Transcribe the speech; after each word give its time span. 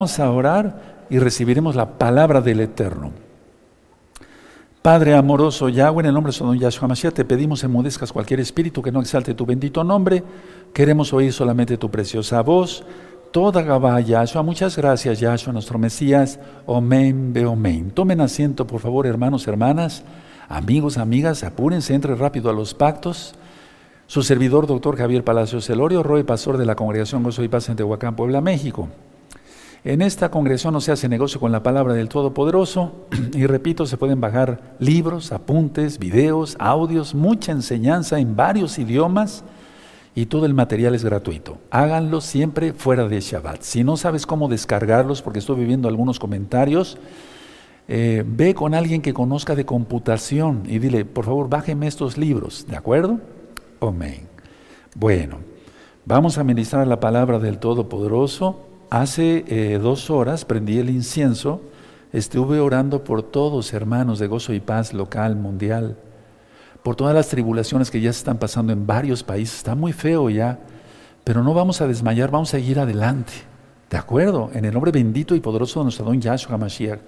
Vamos 0.00 0.20
a 0.20 0.30
orar 0.30 1.06
y 1.10 1.18
recibiremos 1.18 1.74
la 1.74 1.98
palabra 1.98 2.40
del 2.40 2.60
Eterno. 2.60 3.10
Padre 4.80 5.16
amoroso 5.16 5.68
Yahweh, 5.68 6.02
en 6.02 6.06
el 6.06 6.14
nombre 6.14 6.32
de 6.32 6.38
Don 6.38 6.56
Yahshua 6.56 6.86
Mashiach, 6.86 7.14
te 7.14 7.24
pedimos 7.24 7.64
enmudezcas 7.64 8.12
cualquier 8.12 8.38
espíritu 8.38 8.80
que 8.80 8.92
no 8.92 9.00
exalte 9.00 9.34
tu 9.34 9.44
bendito 9.44 9.82
nombre. 9.82 10.22
Queremos 10.72 11.12
oír 11.12 11.32
solamente 11.32 11.76
tu 11.78 11.90
preciosa 11.90 12.42
voz. 12.42 12.84
Toda 13.32 13.62
Gabá 13.62 14.00
Yahshua, 14.00 14.44
muchas 14.44 14.76
gracias 14.76 15.18
Yahshua, 15.18 15.52
nuestro 15.52 15.80
Mesías. 15.80 16.38
Omen, 16.66 17.32
be 17.32 17.44
omen. 17.44 17.90
Tomen 17.90 18.20
asiento, 18.20 18.68
por 18.68 18.78
favor, 18.78 19.04
hermanos, 19.04 19.48
hermanas, 19.48 20.04
amigos, 20.48 20.96
amigas, 20.96 21.42
apúrense, 21.42 21.94
entre 21.94 22.14
rápido 22.14 22.50
a 22.50 22.52
los 22.52 22.72
pactos. 22.72 23.34
Su 24.06 24.22
servidor, 24.22 24.68
doctor 24.68 24.96
Javier 24.96 25.24
Palacios 25.24 25.66
Celorio, 25.66 26.04
Roe, 26.04 26.22
pastor 26.22 26.56
de 26.56 26.66
la 26.66 26.76
Congregación 26.76 27.24
Gozo 27.24 27.42
y 27.42 27.48
Paz 27.48 27.68
en 27.68 27.74
Tehuacán, 27.74 28.14
Puebla, 28.14 28.40
México. 28.40 28.88
En 29.84 30.02
esta 30.02 30.30
congregación 30.30 30.74
no 30.74 30.80
se 30.80 30.90
hace 30.90 31.08
negocio 31.08 31.38
con 31.38 31.52
la 31.52 31.62
palabra 31.62 31.94
del 31.94 32.08
Todopoderoso 32.08 33.06
y 33.32 33.46
repito, 33.46 33.86
se 33.86 33.96
pueden 33.96 34.20
bajar 34.20 34.74
libros, 34.80 35.30
apuntes, 35.30 35.98
videos, 35.98 36.56
audios, 36.58 37.14
mucha 37.14 37.52
enseñanza 37.52 38.18
en 38.18 38.34
varios 38.34 38.78
idiomas 38.78 39.44
y 40.16 40.26
todo 40.26 40.46
el 40.46 40.54
material 40.54 40.96
es 40.96 41.04
gratuito. 41.04 41.58
Háganlo 41.70 42.20
siempre 42.20 42.72
fuera 42.72 43.06
de 43.06 43.20
Shabbat. 43.20 43.62
Si 43.62 43.84
no 43.84 43.96
sabes 43.96 44.26
cómo 44.26 44.48
descargarlos, 44.48 45.22
porque 45.22 45.38
estoy 45.38 45.60
viviendo 45.60 45.86
algunos 45.86 46.18
comentarios, 46.18 46.98
eh, 47.86 48.24
ve 48.26 48.54
con 48.54 48.74
alguien 48.74 49.00
que 49.00 49.14
conozca 49.14 49.54
de 49.54 49.64
computación 49.64 50.64
y 50.66 50.80
dile, 50.80 51.04
por 51.04 51.24
favor, 51.24 51.48
bájeme 51.48 51.86
estos 51.86 52.18
libros, 52.18 52.66
¿de 52.68 52.76
acuerdo? 52.76 53.20
Amén. 53.80 54.26
Bueno, 54.96 55.38
vamos 56.04 56.36
a 56.36 56.42
ministrar 56.42 56.84
la 56.88 56.98
palabra 56.98 57.38
del 57.38 57.58
Todopoderoso 57.58 58.67
Hace 58.90 59.44
eh, 59.48 59.78
dos 59.78 60.08
horas 60.08 60.46
prendí 60.46 60.78
el 60.78 60.88
incienso, 60.88 61.60
estuve 62.10 62.58
orando 62.58 63.04
por 63.04 63.22
todos, 63.22 63.74
hermanos 63.74 64.18
de 64.18 64.28
gozo 64.28 64.54
y 64.54 64.60
paz 64.60 64.94
local, 64.94 65.36
mundial, 65.36 65.98
por 66.82 66.96
todas 66.96 67.14
las 67.14 67.28
tribulaciones 67.28 67.90
que 67.90 68.00
ya 68.00 68.10
se 68.14 68.20
están 68.20 68.38
pasando 68.38 68.72
en 68.72 68.86
varios 68.86 69.22
países. 69.22 69.58
Está 69.58 69.74
muy 69.74 69.92
feo 69.92 70.30
ya, 70.30 70.58
pero 71.22 71.42
no 71.42 71.52
vamos 71.52 71.82
a 71.82 71.86
desmayar, 71.86 72.30
vamos 72.30 72.48
a 72.48 72.58
seguir 72.58 72.80
adelante. 72.80 73.34
¿De 73.90 73.98
acuerdo? 73.98 74.50
En 74.54 74.64
el 74.64 74.72
nombre 74.72 74.90
bendito 74.90 75.34
y 75.34 75.40
poderoso 75.40 75.80
de 75.80 75.84
nuestro 75.84 76.06
don 76.06 76.18
Yahshua 76.18 76.56
Mashiach. 76.56 77.00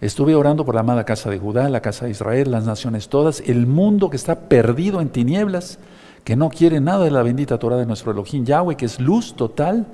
Estuve 0.00 0.34
orando 0.34 0.64
por 0.64 0.74
la 0.74 0.80
amada 0.80 1.04
casa 1.04 1.28
de 1.28 1.38
Judá, 1.38 1.68
la 1.68 1.80
casa 1.80 2.06
de 2.06 2.12
Israel, 2.12 2.50
las 2.50 2.64
naciones 2.64 3.10
todas, 3.10 3.42
el 3.46 3.66
mundo 3.66 4.08
que 4.08 4.16
está 4.16 4.48
perdido 4.48 5.02
en 5.02 5.10
tinieblas, 5.10 5.78
que 6.24 6.34
no 6.34 6.48
quiere 6.48 6.80
nada 6.80 7.04
de 7.04 7.10
la 7.10 7.22
bendita 7.22 7.58
Torah 7.58 7.76
de 7.76 7.84
nuestro 7.84 8.12
Elohim 8.12 8.46
Yahweh, 8.46 8.76
que 8.76 8.86
es 8.86 9.00
luz 9.00 9.34
total 9.36 9.86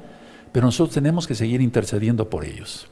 pero 0.53 0.67
nosotros 0.67 0.95
tenemos 0.95 1.27
que 1.27 1.35
seguir 1.35 1.61
intercediendo 1.61 2.29
por 2.29 2.45
ellos. 2.45 2.89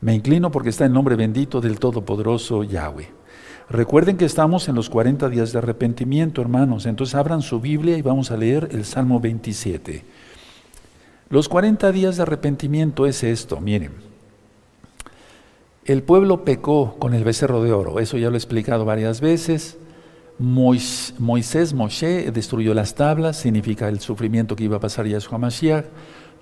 Me 0.00 0.14
inclino 0.14 0.50
porque 0.50 0.68
está 0.68 0.84
el 0.84 0.92
nombre 0.92 1.16
bendito 1.16 1.60
del 1.60 1.78
Todopoderoso 1.78 2.64
Yahweh. 2.64 3.08
Recuerden 3.70 4.16
que 4.16 4.24
estamos 4.24 4.68
en 4.68 4.74
los 4.74 4.90
40 4.90 5.28
días 5.30 5.52
de 5.52 5.58
arrepentimiento, 5.58 6.42
hermanos. 6.42 6.84
Entonces 6.84 7.14
abran 7.14 7.40
su 7.40 7.60
Biblia 7.60 7.96
y 7.96 8.02
vamos 8.02 8.30
a 8.30 8.36
leer 8.36 8.68
el 8.72 8.84
Salmo 8.84 9.20
27. 9.20 10.04
Los 11.30 11.48
40 11.48 11.92
días 11.92 12.16
de 12.16 12.22
arrepentimiento 12.24 13.06
es 13.06 13.22
esto, 13.22 13.60
miren. 13.60 13.92
El 15.84 16.02
pueblo 16.02 16.44
pecó 16.44 16.96
con 16.98 17.14
el 17.14 17.24
becerro 17.24 17.62
de 17.62 17.72
oro, 17.72 17.98
eso 17.98 18.18
ya 18.18 18.28
lo 18.28 18.34
he 18.34 18.38
explicado 18.38 18.84
varias 18.84 19.20
veces. 19.20 19.78
Moisés, 20.38 21.72
Moshe, 21.72 22.30
destruyó 22.32 22.74
las 22.74 22.94
tablas, 22.94 23.38
significa 23.38 23.88
el 23.88 24.00
sufrimiento 24.00 24.56
que 24.56 24.64
iba 24.64 24.76
a 24.76 24.80
pasar 24.80 25.06
Yahshua 25.06 25.38
Mashiach 25.38 25.86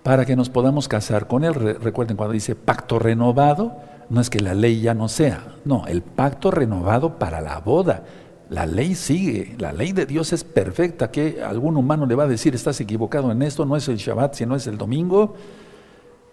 para 0.02 0.24
que 0.24 0.36
nos 0.36 0.48
podamos 0.48 0.88
casar 0.88 1.26
con 1.26 1.44
Él. 1.44 1.54
Recuerden 1.54 2.16
cuando 2.16 2.32
dice 2.32 2.54
pacto 2.54 2.98
renovado, 2.98 3.76
no 4.08 4.20
es 4.20 4.30
que 4.30 4.40
la 4.40 4.54
ley 4.54 4.80
ya 4.80 4.94
no 4.94 5.08
sea, 5.08 5.56
no, 5.64 5.86
el 5.86 6.02
pacto 6.02 6.50
renovado 6.50 7.18
para 7.18 7.40
la 7.40 7.58
boda. 7.58 8.04
La 8.48 8.66
ley 8.66 8.96
sigue, 8.96 9.54
la 9.58 9.72
ley 9.72 9.92
de 9.92 10.06
Dios 10.06 10.32
es 10.32 10.42
perfecta. 10.42 11.10
que 11.10 11.40
algún 11.42 11.76
humano 11.76 12.04
le 12.06 12.16
va 12.16 12.24
a 12.24 12.28
decir, 12.28 12.54
estás 12.54 12.80
equivocado 12.80 13.30
en 13.30 13.42
esto, 13.42 13.64
no 13.64 13.76
es 13.76 13.86
el 13.88 13.96
Shabbat, 13.96 14.34
sino 14.34 14.56
es 14.56 14.66
el 14.66 14.76
domingo? 14.76 15.36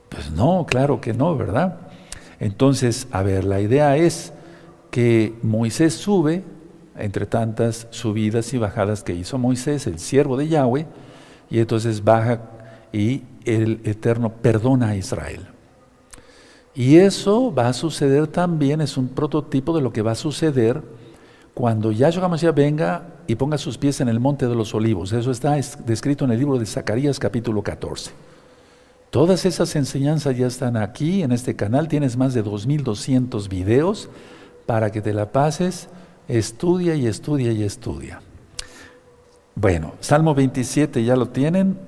Pues 0.09 0.31
no, 0.31 0.65
claro 0.67 0.99
que 0.99 1.13
no, 1.13 1.37
¿verdad? 1.37 1.77
Entonces, 2.39 3.07
a 3.11 3.21
ver, 3.21 3.43
la 3.43 3.61
idea 3.61 3.97
es 3.97 4.33
que 4.89 5.35
Moisés 5.43 5.93
sube, 5.93 6.43
entre 6.97 7.27
tantas 7.27 7.85
subidas 7.91 8.51
y 8.53 8.57
bajadas 8.57 9.03
que 9.03 9.13
hizo 9.13 9.37
Moisés, 9.37 9.85
el 9.85 9.99
siervo 9.99 10.37
de 10.37 10.47
Yahweh, 10.47 10.87
y 11.51 11.59
entonces 11.59 12.03
baja 12.03 12.41
y 12.91 13.23
el 13.47 13.81
Eterno 13.83 14.31
perdona 14.31 14.89
a 14.89 14.95
Israel. 14.95 15.47
Y 16.75 16.97
eso 16.97 17.53
va 17.53 17.69
a 17.69 17.73
suceder 17.73 18.27
también, 18.27 18.81
es 18.81 18.97
un 18.97 19.07
prototipo 19.09 19.75
de 19.75 19.81
lo 19.81 19.91
que 19.91 20.03
va 20.03 20.11
a 20.11 20.15
suceder 20.15 20.83
cuando 21.55 21.91
Yahshua 21.91 22.27
Mashiach 22.27 22.53
venga 22.53 23.15
y 23.25 23.33
ponga 23.33 23.57
sus 23.57 23.79
pies 23.79 23.99
en 23.99 24.09
el 24.09 24.19
monte 24.19 24.47
de 24.47 24.53
los 24.53 24.75
olivos. 24.75 25.11
Eso 25.11 25.31
está 25.31 25.55
descrito 25.85 26.25
en 26.25 26.31
el 26.31 26.37
libro 26.37 26.59
de 26.59 26.67
Zacarías 26.67 27.17
capítulo 27.17 27.63
14. 27.63 28.11
Todas 29.09 29.45
esas 29.45 29.75
enseñanzas 29.75 30.37
ya 30.37 30.45
están 30.45 30.77
aquí 30.77 31.23
en 31.23 31.31
este 31.31 31.55
canal. 31.55 31.87
Tienes 31.87 32.15
más 32.15 32.35
de 32.35 32.43
2.200 32.43 33.49
videos 33.49 34.09
para 34.67 34.91
que 34.91 35.01
te 35.01 35.13
la 35.13 35.31
pases. 35.31 35.87
Estudia 36.27 36.93
y 36.93 37.07
estudia 37.07 37.51
y 37.53 37.63
estudia. 37.63 38.21
Bueno, 39.55 39.93
Salmo 39.99 40.35
27 40.35 41.03
ya 41.03 41.15
lo 41.15 41.29
tienen. 41.29 41.79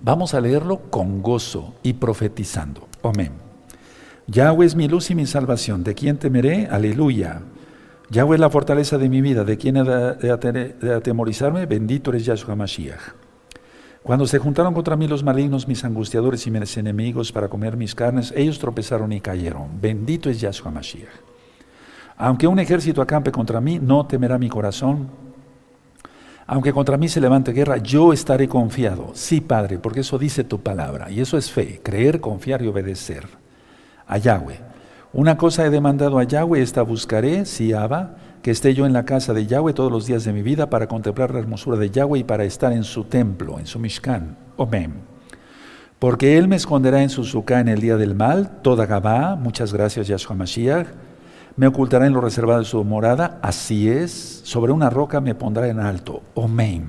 Vamos 0.00 0.34
a 0.34 0.40
leerlo 0.40 0.90
con 0.90 1.22
gozo 1.22 1.74
y 1.82 1.94
profetizando. 1.94 2.88
Amén. 3.02 3.32
Yahweh 4.28 4.66
es 4.66 4.76
mi 4.76 4.88
luz 4.88 5.10
y 5.10 5.14
mi 5.14 5.26
salvación. 5.26 5.82
¿De 5.82 5.94
quién 5.94 6.18
temeré? 6.18 6.68
Aleluya. 6.70 7.42
Yahweh 8.10 8.36
es 8.36 8.40
la 8.40 8.50
fortaleza 8.50 8.96
de 8.96 9.08
mi 9.08 9.20
vida. 9.20 9.44
¿De 9.44 9.56
quién 9.56 9.76
he 9.76 9.82
de 9.82 10.94
atemorizarme? 10.94 11.66
Bendito 11.66 12.10
eres 12.10 12.24
Yahshua 12.26 12.54
Mashiach. 12.54 13.00
Cuando 14.02 14.26
se 14.26 14.38
juntaron 14.38 14.72
contra 14.72 14.96
mí 14.96 15.08
los 15.08 15.24
malignos, 15.24 15.66
mis 15.66 15.84
angustiadores 15.84 16.46
y 16.46 16.50
mis 16.50 16.76
enemigos 16.76 17.32
para 17.32 17.48
comer 17.48 17.76
mis 17.76 17.94
carnes, 17.94 18.32
ellos 18.36 18.58
tropezaron 18.58 19.12
y 19.12 19.20
cayeron. 19.20 19.80
Bendito 19.80 20.30
es 20.30 20.40
Yahshua 20.40 20.70
Mashiach. 20.70 21.08
Aunque 22.16 22.46
un 22.46 22.58
ejército 22.58 23.02
acampe 23.02 23.32
contra 23.32 23.60
mí, 23.60 23.78
no 23.78 24.06
temerá 24.06 24.38
mi 24.38 24.48
corazón 24.48 25.27
aunque 26.50 26.72
contra 26.72 26.96
mí 26.96 27.08
se 27.08 27.20
levante 27.20 27.52
guerra, 27.52 27.76
yo 27.76 28.14
estaré 28.14 28.48
confiado. 28.48 29.10
Sí, 29.12 29.42
Padre, 29.42 29.78
porque 29.78 30.00
eso 30.00 30.18
dice 30.18 30.44
tu 30.44 30.60
palabra. 30.60 31.10
Y 31.10 31.20
eso 31.20 31.36
es 31.36 31.52
fe, 31.52 31.82
creer, 31.82 32.22
confiar 32.22 32.62
y 32.62 32.66
obedecer. 32.66 33.28
A 34.06 34.16
Yahweh. 34.16 34.58
Una 35.12 35.36
cosa 35.36 35.66
he 35.66 35.70
demandado 35.70 36.18
a 36.18 36.24
Yahweh, 36.24 36.62
esta 36.62 36.80
buscaré, 36.80 37.44
si 37.44 37.74
Abba, 37.74 38.16
que 38.40 38.50
esté 38.50 38.72
yo 38.72 38.86
en 38.86 38.94
la 38.94 39.04
casa 39.04 39.34
de 39.34 39.44
Yahweh 39.44 39.74
todos 39.74 39.92
los 39.92 40.06
días 40.06 40.24
de 40.24 40.32
mi 40.32 40.40
vida 40.40 40.70
para 40.70 40.88
contemplar 40.88 41.34
la 41.34 41.40
hermosura 41.40 41.76
de 41.76 41.90
Yahweh 41.90 42.20
y 42.20 42.24
para 42.24 42.44
estar 42.44 42.72
en 42.72 42.84
su 42.84 43.04
templo, 43.04 43.58
en 43.58 43.66
su 43.66 43.78
Mishkan. 43.78 44.38
Amén. 44.56 44.94
Porque 45.98 46.38
Él 46.38 46.48
me 46.48 46.56
esconderá 46.56 47.02
en 47.02 47.10
su 47.10 47.24
suká 47.24 47.60
en 47.60 47.68
el 47.68 47.82
día 47.82 47.98
del 47.98 48.14
mal, 48.14 48.62
toda 48.62 48.86
Gabá, 48.86 49.36
muchas 49.36 49.74
gracias 49.74 50.06
Yahshua 50.06 50.34
Mashiach, 50.34 50.86
me 51.58 51.66
ocultará 51.66 52.06
en 52.06 52.12
lo 52.12 52.20
reservado 52.20 52.60
de 52.60 52.64
su 52.64 52.82
morada, 52.84 53.40
así 53.42 53.88
es, 53.88 54.40
sobre 54.44 54.70
una 54.70 54.90
roca 54.90 55.20
me 55.20 55.34
pondrá 55.34 55.66
en 55.66 55.80
alto. 55.80 56.22
Amén. 56.36 56.86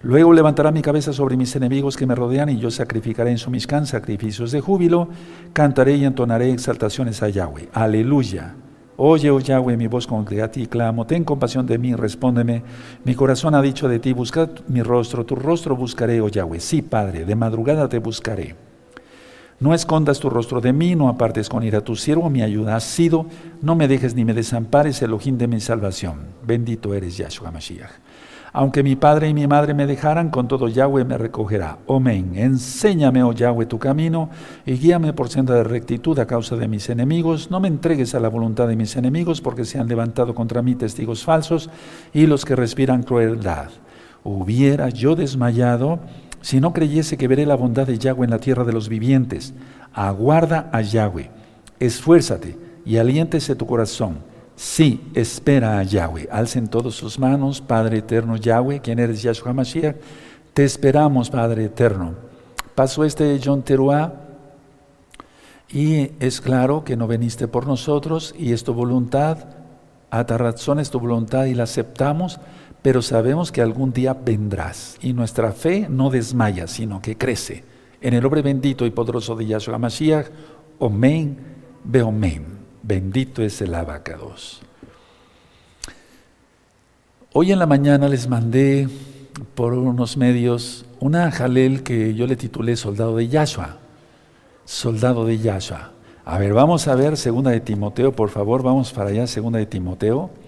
Luego 0.00 0.32
levantará 0.32 0.70
mi 0.70 0.80
cabeza 0.80 1.12
sobre 1.12 1.36
mis 1.36 1.56
enemigos 1.56 1.96
que 1.96 2.06
me 2.06 2.14
rodean 2.14 2.50
y 2.50 2.58
yo 2.58 2.70
sacrificaré 2.70 3.32
en 3.32 3.38
su 3.38 3.50
miscán 3.50 3.86
sacrificios 3.86 4.52
de 4.52 4.60
júbilo, 4.60 5.08
cantaré 5.52 5.96
y 5.96 6.04
entonaré 6.04 6.52
exaltaciones 6.52 7.20
a 7.24 7.30
Yahweh. 7.30 7.68
Aleluya. 7.72 8.54
Oye, 8.96 9.30
oh 9.30 9.40
Yahweh, 9.40 9.76
mi 9.76 9.88
voz 9.88 10.06
con 10.06 10.24
que 10.24 10.40
a 10.40 10.52
ti 10.52 10.68
clamo, 10.68 11.04
ten 11.04 11.24
compasión 11.24 11.66
de 11.66 11.78
mí, 11.78 11.96
respóndeme. 11.96 12.62
Mi 13.04 13.16
corazón 13.16 13.56
ha 13.56 13.62
dicho 13.62 13.88
de 13.88 13.98
ti, 13.98 14.12
buscad 14.12 14.50
mi 14.68 14.82
rostro, 14.82 15.26
tu 15.26 15.34
rostro 15.34 15.74
buscaré, 15.74 16.20
oh 16.20 16.28
Yahweh. 16.28 16.60
Sí, 16.60 16.80
Padre, 16.80 17.24
de 17.24 17.34
madrugada 17.34 17.88
te 17.88 17.98
buscaré. 17.98 18.54
No 19.60 19.72
escondas 19.72 20.18
tu 20.18 20.30
rostro 20.30 20.60
de 20.60 20.72
mí, 20.72 20.94
no 20.94 21.08
apartes 21.08 21.48
con 21.48 21.62
ira 21.62 21.80
tu 21.80 21.96
siervo, 21.96 22.28
mi 22.28 22.42
ayuda 22.42 22.76
has 22.76 22.84
sido, 22.84 23.26
no 23.62 23.76
me 23.76 23.88
dejes 23.88 24.14
ni 24.14 24.24
me 24.24 24.34
desampares, 24.34 25.02
ojín 25.02 25.38
de 25.38 25.46
mi 25.46 25.60
salvación. 25.60 26.26
Bendito 26.44 26.92
eres 26.92 27.16
Yahshua 27.16 27.50
Mashiach. 27.50 27.90
Aunque 28.56 28.84
mi 28.84 28.94
padre 28.94 29.28
y 29.28 29.34
mi 29.34 29.48
madre 29.48 29.74
me 29.74 29.84
dejaran, 29.84 30.30
con 30.30 30.46
todo 30.46 30.68
Yahweh 30.68 31.04
me 31.04 31.18
recogerá. 31.18 31.78
Amén. 31.88 32.34
Enséñame, 32.36 33.20
oh 33.24 33.32
Yahweh, 33.32 33.66
tu 33.66 33.80
camino 33.80 34.30
y 34.64 34.74
guíame 34.74 35.12
por 35.12 35.28
senda 35.28 35.54
de 35.54 35.64
rectitud 35.64 36.16
a 36.20 36.26
causa 36.26 36.54
de 36.54 36.68
mis 36.68 36.88
enemigos. 36.88 37.50
No 37.50 37.58
me 37.58 37.66
entregues 37.66 38.14
a 38.14 38.20
la 38.20 38.28
voluntad 38.28 38.68
de 38.68 38.76
mis 38.76 38.94
enemigos, 38.94 39.40
porque 39.40 39.64
se 39.64 39.80
han 39.80 39.88
levantado 39.88 40.36
contra 40.36 40.62
mí 40.62 40.76
testigos 40.76 41.24
falsos 41.24 41.68
y 42.12 42.26
los 42.26 42.44
que 42.44 42.54
respiran 42.54 43.02
crueldad. 43.02 43.70
Hubiera 44.22 44.88
yo 44.88 45.16
desmayado 45.16 45.98
si 46.44 46.60
no 46.60 46.74
creyese 46.74 47.16
que 47.16 47.26
veré 47.26 47.46
la 47.46 47.54
bondad 47.54 47.86
de 47.86 47.96
Yahweh 47.96 48.26
en 48.26 48.30
la 48.30 48.38
tierra 48.38 48.64
de 48.64 48.72
los 48.74 48.90
vivientes. 48.90 49.54
Aguarda 49.94 50.68
a 50.74 50.82
Yahweh, 50.82 51.30
esfuérzate 51.80 52.58
y 52.84 52.98
aliéntese 52.98 53.56
tu 53.56 53.64
corazón. 53.64 54.18
Sí, 54.54 55.10
espera 55.14 55.78
a 55.78 55.84
Yahweh. 55.84 56.28
Alcen 56.30 56.68
todos 56.68 56.96
sus 56.96 57.18
manos, 57.18 57.62
Padre 57.62 57.96
eterno 57.96 58.36
Yahweh, 58.36 58.80
quien 58.82 58.98
eres 58.98 59.22
Yahshua 59.22 59.54
Mashiach. 59.54 59.96
Te 60.52 60.64
esperamos, 60.64 61.30
Padre 61.30 61.64
eterno. 61.64 62.12
Pasó 62.74 63.04
este 63.04 63.40
John 63.42 63.62
Teruá 63.62 64.12
Y 65.72 66.10
es 66.20 66.42
claro 66.42 66.84
que 66.84 66.98
no 66.98 67.06
veniste 67.06 67.48
por 67.48 67.66
nosotros 67.66 68.34
y 68.38 68.52
es 68.52 68.64
tu 68.64 68.74
voluntad, 68.74 69.38
es 70.12 70.90
tu 70.90 71.00
voluntad 71.00 71.46
y 71.46 71.54
la 71.54 71.62
aceptamos, 71.62 72.38
pero 72.84 73.00
sabemos 73.00 73.50
que 73.50 73.62
algún 73.62 73.94
día 73.94 74.12
vendrás 74.12 74.98
y 75.00 75.14
nuestra 75.14 75.52
fe 75.52 75.86
no 75.88 76.10
desmaya, 76.10 76.66
sino 76.66 77.00
que 77.00 77.16
crece. 77.16 77.64
En 78.02 78.12
el 78.12 78.22
nombre 78.22 78.42
bendito 78.42 78.84
y 78.84 78.90
poderoso 78.90 79.34
de 79.34 79.46
Yahshua 79.46 79.78
Mashiach, 79.78 80.26
Omen, 80.78 81.34
Beomen. 81.82 82.44
Bendito 82.82 83.42
es 83.42 83.62
el 83.62 83.74
abacados. 83.74 84.60
Hoy 87.32 87.52
en 87.52 87.58
la 87.58 87.64
mañana 87.64 88.06
les 88.06 88.28
mandé 88.28 88.86
por 89.54 89.72
unos 89.72 90.18
medios 90.18 90.84
una 91.00 91.30
jalel 91.32 91.82
que 91.84 92.12
yo 92.12 92.26
le 92.26 92.36
titulé 92.36 92.76
Soldado 92.76 93.16
de 93.16 93.28
Yahshua. 93.28 93.78
Soldado 94.66 95.24
de 95.24 95.38
Yahshua. 95.38 95.92
A 96.26 96.36
ver, 96.36 96.52
vamos 96.52 96.86
a 96.86 96.94
ver 96.94 97.16
segunda 97.16 97.50
de 97.50 97.60
Timoteo, 97.60 98.12
por 98.12 98.28
favor, 98.28 98.62
vamos 98.62 98.92
para 98.92 99.08
allá, 99.08 99.26
segunda 99.26 99.58
de 99.58 99.64
Timoteo. 99.64 100.43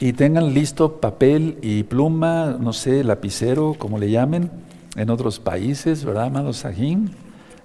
Y 0.00 0.12
tengan 0.12 0.52
listo 0.54 1.00
papel 1.00 1.58
y 1.62 1.84
pluma, 1.84 2.56
no 2.58 2.72
sé, 2.72 3.04
lapicero, 3.04 3.74
como 3.78 3.98
le 3.98 4.10
llamen, 4.10 4.50
en 4.96 5.10
otros 5.10 5.38
países, 5.38 6.04
¿verdad, 6.04 6.24
amados 6.24 6.58
Sajín? 6.58 7.10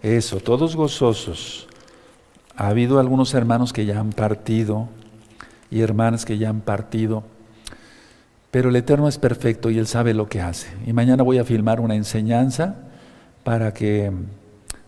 Eso, 0.04 0.38
todos 0.38 0.76
gozosos. 0.76 1.68
Ha 2.56 2.68
habido 2.68 3.00
algunos 3.00 3.34
hermanos 3.34 3.74
que 3.74 3.86
ya 3.86 4.00
han 4.00 4.12
partido 4.12 4.88
y 5.72 5.82
hermanas 5.82 6.26
que 6.26 6.38
ya 6.38 6.50
han 6.50 6.62
partido. 6.62 7.24
Pero 8.52 8.70
el 8.70 8.76
Eterno 8.76 9.08
es 9.08 9.18
perfecto 9.18 9.70
y 9.70 9.78
Él 9.78 9.88
sabe 9.88 10.14
lo 10.14 10.28
que 10.28 10.42
hace. 10.42 10.68
Y 10.86 10.94
mañana 10.94 11.24
voy 11.24 11.38
a 11.38 11.46
filmar 11.46 11.80
una 11.80 11.96
enseñanza 11.96 12.76
para 13.44 13.74
que 13.74 14.12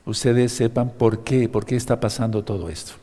ustedes 0.06 0.52
sepan 0.52 0.92
por 0.92 1.24
qué, 1.24 1.50
por 1.50 1.66
qué 1.66 1.76
está 1.76 2.00
pasando 2.00 2.44
todo 2.44 2.70
esto. 2.70 2.94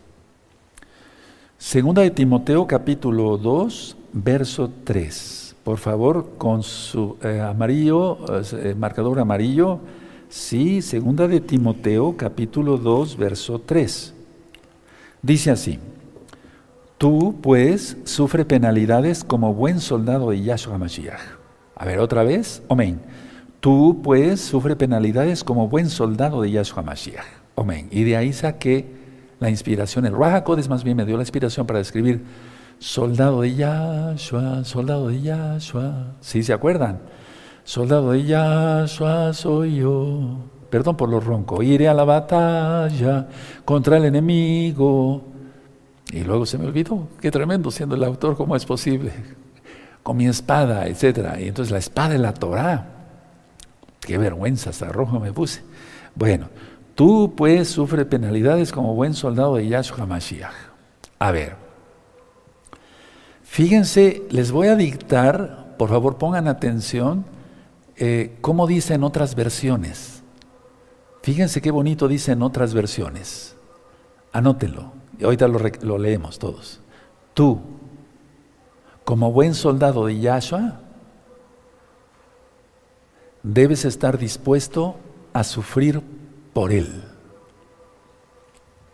Segunda 1.58 2.02
de 2.02 2.10
Timoteo 2.10 2.66
capítulo 2.66 3.36
2, 3.36 3.97
verso 4.12 4.70
3. 4.84 5.56
Por 5.64 5.78
favor, 5.78 6.30
con 6.38 6.62
su 6.62 7.16
eh, 7.22 7.40
amarillo, 7.40 8.18
eh, 8.52 8.74
marcador 8.76 9.18
amarillo. 9.18 9.80
Sí, 10.28 10.82
segunda 10.82 11.28
de 11.28 11.40
Timoteo 11.40 12.16
capítulo 12.16 12.78
2, 12.78 13.16
verso 13.16 13.60
3. 13.60 14.14
Dice 15.22 15.50
así. 15.50 15.78
Tú, 16.96 17.36
pues, 17.40 17.96
sufre 18.04 18.44
penalidades 18.44 19.22
como 19.22 19.54
buen 19.54 19.78
soldado 19.80 20.30
de 20.30 20.42
Yahshua 20.42 20.78
Mashiach. 20.78 21.20
A 21.76 21.84
ver, 21.84 22.00
otra 22.00 22.24
vez. 22.24 22.62
Amén. 22.68 23.00
Tú, 23.60 24.00
pues, 24.02 24.40
sufre 24.40 24.74
penalidades 24.74 25.44
como 25.44 25.68
buen 25.68 25.90
soldado 25.90 26.42
de 26.42 26.50
Yahshua 26.50 26.82
Mashiach. 26.82 27.26
Amén. 27.56 27.88
Y 27.90 28.04
de 28.04 28.16
ahí 28.16 28.32
saqué 28.32 28.86
la 29.40 29.50
inspiración. 29.50 30.06
El 30.06 30.16
Raja 30.16 30.44
más 30.68 30.82
bien 30.82 30.96
me 30.96 31.04
dio 31.04 31.16
la 31.16 31.22
inspiración 31.22 31.66
para 31.66 31.80
escribir 31.80 32.22
soldado 32.78 33.42
de 33.42 33.54
Yahshua, 33.54 34.64
soldado 34.64 35.08
de 35.08 35.20
Yahshua. 35.20 36.14
¿Sí 36.20 36.42
se 36.42 36.52
acuerdan? 36.52 37.00
Soldado 37.64 38.12
de 38.12 38.24
Yahshua 38.24 39.32
soy 39.32 39.76
yo. 39.76 40.38
Perdón 40.70 40.96
por 40.96 41.08
lo 41.08 41.20
ronco. 41.20 41.62
Iré 41.62 41.88
a 41.88 41.94
la 41.94 42.04
batalla 42.04 43.28
contra 43.64 43.96
el 43.96 44.04
enemigo 44.06 45.22
y 46.12 46.24
luego 46.24 46.46
se 46.46 46.56
me 46.56 46.66
olvidó, 46.66 47.08
qué 47.20 47.30
tremendo 47.30 47.70
siendo 47.70 47.94
el 47.94 48.04
autor, 48.04 48.36
¿cómo 48.36 48.56
es 48.56 48.64
posible? 48.64 49.12
Con 50.02 50.16
mi 50.16 50.26
espada, 50.26 50.86
etc. 50.86 51.36
Y 51.38 51.48
entonces 51.48 51.70
la 51.70 51.78
espada 51.78 52.10
de 52.10 52.18
la 52.18 52.32
Torah, 52.32 52.86
qué 54.00 54.16
vergüenza, 54.16 54.70
hasta 54.70 54.88
rojo 54.88 55.20
me 55.20 55.32
puse. 55.32 55.62
Bueno, 56.14 56.48
tú 56.94 57.34
pues 57.36 57.68
sufre 57.68 58.06
penalidades 58.06 58.72
como 58.72 58.94
buen 58.94 59.12
soldado 59.12 59.56
de 59.56 59.68
Yahshua 59.68 60.06
Mashiach. 60.06 60.54
A 61.18 61.30
ver, 61.30 61.67
fíjense, 63.48 64.22
les 64.30 64.52
voy 64.52 64.68
a 64.68 64.76
dictar, 64.76 65.74
por 65.76 65.88
favor 65.88 66.18
pongan 66.18 66.46
atención, 66.46 67.24
eh, 67.96 68.36
cómo 68.40 68.66
dice 68.68 68.94
en 68.94 69.02
otras 69.02 69.34
versiones. 69.34 70.22
Fíjense 71.22 71.60
qué 71.60 71.70
bonito 71.70 72.06
dice 72.06 72.32
en 72.32 72.42
otras 72.42 72.72
versiones. 72.72 73.56
Anótenlo. 74.32 74.92
Y 75.18 75.24
ahorita 75.24 75.48
lo, 75.48 75.98
leemos 75.98 76.38
todos. 76.38 76.80
Tú, 77.34 77.60
como 79.04 79.32
buen 79.32 79.54
soldado 79.54 80.06
de 80.06 80.20
Yahshua, 80.20 80.80
debes 83.42 83.84
estar 83.84 84.16
dispuesto 84.16 84.96
a 85.32 85.42
sufrir 85.42 86.00
por 86.52 86.72
Él. 86.72 87.02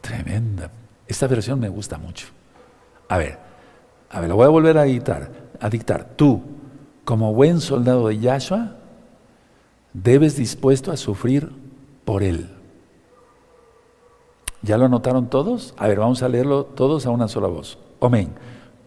Tremenda. 0.00 0.70
Esta 1.06 1.26
versión 1.26 1.60
me 1.60 1.68
gusta 1.68 1.98
mucho. 1.98 2.28
A 3.08 3.18
ver, 3.18 3.38
a 4.14 4.20
ver, 4.20 4.28
lo 4.28 4.36
voy 4.36 4.46
a 4.46 4.50
volver 4.50 4.78
a 4.78 4.84
dictar. 4.84 5.28
A 5.60 5.68
dictar. 5.68 6.04
Tú, 6.14 6.40
como 7.04 7.34
buen 7.34 7.60
soldado 7.60 8.06
de 8.06 8.18
Yahshua, 8.20 8.76
debes 9.92 10.36
dispuesto 10.36 10.92
a 10.92 10.96
sufrir 10.96 11.50
por 12.04 12.22
Él. 12.22 12.48
¿Ya 14.62 14.78
lo 14.78 14.84
anotaron 14.84 15.28
todos? 15.28 15.74
A 15.76 15.88
ver, 15.88 15.98
vamos 15.98 16.22
a 16.22 16.28
leerlo 16.28 16.64
todos 16.64 17.06
a 17.06 17.10
una 17.10 17.26
sola 17.26 17.48
voz. 17.48 17.76
Amén. 18.00 18.30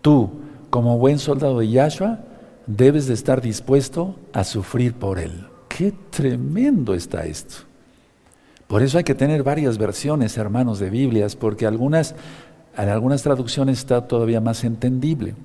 Tú, 0.01 0.29
como 0.69 0.97
buen 0.97 1.19
soldado 1.19 1.59
de 1.59 1.69
Yahshua, 1.69 2.19
debes 2.65 3.07
de 3.07 3.13
estar 3.13 3.41
dispuesto 3.41 4.15
a 4.31 4.45
sufrir 4.45 4.93
por 4.93 5.19
él. 5.19 5.45
Qué 5.67 5.93
tremendo 6.09 6.93
está 6.93 7.25
esto. 7.25 7.67
Por 8.67 8.81
eso 8.81 8.97
hay 8.97 9.03
que 9.03 9.15
tener 9.15 9.43
varias 9.43 9.77
versiones, 9.77 10.37
hermanos, 10.37 10.79
de 10.79 10.89
Biblias, 10.89 11.35
porque 11.35 11.65
algunas, 11.65 12.15
en 12.83 12.89
algunas 12.89 13.23
traducciones 13.23 13.79
está 13.79 14.07
todavía 14.07 14.41
más 14.41 14.63
entendible. 14.63 15.35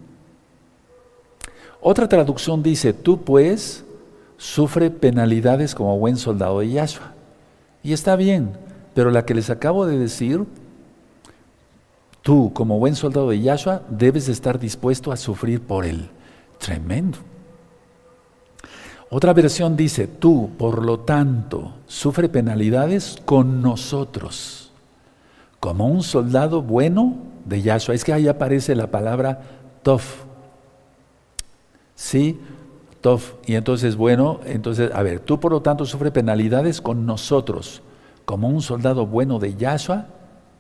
Otra 1.81 2.09
traducción 2.09 2.63
dice, 2.63 2.93
tú 2.93 3.23
pues 3.23 3.85
sufre 4.37 4.91
penalidades 4.91 5.75
como 5.75 5.99
buen 5.99 6.17
soldado 6.17 6.61
de 6.61 6.71
Yahshua. 6.71 7.13
Y 7.83 7.93
está 7.93 8.17
bien, 8.17 8.53
pero 8.95 9.11
la 9.11 9.25
que 9.25 9.35
les 9.35 9.51
acabo 9.51 9.87
de 9.87 9.99
decir, 9.99 10.45
tú 12.23 12.53
como 12.53 12.79
buen 12.79 12.95
soldado 12.95 13.31
de 13.31 13.41
Yahshua 13.41 13.83
debes 13.89 14.27
de 14.27 14.33
estar 14.33 14.59
dispuesto 14.59 15.13
a 15.13 15.17
sufrir 15.17 15.61
por 15.61 15.85
él. 15.85 16.09
Tremendo. 16.59 17.19
Otra 19.15 19.35
versión 19.35 19.77
dice, 19.77 20.07
tú, 20.07 20.51
por 20.57 20.85
lo 20.85 21.01
tanto, 21.01 21.75
sufre 21.87 22.31
penalidades 22.31 23.19
con 23.25 23.61
nosotros, 23.61 24.72
como 25.63 25.87
un 25.87 26.03
soldado 26.03 26.61
bueno 26.61 27.15
de 27.45 27.63
Yahshua. 27.63 27.95
Es 27.95 28.03
que 28.03 28.13
ahí 28.13 28.27
aparece 28.27 28.75
la 28.75 28.89
palabra 28.89 29.43
tof. 29.85 30.25
¿Sí? 31.95 32.41
Tof. 33.01 33.35
Y 33.47 33.55
entonces, 33.55 33.95
bueno, 33.95 34.41
entonces, 34.45 34.91
a 34.93 35.05
ver, 35.05 35.21
tú 35.21 35.39
por 35.39 35.53
lo 35.53 35.63
tanto 35.63 35.87
sufre 35.87 36.11
penalidades 36.11 36.81
con 36.81 37.07
nosotros 37.07 37.81
como 38.25 38.49
un 38.49 38.61
soldado 38.61 39.07
bueno 39.07 39.39
de 39.39 39.55
Yahshua, 39.55 40.07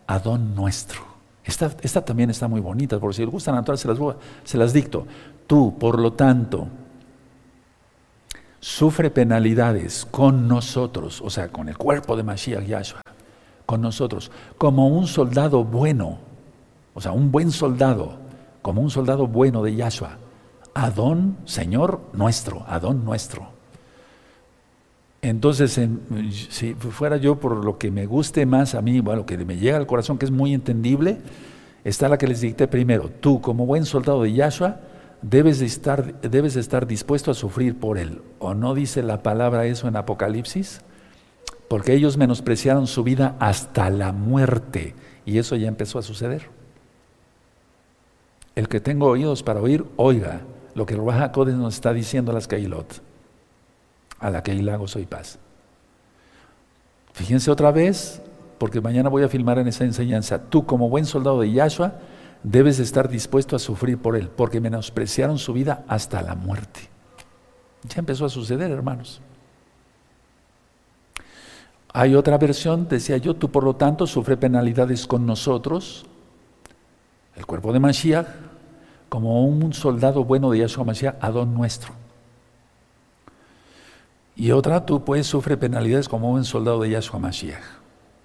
Adón 0.06 0.54
nuestro. 0.54 1.00
Esta, 1.42 2.04
también 2.04 2.30
está 2.30 2.46
muy 2.46 2.60
bonita, 2.60 3.00
por 3.00 3.12
si 3.12 3.22
les 3.22 3.30
gustan 3.32 3.60
se 3.76 3.88
las, 3.88 3.98
se 4.44 4.56
las 4.56 4.72
dicto. 4.72 5.08
Tú, 5.48 5.76
por 5.80 5.98
lo 5.98 6.12
tanto, 6.12 6.68
sufre 8.60 9.10
penalidades 9.10 10.06
con 10.08 10.46
nosotros, 10.46 11.20
o 11.22 11.28
sea, 11.28 11.48
con 11.48 11.68
el 11.68 11.76
cuerpo 11.76 12.16
de 12.16 12.22
Mashiach 12.22 12.64
Yahshua, 12.64 13.02
con 13.72 13.80
nosotros, 13.80 14.30
como 14.58 14.86
un 14.88 15.06
soldado 15.06 15.64
bueno, 15.64 16.18
o 16.92 17.00
sea, 17.00 17.12
un 17.12 17.32
buen 17.32 17.50
soldado, 17.50 18.18
como 18.60 18.82
un 18.82 18.90
soldado 18.90 19.26
bueno 19.26 19.62
de 19.62 19.74
Yahshua. 19.74 20.18
Adón, 20.74 21.38
Señor 21.46 22.02
nuestro, 22.12 22.66
Adón 22.68 23.02
nuestro. 23.02 23.48
Entonces, 25.22 25.80
si 26.50 26.74
fuera 26.74 27.16
yo 27.16 27.40
por 27.40 27.64
lo 27.64 27.78
que 27.78 27.90
me 27.90 28.04
guste 28.04 28.44
más 28.44 28.74
a 28.74 28.82
mí, 28.82 29.00
bueno, 29.00 29.20
lo 29.20 29.26
que 29.26 29.38
me 29.38 29.56
llega 29.56 29.78
al 29.78 29.86
corazón, 29.86 30.18
que 30.18 30.26
es 30.26 30.30
muy 30.30 30.52
entendible, 30.52 31.22
está 31.82 32.10
la 32.10 32.18
que 32.18 32.28
les 32.28 32.42
dicté 32.42 32.68
primero. 32.68 33.08
Tú, 33.08 33.40
como 33.40 33.64
buen 33.64 33.86
soldado 33.86 34.22
de 34.24 34.34
Yahshua, 34.34 34.80
debes 35.22 35.60
de 35.60 35.64
estar, 35.64 36.20
debes 36.20 36.52
de 36.52 36.60
estar 36.60 36.86
dispuesto 36.86 37.30
a 37.30 37.34
sufrir 37.34 37.80
por 37.80 37.96
él. 37.96 38.20
¿O 38.38 38.52
no 38.52 38.74
dice 38.74 39.02
la 39.02 39.22
palabra 39.22 39.64
eso 39.64 39.88
en 39.88 39.96
Apocalipsis? 39.96 40.82
Porque 41.72 41.94
ellos 41.94 42.18
menospreciaron 42.18 42.86
su 42.86 43.02
vida 43.02 43.34
hasta 43.38 43.88
la 43.88 44.12
muerte. 44.12 44.94
Y 45.24 45.38
eso 45.38 45.56
ya 45.56 45.68
empezó 45.68 45.98
a 45.98 46.02
suceder. 46.02 46.50
El 48.54 48.68
que 48.68 48.78
tengo 48.78 49.06
oídos 49.06 49.42
para 49.42 49.62
oír, 49.62 49.82
oiga 49.96 50.42
lo 50.74 50.84
que 50.84 50.92
el 50.92 51.02
Raja 51.02 51.32
nos 51.34 51.72
está 51.72 51.94
diciendo 51.94 52.30
a 52.30 52.34
las 52.34 52.46
Cailot 52.46 53.00
a 54.20 54.28
la 54.28 54.42
hilago 54.46 54.86
soy 54.86 55.06
paz. 55.06 55.38
Fíjense 57.14 57.50
otra 57.50 57.72
vez, 57.72 58.20
porque 58.58 58.82
mañana 58.82 59.08
voy 59.08 59.22
a 59.22 59.28
filmar 59.30 59.58
en 59.58 59.68
esa 59.68 59.84
enseñanza. 59.84 60.42
Tú 60.50 60.66
como 60.66 60.90
buen 60.90 61.06
soldado 61.06 61.40
de 61.40 61.52
Yahshua 61.52 61.94
debes 62.42 62.80
estar 62.80 63.08
dispuesto 63.08 63.56
a 63.56 63.58
sufrir 63.58 63.96
por 63.96 64.14
él, 64.14 64.28
porque 64.28 64.60
menospreciaron 64.60 65.38
su 65.38 65.54
vida 65.54 65.86
hasta 65.88 66.20
la 66.20 66.34
muerte. 66.34 66.80
Ya 67.88 68.00
empezó 68.00 68.26
a 68.26 68.28
suceder, 68.28 68.70
hermanos. 68.70 69.22
Hay 71.92 72.14
otra 72.14 72.38
versión, 72.38 72.88
decía 72.88 73.18
yo, 73.18 73.34
tú 73.34 73.50
por 73.50 73.64
lo 73.64 73.76
tanto 73.76 74.06
sufre 74.06 74.36
penalidades 74.36 75.06
con 75.06 75.26
nosotros, 75.26 76.06
el 77.36 77.44
cuerpo 77.44 77.72
de 77.72 77.80
Mashiach, 77.80 78.26
como 79.08 79.44
un 79.44 79.74
soldado 79.74 80.24
bueno 80.24 80.50
de 80.50 80.58
Yahshua 80.58 80.84
Mashiach, 80.84 81.16
Adón 81.20 81.52
nuestro. 81.52 81.92
Y 84.36 84.50
otra, 84.52 84.86
tú 84.86 85.04
pues 85.04 85.26
sufre 85.26 85.58
penalidades 85.58 86.08
como 86.08 86.30
un 86.30 86.44
soldado 86.44 86.80
de 86.80 86.90
Yahshua 86.90 87.20
Mashiach. 87.20 87.62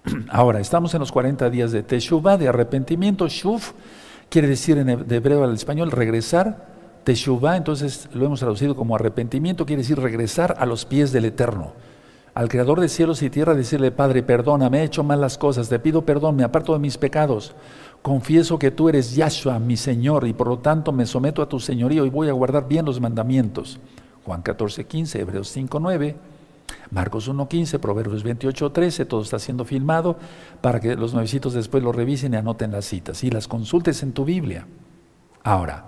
Ahora, 0.30 0.60
estamos 0.60 0.94
en 0.94 1.00
los 1.00 1.12
40 1.12 1.50
días 1.50 1.70
de 1.70 1.82
Teshuvah, 1.82 2.38
de 2.38 2.48
arrepentimiento. 2.48 3.28
Shuf 3.28 3.72
quiere 4.30 4.48
decir 4.48 4.78
en 4.78 4.88
hebreo 4.88 5.44
al 5.44 5.54
español 5.54 5.90
regresar. 5.90 6.78
Teshuvah, 7.04 7.56
entonces 7.56 8.08
lo 8.14 8.24
hemos 8.24 8.40
traducido 8.40 8.74
como 8.74 8.94
arrepentimiento, 8.94 9.66
quiere 9.66 9.82
decir 9.82 9.98
regresar 9.98 10.56
a 10.58 10.66
los 10.66 10.84
pies 10.86 11.12
del 11.12 11.26
Eterno. 11.26 11.72
Al 12.38 12.48
Creador 12.48 12.80
de 12.80 12.88
cielos 12.88 13.20
y 13.22 13.30
tierra, 13.30 13.56
decirle, 13.56 13.90
Padre, 13.90 14.22
perdóname, 14.22 14.78
he 14.78 14.84
hecho 14.84 15.02
malas 15.02 15.36
cosas, 15.36 15.68
te 15.68 15.80
pido 15.80 16.02
perdón, 16.02 16.36
me 16.36 16.44
aparto 16.44 16.72
de 16.72 16.78
mis 16.78 16.96
pecados. 16.96 17.56
Confieso 18.00 18.60
que 18.60 18.70
tú 18.70 18.88
eres 18.88 19.16
Yahshua, 19.16 19.58
mi 19.58 19.76
Señor, 19.76 20.24
y 20.24 20.32
por 20.32 20.46
lo 20.46 20.60
tanto 20.60 20.92
me 20.92 21.04
someto 21.04 21.42
a 21.42 21.48
tu 21.48 21.58
señorío 21.58 22.06
y 22.06 22.10
voy 22.10 22.28
a 22.28 22.32
guardar 22.32 22.68
bien 22.68 22.86
los 22.86 23.00
mandamientos. 23.00 23.80
Juan 24.24 24.42
14, 24.42 24.84
15, 24.84 25.20
Hebreos 25.20 25.48
5, 25.48 25.80
9. 25.80 26.16
Marcos 26.92 27.28
1.15, 27.28 27.80
Proverbios 27.80 28.24
28.13, 28.24 29.08
todo 29.08 29.22
está 29.22 29.40
siendo 29.40 29.64
filmado 29.64 30.16
para 30.60 30.78
que 30.78 30.94
los 30.94 31.14
nuevecitos 31.14 31.54
después 31.54 31.82
lo 31.82 31.90
revisen 31.90 32.34
y 32.34 32.36
anoten 32.36 32.70
las 32.70 32.84
citas 32.84 33.24
y 33.24 33.30
las 33.30 33.48
consultes 33.48 34.04
en 34.04 34.12
tu 34.12 34.24
Biblia. 34.24 34.64
Ahora, 35.42 35.86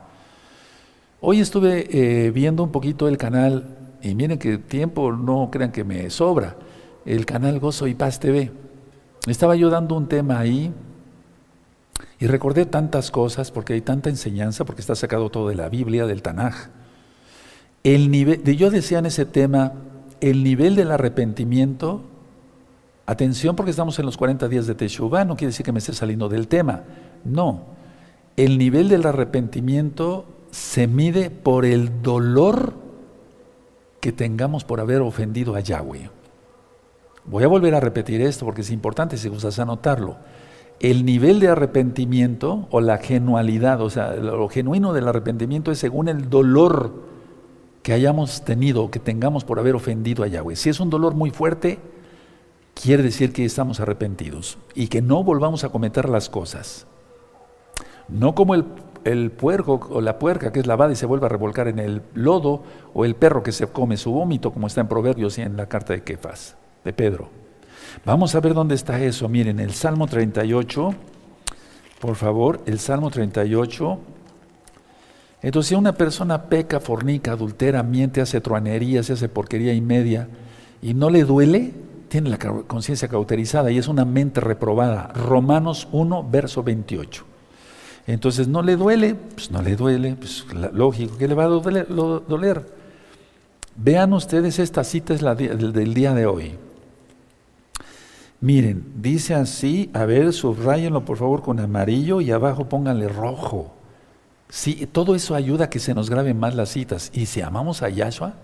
hoy 1.21 1.39
estuve 1.39 1.87
eh, 2.27 2.33
viendo 2.33 2.65
un 2.65 2.73
poquito 2.73 3.07
el 3.07 3.19
canal, 3.19 3.77
y 4.03 4.15
miren 4.15 4.39
que 4.39 4.59
tiempo 4.59 5.13
no 5.13 5.51
crean 5.51 5.73
que 5.73 5.85
me 5.85 6.09
sobra, 6.11 6.57
el 7.05 7.27
canal 7.27 7.61
Gozo 7.61 7.87
y 7.87 7.95
Paz 7.95 8.21
TV. 8.21 8.51
Estaba 9.27 9.57
yo 9.57 9.71
dando 9.71 9.95
un 9.95 10.09
tema 10.09 10.39
ahí 10.39 10.73
y 12.19 12.27
recordé 12.27 12.67
tantas 12.67 13.11
cosas 13.11 13.51
porque 13.51 13.75
hay 13.75 13.81
tanta 13.81 14.11
enseñanza, 14.11 14.65
porque 14.65 14.81
está 14.81 14.95
sacado 14.95 15.31
todo 15.31 15.49
de 15.49 15.55
la 15.55 15.69
Biblia, 15.69 16.07
del 16.07 16.23
Tanaj. 16.23 16.69
El 17.83 18.11
nivel, 18.11 18.43
yo 18.57 18.71
decía 18.71 18.99
en 18.99 19.07
ese 19.07 19.27
tema, 19.27 19.73
el 20.21 20.45
nivel 20.45 20.77
del 20.77 20.91
arrepentimiento, 20.91 22.03
atención 23.07 23.57
porque 23.57 23.71
estamos 23.71 23.99
en 23.99 24.07
los 24.07 24.17
40 24.17 24.49
días 24.49 24.67
de 24.67 24.75
Teshuvah, 24.75 25.25
no 25.25 25.37
quiere 25.37 25.49
decir 25.49 25.65
que 25.65 25.73
me 25.73 25.79
esté 25.79 25.93
saliendo 25.95 26.29
del 26.29 26.49
tema, 26.49 26.85
no. 27.25 27.65
El 28.37 28.59
nivel 28.59 28.89
del 28.89 29.07
arrepentimiento 29.07 30.27
se 30.51 30.87
mide 30.87 31.31
por 31.31 31.65
el 31.65 32.03
dolor 32.03 32.75
que 34.01 34.13
tengamos 34.13 34.65
por 34.65 34.81
haber 34.81 35.01
ofendido 35.03 35.55
a 35.55 35.61
Yahweh. 35.61 36.11
Voy 37.25 37.45
a 37.45 37.49
volver 37.49 37.75
a 37.75 37.81
repetir 37.81 38.23
esto 38.23 38.45
porque 38.45 38.63
es 38.63 38.71
importante 38.71 39.17
si 39.17 39.29
gustas 39.29 39.59
anotarlo. 39.59 40.17
El 40.81 41.05
nivel 41.05 41.41
de 41.41 41.49
arrepentimiento 41.49 42.67
o 42.71 42.81
la 42.81 42.97
genualidad, 42.99 43.83
o 43.83 43.91
sea, 43.91 44.15
lo 44.15 44.49
genuino 44.49 44.95
del 44.95 45.09
arrepentimiento 45.09 45.71
es 45.71 45.79
según 45.79 46.09
el 46.09 46.31
dolor 46.31 47.11
que 47.83 47.93
hayamos 47.93 48.45
tenido 48.45 48.91
que 48.91 48.99
tengamos 48.99 49.45
por 49.45 49.59
haber 49.59 49.75
ofendido 49.75 50.25
a 50.25 50.27
Yahweh. 50.27 50.57
Si 50.57 50.71
es 50.71 50.81
un 50.81 50.91
dolor 50.91 51.15
muy 51.15 51.31
fuerte, 51.31 51.79
quiere 52.75 53.03
decir 53.03 53.33
que 53.33 53.45
estamos 53.45 53.81
arrepentidos 53.81 54.59
y 54.75 54.89
que 54.89 55.03
no 55.03 55.23
volvamos 55.23 55.65
a 55.65 55.69
cometer 55.69 56.09
las 56.09 56.31
cosas. 56.31 56.87
No 58.09 58.35
como 58.35 58.55
el, 58.55 58.65
el 59.05 59.31
puerco 59.31 59.81
o 59.91 60.01
la 60.01 60.19
puerca 60.19 60.53
que 60.53 60.61
es 60.61 60.67
lavada 60.67 60.93
y 60.93 60.97
se 60.97 61.07
vuelve 61.07 61.27
a 61.27 61.29
revolcar 61.29 61.69
en 61.69 61.79
el 61.79 62.03
lodo 62.15 62.63
o 62.95 63.05
el 63.05 63.15
perro 63.15 63.43
que 63.43 63.53
se 63.53 63.67
come 63.67 63.97
su 63.97 64.13
vómito, 64.13 64.53
como 64.53 64.67
está 64.67 64.81
en 64.81 64.89
Proverbios 64.89 65.39
y 65.39 65.43
en 65.43 65.57
la 65.57 65.67
carta 65.67 65.93
de 65.93 66.03
Kefas, 66.03 66.57
de 66.85 66.93
Pedro. 66.93 67.29
Vamos 68.05 68.35
a 68.35 68.41
ver 68.41 68.55
dónde 68.55 68.75
está 68.75 69.01
eso. 69.01 69.29
Miren, 69.29 69.61
el 69.61 69.73
Salmo 69.73 70.07
38, 70.07 70.95
por 72.01 72.15
favor, 72.17 72.61
el 72.67 72.79
Salmo 72.79 73.11
38 73.11 73.99
entonces, 75.43 75.69
si 75.71 75.75
una 75.75 75.95
persona 75.95 76.45
peca, 76.45 76.81
fornica, 76.81 77.33
adultera, 77.33 77.83
miente, 77.83 78.21
hace 78.21 78.41
truanería, 78.41 79.03
se 79.03 79.15
hace 79.15 79.29
porquería 79.29 79.73
y 79.73 79.81
media, 79.81 80.29
y 80.83 80.93
no 80.95 81.09
le 81.09 81.25
duele, 81.25 81.73
tiene 82.09 82.31
la 82.31 82.39
conciencia 82.39 83.09
cauterizada 83.09 83.71
y 83.71 83.79
es 83.79 83.89
una 83.89 84.05
mente 84.05 84.41
reprobada. 84.41 85.13
Romanos 85.15 85.89
1, 85.93 86.29
verso 86.31 86.63
28. 86.63 87.25
Entonces, 88.13 88.49
no 88.49 88.61
le 88.61 88.75
duele, 88.75 89.15
pues 89.15 89.53
no 89.53 89.63
le 89.63 89.77
duele, 89.77 90.17
pues 90.17 90.45
lógico 90.73 91.17
que 91.17 91.29
le 91.29 91.35
va 91.35 91.45
a 91.45 91.47
doler. 91.47 92.67
Vean 93.77 94.13
ustedes, 94.13 94.59
esta 94.59 94.83
cita 94.83 95.15
es 95.15 95.21
del 95.21 95.95
día 95.95 96.13
de 96.13 96.27
hoy. 96.27 96.57
Miren, 98.41 98.85
dice 98.97 99.35
así, 99.35 99.91
a 99.95 100.07
ver, 100.07 100.33
subrayenlo 100.33 101.05
por 101.05 101.19
favor 101.19 101.43
con 101.43 101.61
amarillo 101.61 102.21
y 102.21 102.33
abajo 102.33 102.69
pónganle 102.69 103.07
rojo. 103.07 103.73
Sí, 104.49 104.89
todo 104.91 105.15
eso 105.15 105.37
ayuda 105.37 105.67
a 105.67 105.71
que 105.71 105.79
se 105.79 105.95
nos 105.95 106.11
graben 106.11 106.37
más 106.37 106.57
las 106.57 106.71
citas. 106.71 107.13
Y 107.15 107.27
si 107.27 107.43
amamos 107.43 107.81
a 107.81 107.91
Yahshua, 107.91 108.35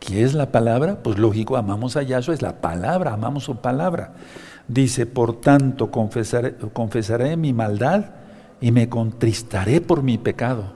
¿qué 0.00 0.22
es 0.22 0.32
la 0.32 0.52
palabra? 0.52 1.02
Pues 1.02 1.18
lógico, 1.18 1.58
amamos 1.58 1.98
a 1.98 2.02
Yahshua, 2.02 2.32
es 2.32 2.40
la 2.40 2.62
palabra, 2.62 3.12
amamos 3.12 3.44
su 3.44 3.56
palabra. 3.56 4.14
Dice, 4.68 5.04
por 5.04 5.38
tanto, 5.38 5.90
confesaré 5.90 7.36
mi 7.36 7.52
maldad 7.52 8.24
y 8.66 8.72
me 8.72 8.88
contristaré 8.88 9.80
por 9.80 10.02
mi 10.02 10.18
pecado. 10.18 10.72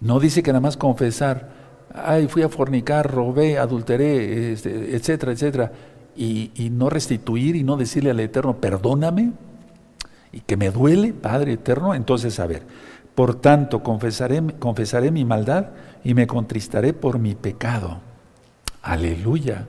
No 0.00 0.20
dice 0.20 0.44
que 0.44 0.52
nada 0.52 0.60
más 0.60 0.76
confesar, 0.76 1.48
ay, 1.92 2.28
fui 2.28 2.42
a 2.42 2.48
fornicar, 2.48 3.12
robé, 3.12 3.58
adulteré, 3.58 4.52
este, 4.52 4.94
etcétera, 4.94 5.32
etcétera, 5.32 5.72
y, 6.16 6.70
no 6.70 6.88
restituir 6.88 7.56
y 7.56 7.64
no 7.64 7.76
decirle 7.76 8.12
al 8.12 8.20
Eterno, 8.20 8.58
perdóname, 8.58 9.32
y 10.30 10.38
que 10.38 10.56
me 10.56 10.70
duele, 10.70 11.12
Padre 11.12 11.54
Eterno. 11.54 11.96
Entonces, 11.96 12.38
a 12.38 12.46
ver, 12.46 12.62
por 13.16 13.34
tanto, 13.34 13.82
confesaré, 13.82 14.40
confesaré 14.60 15.10
mi 15.10 15.24
maldad 15.24 15.70
y 16.04 16.14
me 16.14 16.28
contristaré 16.28 16.92
por 16.92 17.18
mi 17.18 17.34
pecado. 17.34 17.98
Aleluya. 18.82 19.66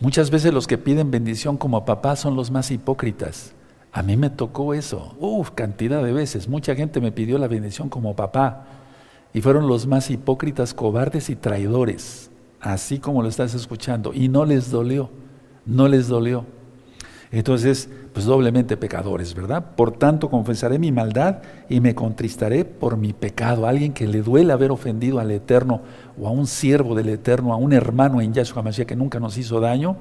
Muchas 0.00 0.32
veces 0.32 0.52
los 0.52 0.66
que 0.66 0.78
piden 0.78 1.12
bendición 1.12 1.56
como 1.56 1.84
papá 1.84 2.16
son 2.16 2.34
los 2.34 2.50
más 2.50 2.72
hipócritas. 2.72 3.54
A 3.92 4.02
mí 4.02 4.16
me 4.16 4.30
tocó 4.30 4.74
eso. 4.74 5.14
Uf, 5.18 5.50
cantidad 5.50 6.02
de 6.02 6.12
veces. 6.12 6.48
Mucha 6.48 6.74
gente 6.74 7.00
me 7.00 7.12
pidió 7.12 7.38
la 7.38 7.48
bendición 7.48 7.88
como 7.88 8.14
papá. 8.14 8.66
Y 9.32 9.40
fueron 9.40 9.66
los 9.66 9.86
más 9.86 10.10
hipócritas, 10.10 10.74
cobardes 10.74 11.30
y 11.30 11.36
traidores. 11.36 12.30
Así 12.60 12.98
como 12.98 13.22
lo 13.22 13.28
estás 13.28 13.54
escuchando. 13.54 14.12
Y 14.14 14.28
no 14.28 14.44
les 14.44 14.70
dolió. 14.70 15.10
No 15.66 15.88
les 15.88 16.08
dolió. 16.08 16.44
Entonces, 17.32 17.88
pues 18.12 18.26
doblemente 18.26 18.76
pecadores, 18.76 19.34
¿verdad? 19.34 19.76
Por 19.76 19.92
tanto, 19.92 20.30
confesaré 20.30 20.80
mi 20.80 20.90
maldad 20.90 21.42
y 21.68 21.80
me 21.80 21.94
contristaré 21.94 22.64
por 22.64 22.96
mi 22.96 23.12
pecado. 23.12 23.66
alguien 23.66 23.92
que 23.92 24.08
le 24.08 24.22
duele 24.22 24.52
haber 24.52 24.72
ofendido 24.72 25.20
al 25.20 25.30
Eterno 25.30 25.82
o 26.20 26.26
a 26.26 26.32
un 26.32 26.48
siervo 26.48 26.96
del 26.96 27.08
Eterno, 27.08 27.52
a 27.52 27.56
un 27.56 27.72
hermano 27.72 28.20
en 28.20 28.32
Yahshua 28.32 28.62
Mashiach 28.62 28.88
que 28.88 28.96
nunca 28.96 29.20
nos 29.20 29.38
hizo 29.38 29.60
daño, 29.60 29.96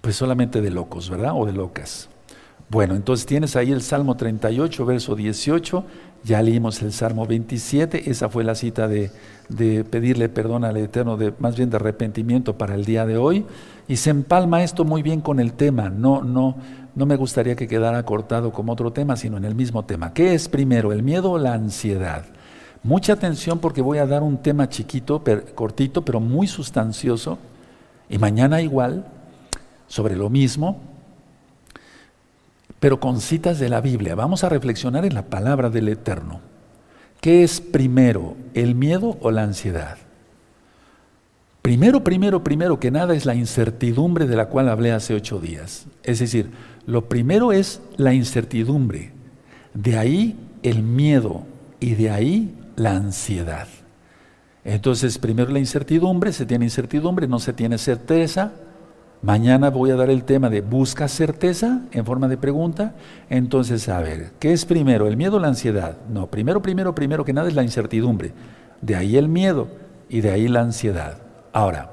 pues 0.00 0.16
solamente 0.16 0.62
de 0.62 0.70
locos, 0.70 1.10
¿verdad? 1.10 1.32
O 1.34 1.44
de 1.44 1.52
locas. 1.52 2.08
Bueno, 2.72 2.94
entonces 2.94 3.26
tienes 3.26 3.54
ahí 3.54 3.70
el 3.70 3.82
Salmo 3.82 4.16
38, 4.16 4.86
verso 4.86 5.14
18, 5.14 5.84
ya 6.24 6.40
leímos 6.40 6.80
el 6.80 6.90
Salmo 6.94 7.26
27, 7.26 8.10
esa 8.10 8.30
fue 8.30 8.44
la 8.44 8.54
cita 8.54 8.88
de, 8.88 9.10
pedirle 9.90 10.30
perdón 10.30 10.64
al 10.64 10.78
Eterno, 10.78 11.18
más 11.38 11.54
bien 11.54 11.68
de 11.68 11.76
arrepentimiento 11.76 12.56
para 12.56 12.74
el 12.74 12.86
día 12.86 13.04
de 13.04 13.18
hoy, 13.18 13.44
y 13.88 13.96
se 13.96 14.08
empalma 14.08 14.62
esto 14.62 14.86
muy 14.86 15.02
bien 15.02 15.20
con 15.20 15.38
el 15.38 15.52
tema, 15.52 15.90
no, 15.90 16.22
no, 16.22 16.56
no 16.94 17.04
me 17.04 17.16
gustaría 17.16 17.56
que 17.56 17.68
quedara 17.68 18.02
cortado 18.06 18.52
como 18.52 18.72
otro 18.72 18.90
tema, 18.90 19.16
sino 19.16 19.36
en 19.36 19.44
el 19.44 19.54
mismo 19.54 19.84
tema. 19.84 20.14
¿Qué 20.14 20.32
es 20.32 20.48
primero, 20.48 20.94
el 20.94 21.02
miedo 21.02 21.32
o 21.32 21.38
la 21.38 21.52
ansiedad? 21.52 22.24
Mucha 22.82 23.12
atención 23.12 23.58
porque 23.58 23.82
voy 23.82 23.98
a 23.98 24.06
dar 24.06 24.22
un 24.22 24.38
tema 24.38 24.70
chiquito, 24.70 25.22
cortito, 25.54 26.06
pero 26.06 26.20
muy 26.20 26.46
sustancioso, 26.46 27.36
y 28.08 28.16
mañana 28.16 28.62
igual, 28.62 29.04
sobre 29.88 30.16
lo 30.16 30.30
mismo, 30.30 30.91
pero 32.82 32.98
con 32.98 33.20
citas 33.20 33.60
de 33.60 33.68
la 33.68 33.80
Biblia. 33.80 34.16
Vamos 34.16 34.42
a 34.42 34.48
reflexionar 34.48 35.04
en 35.04 35.14
la 35.14 35.26
palabra 35.26 35.70
del 35.70 35.86
Eterno. 35.86 36.40
¿Qué 37.20 37.44
es 37.44 37.60
primero, 37.60 38.34
el 38.54 38.74
miedo 38.74 39.18
o 39.20 39.30
la 39.30 39.44
ansiedad? 39.44 39.98
Primero, 41.62 42.02
primero, 42.02 42.42
primero 42.42 42.80
que 42.80 42.90
nada 42.90 43.14
es 43.14 43.24
la 43.24 43.36
incertidumbre 43.36 44.26
de 44.26 44.34
la 44.34 44.46
cual 44.46 44.68
hablé 44.68 44.90
hace 44.90 45.14
ocho 45.14 45.38
días. 45.38 45.86
Es 46.02 46.18
decir, 46.18 46.50
lo 46.84 47.08
primero 47.08 47.52
es 47.52 47.80
la 47.98 48.14
incertidumbre, 48.14 49.12
de 49.74 49.96
ahí 49.96 50.36
el 50.64 50.82
miedo 50.82 51.44
y 51.78 51.94
de 51.94 52.10
ahí 52.10 52.52
la 52.74 52.96
ansiedad. 52.96 53.68
Entonces, 54.64 55.18
primero 55.18 55.52
la 55.52 55.60
incertidumbre, 55.60 56.32
se 56.32 56.46
tiene 56.46 56.64
incertidumbre, 56.64 57.28
no 57.28 57.38
se 57.38 57.52
tiene 57.52 57.78
certeza, 57.78 58.50
Mañana 59.22 59.70
voy 59.70 59.92
a 59.92 59.94
dar 59.94 60.10
el 60.10 60.24
tema 60.24 60.50
de 60.50 60.62
busca 60.62 61.06
certeza 61.06 61.82
en 61.92 62.04
forma 62.04 62.26
de 62.26 62.36
pregunta. 62.36 62.96
Entonces, 63.30 63.88
a 63.88 64.00
ver, 64.00 64.32
¿qué 64.40 64.52
es 64.52 64.64
primero, 64.64 65.06
el 65.06 65.16
miedo 65.16 65.36
o 65.36 65.38
la 65.38 65.46
ansiedad? 65.46 65.96
No, 66.08 66.26
primero, 66.26 66.60
primero, 66.60 66.92
primero 66.92 67.24
que 67.24 67.32
nada 67.32 67.46
es 67.46 67.54
la 67.54 67.62
incertidumbre. 67.62 68.32
De 68.80 68.96
ahí 68.96 69.16
el 69.16 69.28
miedo 69.28 69.68
y 70.08 70.22
de 70.22 70.32
ahí 70.32 70.48
la 70.48 70.62
ansiedad. 70.62 71.18
Ahora, 71.52 71.92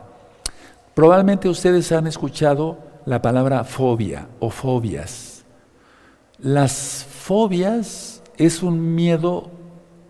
probablemente 0.96 1.48
ustedes 1.48 1.92
han 1.92 2.08
escuchado 2.08 2.80
la 3.06 3.22
palabra 3.22 3.64
fobia 3.64 4.28
o 4.40 4.50
fobias. 4.50 5.46
Las 6.40 7.06
fobias 7.08 8.24
es 8.38 8.64
un 8.64 8.96
miedo 8.96 9.52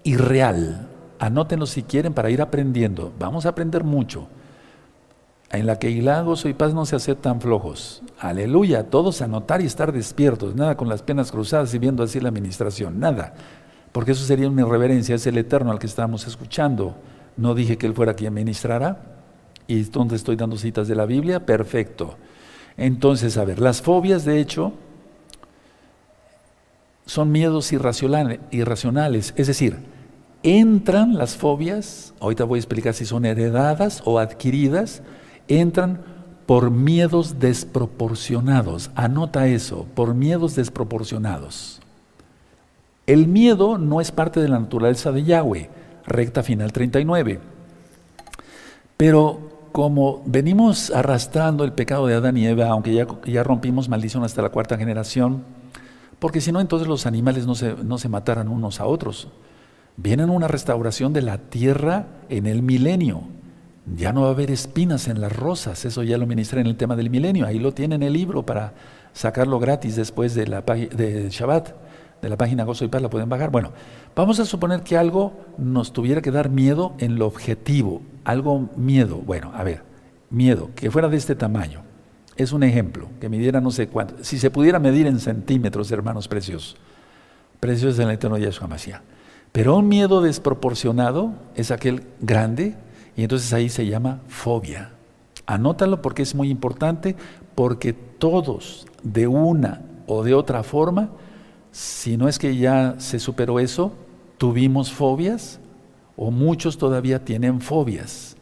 irreal. 0.03 0.87
Anótenlo 1.19 1.65
si 1.65 1.83
quieren 1.83 2.13
para 2.13 2.29
ir 2.29 2.41
aprendiendo. 2.41 3.11
Vamos 3.19 3.45
a 3.45 3.49
aprender 3.49 3.83
mucho. 3.83 4.29
En 5.51 5.65
la 5.65 5.79
que 5.79 5.89
Hilagos 5.89 6.45
y 6.45 6.53
paz 6.53 6.73
no 6.73 6.85
se 6.85 6.95
aceptan 6.95 7.41
flojos. 7.41 8.03
Aleluya, 8.19 8.83
todos 8.83 9.21
anotar 9.21 9.61
y 9.61 9.65
estar 9.65 9.91
despiertos. 9.91 10.55
Nada 10.55 10.77
con 10.77 10.89
las 10.89 11.01
penas 11.01 11.31
cruzadas 11.31 11.73
y 11.73 11.79
viendo 11.79 12.03
así 12.03 12.19
la 12.19 12.29
administración. 12.29 12.99
Nada. 12.99 13.33
Porque 13.91 14.11
eso 14.11 14.23
sería 14.23 14.47
una 14.47 14.61
irreverencia. 14.61 15.15
Es 15.15 15.25
el 15.25 15.37
Eterno 15.37 15.71
al 15.71 15.79
que 15.79 15.87
estamos 15.87 16.27
escuchando. 16.27 16.95
No 17.35 17.55
dije 17.55 17.77
que 17.77 17.87
Él 17.87 17.95
fuera 17.95 18.13
quien 18.13 18.33
ministrara. 18.33 19.01
¿Y 19.65 19.81
dónde 19.83 20.15
estoy 20.15 20.35
dando 20.35 20.57
citas 20.57 20.87
de 20.87 20.95
la 20.95 21.05
Biblia? 21.05 21.45
Perfecto. 21.45 22.15
Entonces, 22.77 23.37
a 23.37 23.43
ver, 23.43 23.59
las 23.59 23.81
fobias 23.81 24.25
de 24.25 24.39
hecho 24.39 24.73
son 27.05 27.31
miedos 27.31 27.73
irracionales, 27.73 29.33
es 29.35 29.47
decir, 29.47 29.79
entran 30.43 31.17
las 31.17 31.35
fobias, 31.35 32.13
ahorita 32.19 32.43
voy 32.43 32.57
a 32.57 32.61
explicar 32.61 32.93
si 32.93 33.05
son 33.05 33.25
heredadas 33.25 34.01
o 34.05 34.19
adquiridas, 34.19 35.01
entran 35.49 36.01
por 36.45 36.71
miedos 36.71 37.39
desproporcionados. 37.39 38.91
Anota 38.95 39.47
eso, 39.47 39.85
por 39.93 40.15
miedos 40.15 40.55
desproporcionados. 40.55 41.81
El 43.05 43.27
miedo 43.27 43.77
no 43.77 44.01
es 44.01 44.11
parte 44.11 44.39
de 44.39 44.47
la 44.47 44.59
naturaleza 44.59 45.11
de 45.11 45.23
Yahweh, 45.23 45.69
recta 46.05 46.43
final 46.43 46.71
39. 46.71 47.39
Pero 48.97 49.49
como 49.71 50.23
venimos 50.25 50.91
arrastrando 50.91 51.63
el 51.63 51.73
pecado 51.73 52.07
de 52.07 52.15
Adán 52.15 52.37
y 52.37 52.45
Eva, 52.45 52.67
aunque 52.69 52.93
ya, 52.93 53.07
ya 53.25 53.43
rompimos 53.43 53.89
maldición 53.89 54.23
hasta 54.23 54.41
la 54.41 54.49
cuarta 54.49 54.77
generación, 54.77 55.43
porque 56.19 56.41
si 56.41 56.51
no, 56.51 56.59
entonces 56.59 56.87
los 56.87 57.05
animales 57.05 57.47
no 57.47 57.55
se, 57.55 57.75
no 57.75 57.97
se 57.97 58.09
mataran 58.09 58.47
unos 58.47 58.79
a 58.79 58.85
otros. 58.85 59.29
Viene 59.95 60.25
una 60.25 60.47
restauración 60.47 61.13
de 61.13 61.21
la 61.21 61.37
tierra 61.37 62.07
en 62.29 62.45
el 62.45 62.61
milenio. 62.61 63.23
Ya 63.95 64.13
no 64.13 64.21
va 64.21 64.27
a 64.27 64.31
haber 64.31 64.51
espinas 64.51 65.07
en 65.07 65.21
las 65.21 65.35
rosas, 65.35 65.83
eso 65.85 66.03
ya 66.03 66.17
lo 66.17 66.27
ministré 66.27 66.61
en 66.61 66.67
el 66.67 66.75
tema 66.75 66.95
del 66.95 67.09
milenio. 67.09 67.45
Ahí 67.45 67.59
lo 67.59 67.73
tienen 67.73 68.03
el 68.03 68.13
libro 68.13 68.45
para 68.45 68.73
sacarlo 69.13 69.59
gratis 69.59 69.95
después 69.95 70.35
de, 70.35 70.47
la, 70.47 70.61
de 70.61 71.29
Shabbat, 71.29 71.73
de 72.21 72.29
la 72.29 72.37
página 72.37 72.63
Gozo 72.63 72.85
y 72.85 72.87
Paz, 72.87 73.01
la 73.01 73.09
pueden 73.09 73.29
bajar. 73.29 73.49
Bueno, 73.49 73.71
vamos 74.15 74.39
a 74.39 74.45
suponer 74.45 74.81
que 74.83 74.97
algo 74.97 75.33
nos 75.57 75.93
tuviera 75.93 76.21
que 76.21 76.31
dar 76.31 76.49
miedo 76.49 76.93
en 76.99 77.17
lo 77.17 77.25
objetivo, 77.25 78.01
algo 78.25 78.69
miedo, 78.75 79.17
bueno, 79.17 79.51
a 79.55 79.63
ver, 79.63 79.83
miedo, 80.29 80.69
que 80.75 80.91
fuera 80.91 81.07
de 81.07 81.17
este 81.17 81.35
tamaño. 81.35 81.81
Es 82.35 82.53
un 82.53 82.63
ejemplo, 82.63 83.09
que 83.19 83.27
midiera 83.27 83.59
no 83.59 83.71
sé 83.71 83.87
cuánto. 83.87 84.23
Si 84.23 84.39
se 84.39 84.49
pudiera 84.49 84.79
medir 84.79 85.07
en 85.07 85.19
centímetros, 85.19 85.91
hermanos 85.91 86.27
preciosos, 86.27 86.77
preciosos 87.59 87.99
en 87.99 88.07
el 88.07 88.13
eterno 88.13 88.37
Yahshua 88.37 88.67
Mashiach. 88.67 89.01
Pero 89.51 89.75
un 89.75 89.87
miedo 89.87 90.21
desproporcionado 90.21 91.33
es 91.55 91.71
aquel 91.71 92.03
grande, 92.21 92.75
y 93.15 93.23
entonces 93.23 93.51
ahí 93.53 93.69
se 93.69 93.85
llama 93.85 94.21
fobia. 94.27 94.91
Anótalo 95.45 96.01
porque 96.01 96.21
es 96.21 96.35
muy 96.35 96.49
importante, 96.49 97.15
porque 97.55 97.93
todos, 97.93 98.85
de 99.03 99.27
una 99.27 99.81
o 100.07 100.23
de 100.23 100.33
otra 100.33 100.63
forma, 100.63 101.09
si 101.71 102.17
no 102.17 102.27
es 102.27 102.39
que 102.39 102.55
ya 102.55 102.95
se 102.99 103.19
superó 103.19 103.59
eso, 103.59 103.91
tuvimos 104.37 104.91
fobias 104.91 105.59
o 106.17 106.31
muchos 106.31 106.77
todavía 106.77 107.23
tienen 107.23 107.61
fobias. 107.61 108.35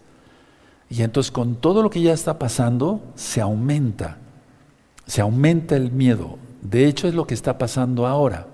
Y 0.89 1.01
entonces 1.01 1.31
con 1.31 1.55
todo 1.55 1.83
lo 1.83 1.89
que 1.89 2.01
ya 2.01 2.13
está 2.13 2.39
pasando, 2.39 3.01
se 3.15 3.41
aumenta, 3.41 4.17
se 5.05 5.21
aumenta 5.21 5.75
el 5.75 5.91
miedo. 5.91 6.37
De 6.61 6.85
hecho 6.85 7.07
es 7.07 7.13
lo 7.13 7.27
que 7.27 7.33
está 7.33 7.57
pasando 7.57 8.07
ahora. 8.07 8.47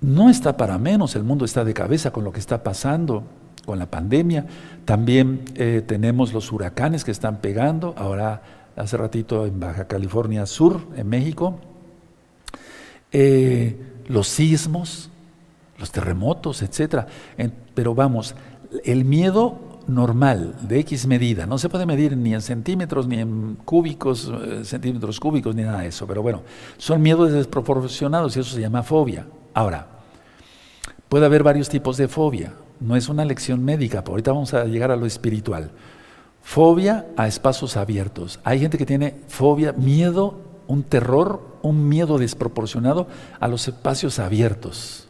No 0.00 0.30
está 0.30 0.56
para 0.56 0.78
menos, 0.78 1.16
el 1.16 1.24
mundo 1.24 1.44
está 1.44 1.64
de 1.64 1.74
cabeza 1.74 2.10
con 2.10 2.24
lo 2.24 2.32
que 2.32 2.40
está 2.40 2.62
pasando, 2.62 3.24
con 3.64 3.78
la 3.78 3.86
pandemia. 3.86 4.46
También 4.84 5.44
eh, 5.54 5.82
tenemos 5.86 6.32
los 6.32 6.50
huracanes 6.52 7.04
que 7.04 7.10
están 7.10 7.40
pegando, 7.40 7.94
ahora 7.96 8.42
hace 8.76 8.96
ratito 8.96 9.46
en 9.46 9.60
Baja 9.60 9.86
California 9.86 10.46
Sur, 10.46 10.80
en 10.96 11.08
México. 11.08 11.58
Eh, 13.12 13.76
los 14.08 14.28
sismos, 14.28 15.10
los 15.78 15.90
terremotos, 15.90 16.62
etc. 16.62 17.06
Pero 17.74 17.94
vamos, 17.94 18.34
el 18.84 19.04
miedo 19.04 19.72
normal 19.86 20.54
de 20.62 20.80
X 20.80 21.06
medida, 21.06 21.46
no 21.46 21.58
se 21.58 21.68
puede 21.68 21.86
medir 21.86 22.16
ni 22.16 22.34
en 22.34 22.40
centímetros, 22.40 23.06
ni 23.06 23.18
en 23.18 23.56
cúbicos, 23.64 24.32
eh, 24.44 24.64
centímetros 24.64 25.18
cúbicos, 25.18 25.54
ni 25.54 25.62
nada 25.62 25.80
de 25.80 25.88
eso, 25.88 26.06
pero 26.06 26.22
bueno, 26.22 26.42
son 26.78 27.02
miedos 27.02 27.32
desproporcionados 27.32 28.36
y 28.36 28.40
eso 28.40 28.54
se 28.54 28.60
llama 28.60 28.82
fobia. 28.82 29.26
Ahora, 29.54 29.88
puede 31.08 31.26
haber 31.26 31.42
varios 31.42 31.68
tipos 31.68 31.96
de 31.96 32.08
fobia, 32.08 32.52
no 32.82 32.96
es 32.96 33.08
una 33.08 33.24
lección 33.24 33.64
médica, 33.64 34.02
pero 34.02 34.12
ahorita 34.12 34.32
vamos 34.32 34.54
a 34.54 34.64
llegar 34.64 34.90
a 34.90 34.96
lo 34.96 35.06
espiritual. 35.06 35.70
Fobia 36.42 37.06
a 37.16 37.28
espacios 37.28 37.76
abiertos. 37.76 38.40
Hay 38.44 38.58
gente 38.58 38.78
que 38.78 38.86
tiene 38.86 39.14
fobia, 39.28 39.72
miedo, 39.72 40.40
un 40.66 40.82
terror, 40.82 41.58
un 41.62 41.88
miedo 41.88 42.18
desproporcionado 42.18 43.06
a 43.38 43.48
los 43.48 43.68
espacios 43.68 44.18
abiertos 44.18 45.08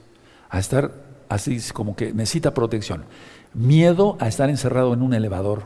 a 0.52 0.58
estar 0.58 0.92
así 1.30 1.58
como 1.72 1.96
que 1.96 2.12
necesita 2.12 2.52
protección. 2.52 3.04
Miedo 3.54 4.16
a 4.20 4.28
estar 4.28 4.50
encerrado 4.50 4.92
en 4.92 5.02
un 5.02 5.14
elevador. 5.14 5.64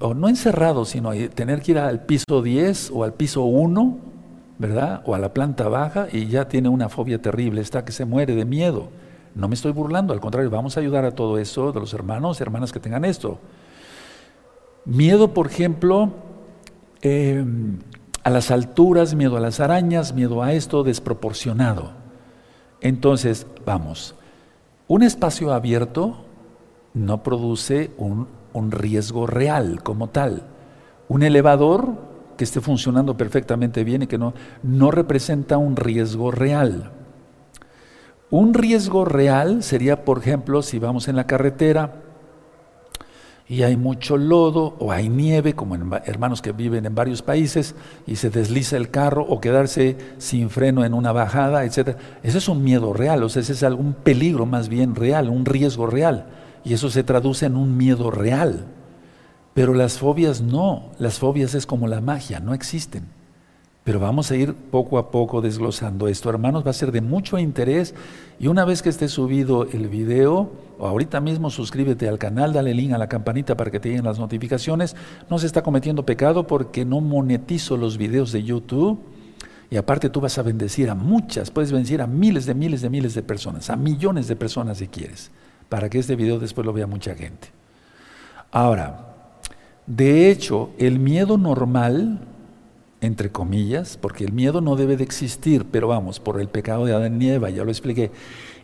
O 0.00 0.14
no 0.14 0.28
encerrado, 0.28 0.84
sino 0.86 1.12
tener 1.34 1.60
que 1.60 1.72
ir 1.72 1.78
al 1.78 2.04
piso 2.04 2.42
10 2.42 2.90
o 2.92 3.04
al 3.04 3.14
piso 3.14 3.44
1, 3.44 3.98
¿verdad? 4.58 5.02
O 5.04 5.14
a 5.14 5.18
la 5.18 5.34
planta 5.34 5.68
baja 5.68 6.08
y 6.10 6.26
ya 6.26 6.48
tiene 6.48 6.70
una 6.70 6.88
fobia 6.88 7.20
terrible, 7.20 7.60
está 7.60 7.84
que 7.84 7.92
se 7.92 8.06
muere 8.06 8.34
de 8.34 8.46
miedo. 8.46 8.88
No 9.34 9.48
me 9.48 9.54
estoy 9.54 9.72
burlando, 9.72 10.12
al 10.12 10.20
contrario, 10.20 10.50
vamos 10.50 10.76
a 10.76 10.80
ayudar 10.80 11.04
a 11.04 11.12
todo 11.12 11.38
eso 11.38 11.72
de 11.72 11.80
los 11.80 11.94
hermanos 11.94 12.40
y 12.40 12.42
hermanas 12.42 12.72
que 12.72 12.80
tengan 12.80 13.04
esto. 13.04 13.38
Miedo, 14.84 15.34
por 15.34 15.46
ejemplo, 15.46 16.10
em, 17.02 17.78
a 18.24 18.30
las 18.30 18.50
alturas, 18.50 19.14
miedo 19.14 19.36
a 19.36 19.40
las 19.40 19.60
arañas, 19.60 20.14
miedo 20.14 20.42
a 20.42 20.52
esto 20.52 20.82
desproporcionado. 20.82 21.92
Entonces, 22.80 23.46
vamos, 23.64 24.14
un 24.88 25.02
espacio 25.02 25.52
abierto 25.52 26.24
no 26.94 27.22
produce 27.22 27.90
un, 27.98 28.26
riesgo 28.72 29.26
real 29.26 29.82
como 29.82 30.08
tal. 30.08 30.42
Un 31.08 31.22
elevador 31.22 31.94
que 32.36 32.44
esté 32.44 32.60
funcionando 32.60 33.16
perfectamente 33.16 33.84
bien 33.84 34.02
y 34.02 34.06
que 34.06 34.18
no, 34.18 34.34
no 34.62 34.90
representa 34.90 35.58
un 35.58 35.76
riesgo 35.76 36.30
real. 36.30 36.90
Un 38.30 38.54
riesgo 38.54 39.04
real 39.04 39.62
sería, 39.62 40.04
por 40.04 40.18
ejemplo, 40.18 40.62
si 40.62 40.78
vamos 40.78 41.08
en 41.08 41.16
la 41.16 41.26
carretera, 41.26 42.02
y 43.48 43.64
hay 43.64 43.76
mucho 43.76 44.16
lodo 44.16 44.76
o 44.78 44.92
hay 44.92 45.08
nieve, 45.08 45.54
como 45.54 45.74
en 45.74 45.90
hermanos 46.04 46.40
que 46.40 46.52
viven 46.52 46.86
en 46.86 46.94
varios 46.94 47.20
países, 47.20 47.74
y 48.06 48.14
se 48.14 48.30
desliza 48.30 48.76
el 48.76 48.90
carro 48.90 49.24
o 49.24 49.40
quedarse 49.40 49.96
sin 50.18 50.50
freno 50.50 50.84
en 50.84 50.94
una 50.94 51.10
bajada, 51.10 51.64
etc. 51.64 51.96
Ese 52.22 52.38
es 52.38 52.48
un 52.48 52.62
miedo 52.62 52.92
real, 52.92 53.24
o 53.24 53.28
sea, 53.28 53.42
ese 53.42 53.54
es 53.54 53.64
algún 53.64 53.94
peligro 53.94 54.46
más 54.46 54.68
bien 54.68 54.94
real, 54.94 55.28
un 55.28 55.44
riesgo 55.44 55.88
real. 55.88 56.26
Y 56.62 56.74
eso 56.74 56.90
se 56.90 57.02
traduce 57.02 57.46
en 57.46 57.56
un 57.56 57.76
miedo 57.76 58.12
real. 58.12 58.66
Pero 59.52 59.74
las 59.74 59.98
fobias 59.98 60.40
no, 60.40 60.92
las 61.00 61.18
fobias 61.18 61.56
es 61.56 61.66
como 61.66 61.88
la 61.88 62.00
magia, 62.00 62.38
no 62.38 62.54
existen. 62.54 63.08
Pero 63.84 63.98
vamos 63.98 64.30
a 64.30 64.36
ir 64.36 64.54
poco 64.54 64.98
a 64.98 65.10
poco 65.10 65.40
desglosando 65.40 66.06
esto, 66.06 66.28
hermanos, 66.28 66.66
va 66.66 66.70
a 66.70 66.74
ser 66.74 66.92
de 66.92 67.00
mucho 67.00 67.38
interés 67.38 67.94
y 68.38 68.46
una 68.48 68.64
vez 68.66 68.82
que 68.82 68.90
esté 68.90 69.08
subido 69.08 69.64
el 69.64 69.88
video, 69.88 70.50
o 70.78 70.86
ahorita 70.86 71.20
mismo 71.20 71.48
suscríbete 71.50 72.06
al 72.08 72.18
canal, 72.18 72.52
dale 72.52 72.74
link 72.74 72.92
a 72.92 72.98
la 72.98 73.08
campanita 73.08 73.56
para 73.56 73.70
que 73.70 73.80
te 73.80 73.88
lleguen 73.88 74.04
las 74.04 74.18
notificaciones. 74.18 74.96
No 75.30 75.38
se 75.38 75.46
está 75.46 75.62
cometiendo 75.62 76.04
pecado 76.04 76.46
porque 76.46 76.84
no 76.84 77.00
monetizo 77.00 77.78
los 77.78 77.96
videos 77.96 78.32
de 78.32 78.42
YouTube 78.42 79.00
y 79.70 79.76
aparte 79.76 80.10
tú 80.10 80.20
vas 80.20 80.36
a 80.36 80.42
bendecir 80.42 80.90
a 80.90 80.94
muchas, 80.94 81.50
puedes 81.50 81.72
bendecir 81.72 82.02
a 82.02 82.06
miles 82.06 82.44
de 82.44 82.54
miles 82.54 82.82
de 82.82 82.90
miles 82.90 83.14
de 83.14 83.22
personas, 83.22 83.70
a 83.70 83.76
millones 83.76 84.28
de 84.28 84.36
personas 84.36 84.78
si 84.78 84.88
quieres, 84.88 85.30
para 85.68 85.88
que 85.88 86.00
este 86.00 86.16
video 86.16 86.38
después 86.38 86.66
lo 86.66 86.72
vea 86.72 86.86
mucha 86.86 87.14
gente. 87.14 87.48
Ahora, 88.50 89.14
de 89.86 90.30
hecho, 90.30 90.70
el 90.78 90.98
miedo 90.98 91.38
normal 91.38 92.20
entre 93.00 93.30
comillas, 93.30 93.96
porque 93.96 94.24
el 94.24 94.32
miedo 94.32 94.60
no 94.60 94.76
debe 94.76 94.96
de 94.96 95.04
existir, 95.04 95.64
pero 95.70 95.88
vamos, 95.88 96.20
por 96.20 96.40
el 96.40 96.48
pecado 96.48 96.84
de 96.84 96.94
Adán 96.94 97.20
y 97.20 97.30
Eva, 97.30 97.50
ya 97.50 97.64
lo 97.64 97.70
expliqué. 97.70 98.10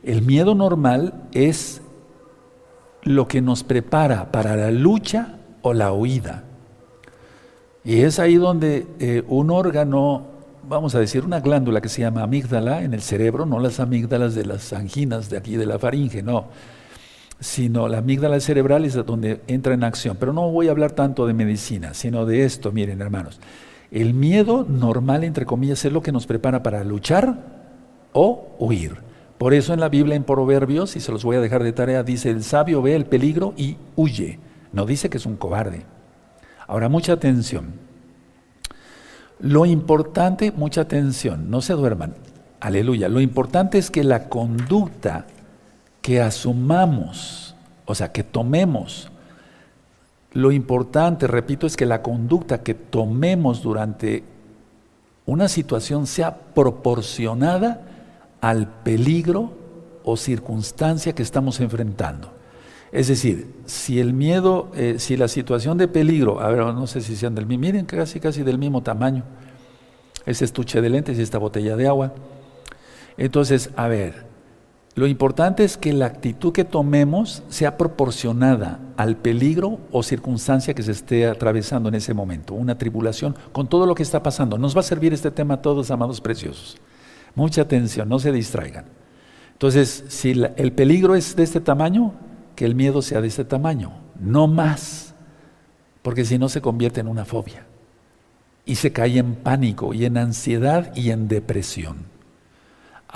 El 0.03 0.23
miedo 0.23 0.55
normal 0.55 1.29
es 1.33 1.81
lo 3.03 3.29
que 3.29 3.41
nos 3.41 3.65
prepara 3.65 4.31
para 4.31 4.57
la 4.57 4.71
lucha 4.71 5.39
o 5.63 5.73
la 5.73 5.93
huida. 5.93 6.45
Y 7.85 8.01
es 8.01 8.19
ahí 8.19 8.35
donde 8.35 8.87
eh, 8.99 9.23
un 9.29 9.51
órgano, 9.51 10.27
vamos 10.69 10.95
a 10.95 10.99
decir, 10.99 11.25
una 11.25 11.41
glándula 11.41 11.81
que 11.81 11.89
se 11.89 12.03
llama 12.03 12.23
amígdala 12.23 12.83
en 12.83 12.95
el 12.95 13.01
cerebro, 13.01 13.47
no 13.47 13.61
las 13.61 13.81
amígdalas 13.81 14.35
de 14.35 14.45
las 14.45 14.73
anginas 14.73 15.31
de 15.31 15.39
aquí 15.39 15.57
de 15.57 15.67
la 15.67 15.79
faringe, 15.79 16.23
no, 16.23 16.47
sino 17.39 17.89
la 17.89 17.99
amígdala 17.99 18.41
cerebral 18.41 18.85
es 18.85 18.95
donde 18.95 19.41
entra 19.47 19.73
en 19.73 19.85
acción. 19.85 20.17
Pero 20.19 20.33
no 20.33 20.51
voy 20.51 20.69
a 20.69 20.73
hablar 20.73 20.93
tanto 20.93 21.27
de 21.27 21.33
medicina, 21.35 21.95
sino 21.95 22.27
de 22.27 22.45
esto, 22.45 22.73
miren 22.73 23.01
hermanos. 23.01 23.41
El 23.97 24.13
miedo 24.13 24.67
normal, 24.69 25.25
entre 25.25 25.47
comillas, 25.47 25.83
es 25.87 25.91
lo 25.91 26.03
que 26.03 26.13
nos 26.13 26.27
prepara 26.27 26.63
para 26.63 26.85
luchar 26.85 27.39
o 28.13 28.55
huir. 28.59 28.99
Por 29.39 29.55
eso 29.55 29.73
en 29.73 29.81
la 29.81 29.89
Biblia, 29.89 30.17
en 30.17 30.25
Proverbios, 30.25 30.97
y 30.97 31.01
se 31.01 31.13
los 31.13 31.25
voy 31.25 31.37
a 31.37 31.41
dejar 31.41 31.63
de 31.63 31.73
tarea, 31.73 32.03
dice, 32.03 32.29
el 32.29 32.45
sabio 32.45 32.83
ve 32.83 32.95
el 32.95 33.07
peligro 33.07 33.55
y 33.57 33.79
huye. 33.97 34.39
No 34.71 34.85
dice 34.85 35.09
que 35.09 35.17
es 35.17 35.25
un 35.25 35.37
cobarde. 35.37 35.87
Ahora, 36.67 36.91
mucha 36.91 37.15
atención. 37.15 37.73
Lo 39.39 39.65
importante, 39.65 40.53
mucha 40.53 40.83
atención, 40.83 41.49
no 41.49 41.63
se 41.63 41.73
duerman. 41.73 42.17
Aleluya. 42.61 43.09
Lo 43.09 43.23
importante 43.23 43.79
es 43.79 43.91
que 43.91 44.05
la 44.05 44.29
conducta 44.29 45.25
que 46.03 46.21
asumamos, 46.21 47.57
o 47.87 47.95
sea, 47.95 48.13
que 48.13 48.25
tomemos, 48.25 49.11
lo 50.37 50.53
importante, 50.53 51.27
repito, 51.27 51.67
es 51.67 51.79
que 51.79 51.87
la 51.87 52.03
conducta 52.03 52.63
que 52.63 52.75
tomemos 52.75 53.63
durante 53.63 54.23
una 55.25 55.49
situación 55.49 56.07
sea 56.07 56.37
proporcionada 56.37 57.81
al 58.43 58.69
peligro 58.83 59.55
o 60.05 60.19
circunstancia 60.19 61.15
que 61.15 61.23
estamos 61.23 61.59
enfrentando. 61.61 62.31
Es 62.93 63.09
decir, 63.09 63.51
si 63.65 63.99
el 63.99 64.13
miedo, 64.13 64.71
eh, 64.75 64.97
si 64.99 65.17
la 65.17 65.29
situación 65.29 65.79
de 65.79 65.89
peligro, 65.89 66.39
a 66.39 66.49
ver, 66.51 66.59
no 66.59 66.87
sé 66.87 67.01
si 67.01 67.17
sean 67.17 67.35
del 67.35 67.47
mismo, 67.47 67.63
miren 67.63 67.87
casi 67.87 68.21
casi 68.21 68.43
del 68.43 68.59
mismo 68.59 68.83
tamaño, 68.83 69.25
ese 70.27 70.45
estuche 70.45 70.83
de 70.83 70.91
lentes 70.91 71.19
y 71.19 71.23
esta 71.23 71.39
botella 71.39 71.77
de 71.77 71.89
agua. 71.89 72.13
Entonces, 73.17 73.71
a 73.75 73.89
ver, 73.89 74.27
lo 74.97 75.07
importante 75.07 75.63
es 75.63 75.77
que 75.77 75.93
la 75.93 76.07
actitud 76.07 76.55
que 76.55 76.65
tomemos 76.65 77.43
sea 77.51 77.77
proporcionada 77.77 78.81
al 78.97 79.19
peligro 79.19 79.79
o 79.93 80.03
circunstancia 80.03 80.73
que 80.73 80.83
se 80.83 80.93
esté 80.93 81.27
atravesando 81.27 81.91
en 81.91 81.97
ese 81.97 82.15
momento, 82.15 82.55
una 82.55 82.79
tribulación, 82.79 83.37
con 83.53 83.69
todo 83.69 83.85
lo 83.85 83.95
que 83.95 84.03
está 84.03 84.23
pasando. 84.23 84.57
Nos 84.57 84.75
va 84.75 84.81
a 84.81 84.85
servir 84.85 85.13
este 85.13 85.31
tema 85.31 85.55
a 85.55 85.63
todos, 85.63 85.91
amados 85.91 86.23
preciosos. 86.23 86.79
Mucha 87.35 87.61
atención, 87.61 88.09
no 88.09 88.19
se 88.19 88.33
distraigan. 88.33 88.87
Entonces, 89.53 90.05
si 90.09 90.31
el 90.31 90.73
peligro 90.73 91.15
es 91.15 91.37
de 91.37 91.43
este 91.43 91.61
tamaño, 91.61 92.15
que 92.55 92.65
el 92.65 92.75
miedo 92.75 93.03
sea 93.03 93.21
de 93.21 93.29
este 93.29 93.45
tamaño, 93.45 93.93
no 94.19 94.47
más, 94.47 95.15
porque 96.01 96.25
si 96.25 96.39
no 96.39 96.49
se 96.49 96.63
convierte 96.63 97.01
en 97.01 97.09
una 97.09 97.27
fobia 97.27 97.67
y 98.65 98.77
se 98.77 98.93
cae 98.93 99.19
en 99.19 99.35
pánico 99.35 99.93
y 99.93 100.07
en 100.07 100.17
ansiedad 100.17 100.91
y 100.97 101.11
en 101.11 101.29
depresión. 101.29 102.16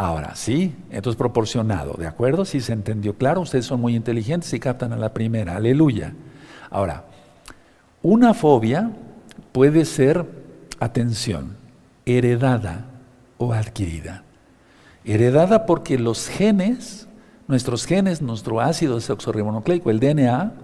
Ahora, 0.03 0.35
sí, 0.35 0.75
esto 0.91 1.11
es 1.11 1.17
proporcionado, 1.17 1.93
¿de 1.99 2.07
acuerdo? 2.07 2.47
Si 2.47 2.63
se 2.63 2.73
entendió 2.73 3.17
claro, 3.17 3.43
ustedes 3.43 3.67
son 3.67 3.83
muy 3.83 3.95
inteligentes 3.95 4.51
y 4.55 4.59
captan 4.59 4.95
a 4.95 4.97
la 4.97 5.13
primera, 5.13 5.57
aleluya. 5.57 6.15
Ahora, 6.71 7.05
una 8.01 8.33
fobia 8.33 8.93
puede 9.53 9.85
ser, 9.85 10.25
atención, 10.79 11.55
heredada 12.07 12.87
o 13.37 13.53
adquirida. 13.53 14.25
Heredada 15.05 15.67
porque 15.67 15.99
los 15.99 16.29
genes, 16.29 17.07
nuestros 17.47 17.85
genes, 17.85 18.23
nuestro 18.23 18.63
ácido 18.63 18.95
desoxirribonucleico, 18.95 19.91
el 19.91 20.01
DNA, 20.01 20.55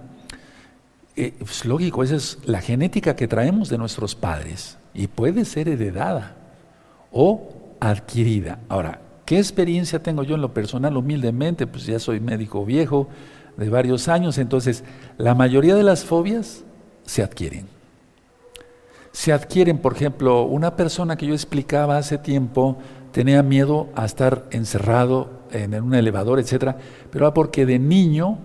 eh, 1.14 1.35
es 1.38 1.66
lógico, 1.66 2.03
esa 2.03 2.16
es 2.16 2.38
la 2.46 2.62
genética 2.62 3.14
que 3.16 3.29
traemos 3.29 3.68
de 3.68 3.77
nuestros 3.77 4.14
padres 4.14 4.79
y 4.94 5.09
puede 5.09 5.44
ser 5.44 5.68
heredada 5.68 6.37
o 7.12 7.51
adquirida. 7.81 8.61
Ahora, 8.70 9.01
¿Qué 9.27 9.39
experiencia 9.39 10.01
tengo 10.01 10.23
yo 10.23 10.37
en 10.37 10.41
lo 10.41 10.55
personal? 10.55 10.97
Humildemente, 10.97 11.67
pues 11.67 11.85
ya 11.85 11.99
soy 11.99 12.21
médico 12.21 12.65
viejo 12.65 13.09
de 13.57 13.69
varios 13.69 14.07
años, 14.07 14.39
entonces 14.39 14.85
la 15.19 15.35
mayoría 15.35 15.75
de 15.75 15.83
las 15.83 16.05
fobias 16.05 16.62
se 17.05 17.25
adquieren. 17.25 17.67
Se 19.11 19.33
adquieren, 19.33 19.79
por 19.79 19.95
ejemplo, 19.95 20.45
una 20.45 20.77
persona 20.77 21.17
que 21.17 21.27
yo 21.27 21.35
explicaba 21.35 21.99
hace 21.99 22.19
tiempo 22.19 22.79
tenía 23.11 23.43
miedo 23.43 23.89
a 23.97 24.05
estar 24.05 24.45
encerrado 24.53 25.31
en 25.51 25.75
un 25.83 25.95
elevador, 25.95 26.39
etcétera, 26.39 26.77
pero 27.11 27.25
era 27.25 27.35
porque 27.35 27.67
de 27.67 27.81
niño 27.81 28.39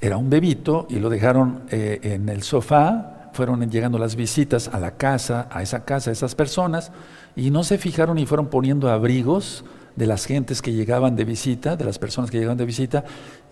era 0.00 0.16
un 0.16 0.28
bebito 0.28 0.86
y 0.90 0.98
lo 0.98 1.08
dejaron 1.08 1.62
eh, 1.70 2.00
en 2.02 2.28
el 2.28 2.42
sofá, 2.42 3.09
fueron 3.32 3.68
llegando 3.70 3.98
las 3.98 4.16
visitas 4.16 4.68
a 4.68 4.78
la 4.78 4.92
casa, 4.92 5.48
a 5.50 5.62
esa 5.62 5.84
casa, 5.84 6.10
a 6.10 6.12
esas 6.12 6.34
personas, 6.34 6.92
y 7.36 7.50
no 7.50 7.64
se 7.64 7.78
fijaron 7.78 8.18
y 8.18 8.26
fueron 8.26 8.48
poniendo 8.48 8.90
abrigos 8.90 9.64
de 9.96 10.06
las 10.06 10.24
gentes 10.24 10.62
que 10.62 10.72
llegaban 10.72 11.16
de 11.16 11.24
visita, 11.24 11.76
de 11.76 11.84
las 11.84 11.98
personas 11.98 12.30
que 12.30 12.38
llegaban 12.38 12.58
de 12.58 12.64
visita, 12.64 13.04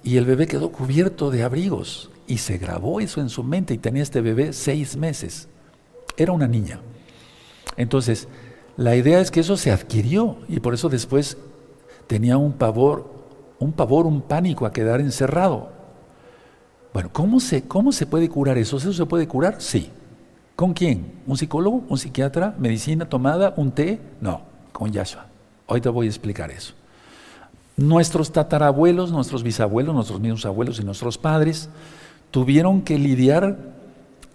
y 0.02 0.16
el 0.16 0.24
bebé 0.24 0.46
quedó 0.46 0.70
cubierto 0.70 1.30
de 1.30 1.42
abrigos. 1.42 2.10
Y 2.26 2.38
se 2.38 2.58
grabó 2.58 3.00
eso 3.00 3.20
en 3.20 3.28
su 3.28 3.42
mente 3.42 3.74
y 3.74 3.78
tenía 3.78 4.02
este 4.02 4.20
bebé 4.20 4.52
seis 4.52 4.96
meses. 4.96 5.48
Era 6.16 6.32
una 6.32 6.46
niña. 6.46 6.80
Entonces, 7.76 8.28
la 8.76 8.96
idea 8.96 9.20
es 9.20 9.30
que 9.30 9.40
eso 9.40 9.56
se 9.56 9.72
adquirió 9.72 10.38
y 10.48 10.60
por 10.60 10.74
eso 10.74 10.88
después 10.88 11.36
tenía 12.06 12.36
un 12.36 12.52
pavor, 12.52 13.10
un 13.58 13.72
pavor, 13.72 14.06
un 14.06 14.22
pánico 14.22 14.66
a 14.66 14.72
quedar 14.72 15.00
encerrado. 15.00 15.77
Bueno, 16.92 17.10
¿cómo 17.12 17.40
se, 17.40 17.62
cómo 17.62 17.92
se 17.92 18.06
puede 18.06 18.28
curar 18.28 18.58
eso? 18.58 18.76
¿Eso 18.76 18.92
se 18.92 19.06
puede 19.06 19.28
curar? 19.28 19.56
Sí. 19.60 19.90
¿Con 20.56 20.74
quién? 20.74 21.12
¿Un 21.26 21.36
psicólogo? 21.36 21.84
¿Un 21.88 21.98
psiquiatra? 21.98 22.54
¿Medicina 22.58 23.08
tomada? 23.08 23.54
¿Un 23.56 23.70
té? 23.70 24.00
No, 24.20 24.42
con 24.72 24.90
Yahshua. 24.90 25.26
Hoy 25.66 25.80
te 25.80 25.88
voy 25.88 26.06
a 26.06 26.10
explicar 26.10 26.50
eso. 26.50 26.74
Nuestros 27.76 28.32
tatarabuelos, 28.32 29.12
nuestros 29.12 29.44
bisabuelos, 29.44 29.94
nuestros 29.94 30.18
mismos 30.18 30.44
abuelos 30.46 30.80
y 30.80 30.84
nuestros 30.84 31.16
padres 31.16 31.68
tuvieron 32.30 32.82
que 32.82 32.98
lidiar 32.98 33.56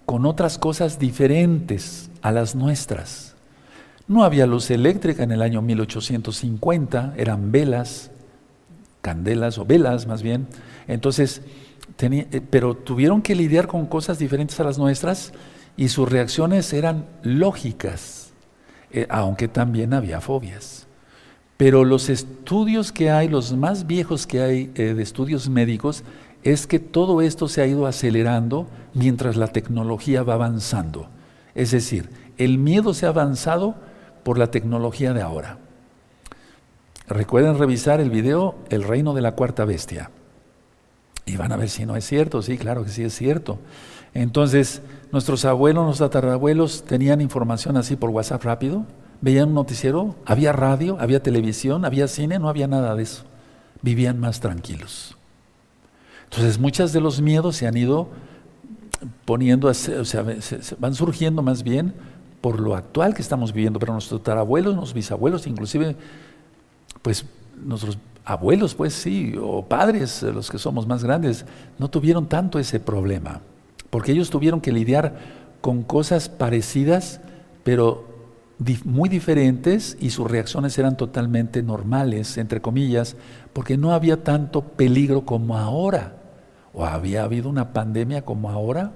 con 0.06 0.24
otras 0.24 0.58
cosas 0.58 0.98
diferentes 0.98 2.10
a 2.22 2.32
las 2.32 2.54
nuestras. 2.54 3.34
No 4.06 4.22
había 4.22 4.46
luz 4.46 4.70
eléctrica 4.70 5.22
en 5.22 5.32
el 5.32 5.42
año 5.42 5.62
1850, 5.62 7.14
eran 7.16 7.52
velas, 7.52 8.10
candelas 9.00 9.58
o 9.58 9.64
velas 9.64 10.06
más 10.06 10.22
bien. 10.22 10.46
Entonces, 10.88 11.42
eh, 11.98 12.42
pero 12.50 12.74
tuvieron 12.74 13.22
que 13.22 13.34
lidiar 13.34 13.66
con 13.66 13.86
cosas 13.86 14.18
diferentes 14.18 14.58
a 14.60 14.64
las 14.64 14.78
nuestras 14.78 15.32
y 15.76 15.88
sus 15.88 16.08
reacciones 16.08 16.72
eran 16.72 17.06
lógicas, 17.22 18.32
eh, 18.92 19.06
aunque 19.08 19.48
también 19.48 19.94
había 19.94 20.20
fobias. 20.20 20.86
Pero 21.56 21.84
los 21.84 22.08
estudios 22.08 22.90
que 22.90 23.10
hay, 23.10 23.28
los 23.28 23.52
más 23.52 23.86
viejos 23.86 24.26
que 24.26 24.42
hay 24.42 24.72
eh, 24.74 24.94
de 24.94 25.02
estudios 25.02 25.48
médicos, 25.48 26.02
es 26.42 26.66
que 26.66 26.78
todo 26.78 27.22
esto 27.22 27.48
se 27.48 27.62
ha 27.62 27.66
ido 27.66 27.86
acelerando 27.86 28.66
mientras 28.92 29.36
la 29.36 29.48
tecnología 29.48 30.22
va 30.22 30.34
avanzando. 30.34 31.08
Es 31.54 31.70
decir, 31.70 32.10
el 32.36 32.58
miedo 32.58 32.92
se 32.92 33.06
ha 33.06 33.10
avanzado 33.10 33.76
por 34.24 34.36
la 34.36 34.50
tecnología 34.50 35.14
de 35.14 35.22
ahora. 35.22 35.58
Recuerden 37.06 37.58
revisar 37.58 38.00
el 38.00 38.10
video 38.10 38.56
El 38.70 38.82
reino 38.82 39.14
de 39.14 39.20
la 39.20 39.32
cuarta 39.32 39.64
bestia. 39.64 40.10
Y 41.34 41.36
van 41.36 41.50
a 41.50 41.56
ver 41.56 41.68
si 41.68 41.84
no 41.84 41.96
es 41.96 42.04
cierto. 42.04 42.42
Sí, 42.42 42.56
claro 42.56 42.84
que 42.84 42.90
sí 42.90 43.02
es 43.02 43.12
cierto. 43.12 43.58
Entonces, 44.14 44.82
nuestros 45.10 45.44
abuelos, 45.44 45.84
nuestros 45.84 46.08
tatarabuelos 46.08 46.84
tenían 46.84 47.20
información 47.20 47.76
así 47.76 47.96
por 47.96 48.10
WhatsApp 48.10 48.44
rápido, 48.44 48.86
veían 49.20 49.48
un 49.48 49.54
noticiero, 49.54 50.14
había 50.26 50.52
radio, 50.52 50.96
había 51.00 51.20
televisión, 51.20 51.84
había 51.84 52.06
cine, 52.06 52.38
no 52.38 52.48
había 52.48 52.68
nada 52.68 52.94
de 52.94 53.02
eso. 53.02 53.24
Vivían 53.82 54.20
más 54.20 54.38
tranquilos. 54.38 55.16
Entonces, 56.30 56.60
muchos 56.60 56.92
de 56.92 57.00
los 57.00 57.20
miedos 57.20 57.56
se 57.56 57.66
han 57.66 57.76
ido 57.76 58.10
poniendo, 59.24 59.66
o 59.66 59.74
sea, 59.74 60.24
van 60.78 60.94
surgiendo 60.94 61.42
más 61.42 61.64
bien 61.64 61.94
por 62.40 62.60
lo 62.60 62.76
actual 62.76 63.12
que 63.12 63.22
estamos 63.22 63.52
viviendo, 63.52 63.80
pero 63.80 63.92
nuestros 63.92 64.20
tatarabuelos, 64.20 64.76
nuestros 64.76 64.94
bisabuelos, 64.94 65.48
inclusive, 65.48 65.96
pues 67.02 67.24
nuestros 67.56 67.98
abuelos, 68.24 68.74
pues 68.74 68.94
sí, 68.94 69.34
o 69.40 69.64
padres, 69.64 70.22
los 70.22 70.50
que 70.50 70.58
somos 70.58 70.86
más 70.86 71.04
grandes, 71.04 71.44
no 71.78 71.88
tuvieron 71.88 72.26
tanto 72.26 72.58
ese 72.58 72.80
problema 72.80 73.40
porque 73.94 74.10
ellos 74.10 74.28
tuvieron 74.28 74.60
que 74.60 74.72
lidiar 74.72 75.14
con 75.60 75.84
cosas 75.84 76.28
parecidas, 76.28 77.20
pero 77.62 78.08
muy 78.82 79.08
diferentes 79.08 79.96
y 80.00 80.10
sus 80.10 80.28
reacciones 80.28 80.76
eran 80.76 80.96
totalmente 80.96 81.62
normales, 81.62 82.36
entre 82.36 82.60
comillas, 82.60 83.14
porque 83.52 83.76
no 83.76 83.92
había 83.92 84.24
tanto 84.24 84.62
peligro 84.62 85.24
como 85.24 85.56
ahora. 85.56 86.16
¿O 86.72 86.84
había 86.84 87.22
habido 87.22 87.48
una 87.48 87.72
pandemia 87.72 88.22
como 88.24 88.50
ahora? 88.50 88.90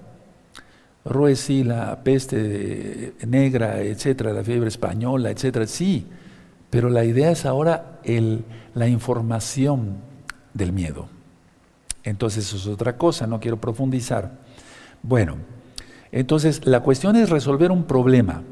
Ruesi, 1.05 1.63
la 1.63 2.03
peste 2.03 3.15
negra, 3.25 3.81
etcétera, 3.83 4.33
la 4.33 4.43
fiebre 4.43 4.67
española, 4.67 5.31
etcétera, 5.31 5.69
sí, 5.69 6.09
pero 6.71 6.91
la 6.91 7.05
idea 7.05 7.31
es 7.31 7.47
ahora 7.47 8.01
la 8.75 8.89
información 8.89 9.97
del 10.55 10.73
miedo. 10.73 11.09
Entonces 12.05 12.47
eso 12.47 12.57
es 12.57 12.67
otra 12.67 12.97
cosa, 12.97 13.27
no 13.27 13.41
quiero 13.41 13.61
profundizar. 13.61 14.33
Bueno, 15.03 15.37
entonces 16.13 16.67
la 16.67 16.81
cuestión 16.81 17.17
es 17.17 17.31
resolver 17.31 17.71
un 17.71 17.85
problema, 17.85 18.43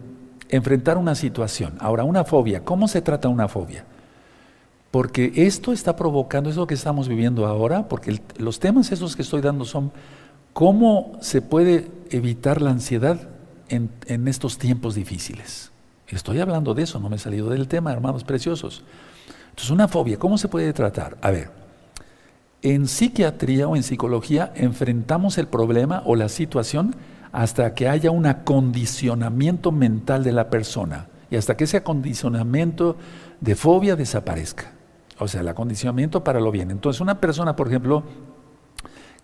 enfrentar 0.48 0.98
una 0.98 1.14
situación. 1.14 1.74
Ahora, 1.80 2.04
una 2.04 2.24
fobia, 2.24 2.64
¿cómo 2.64 2.88
se 2.88 3.02
trata 3.02 3.28
una 3.28 3.48
fobia? 3.48 3.84
Porque 4.90 5.32
esto 5.34 5.72
está 5.72 5.96
provocando, 5.96 6.48
eso 6.48 6.66
que 6.66 6.74
estamos 6.74 7.08
viviendo 7.08 7.46
ahora, 7.46 7.88
porque 7.88 8.20
los 8.38 8.60
temas 8.60 8.92
esos 8.92 9.16
que 9.16 9.22
estoy 9.22 9.40
dando 9.42 9.64
son 9.64 9.92
cómo 10.52 11.18
se 11.20 11.42
puede 11.42 11.90
evitar 12.10 12.62
la 12.62 12.70
ansiedad 12.70 13.28
en 13.68 14.28
estos 14.28 14.58
tiempos 14.58 14.94
difíciles. 14.94 15.70
Estoy 16.08 16.40
hablando 16.40 16.74
de 16.74 16.84
eso, 16.84 17.00
no 17.00 17.08
me 17.08 17.16
he 17.16 17.18
salido 17.18 17.50
del 17.50 17.66
tema, 17.66 17.92
hermanos 17.92 18.24
preciosos. 18.24 18.84
Entonces, 19.50 19.70
una 19.70 19.88
fobia, 19.88 20.18
¿cómo 20.18 20.38
se 20.38 20.48
puede 20.48 20.72
tratar? 20.72 21.16
A 21.20 21.30
ver, 21.30 21.50
en 22.62 22.86
psiquiatría 22.86 23.68
o 23.68 23.76
en 23.76 23.82
psicología 23.82 24.52
enfrentamos 24.54 25.38
el 25.38 25.48
problema 25.48 26.02
o 26.04 26.14
la 26.14 26.28
situación 26.28 26.94
hasta 27.32 27.74
que 27.74 27.88
haya 27.88 28.10
un 28.10 28.26
acondicionamiento 28.26 29.72
mental 29.72 30.24
de 30.24 30.32
la 30.32 30.48
persona 30.48 31.08
y 31.30 31.36
hasta 31.36 31.56
que 31.56 31.64
ese 31.64 31.78
acondicionamiento 31.78 32.96
de 33.40 33.56
fobia 33.56 33.96
desaparezca. 33.96 34.72
O 35.18 35.28
sea, 35.28 35.40
el 35.40 35.48
acondicionamiento 35.48 36.22
para 36.22 36.40
lo 36.40 36.50
bien. 36.50 36.70
Entonces, 36.70 37.00
una 37.00 37.20
persona, 37.20 37.56
por 37.56 37.68
ejemplo, 37.68 38.04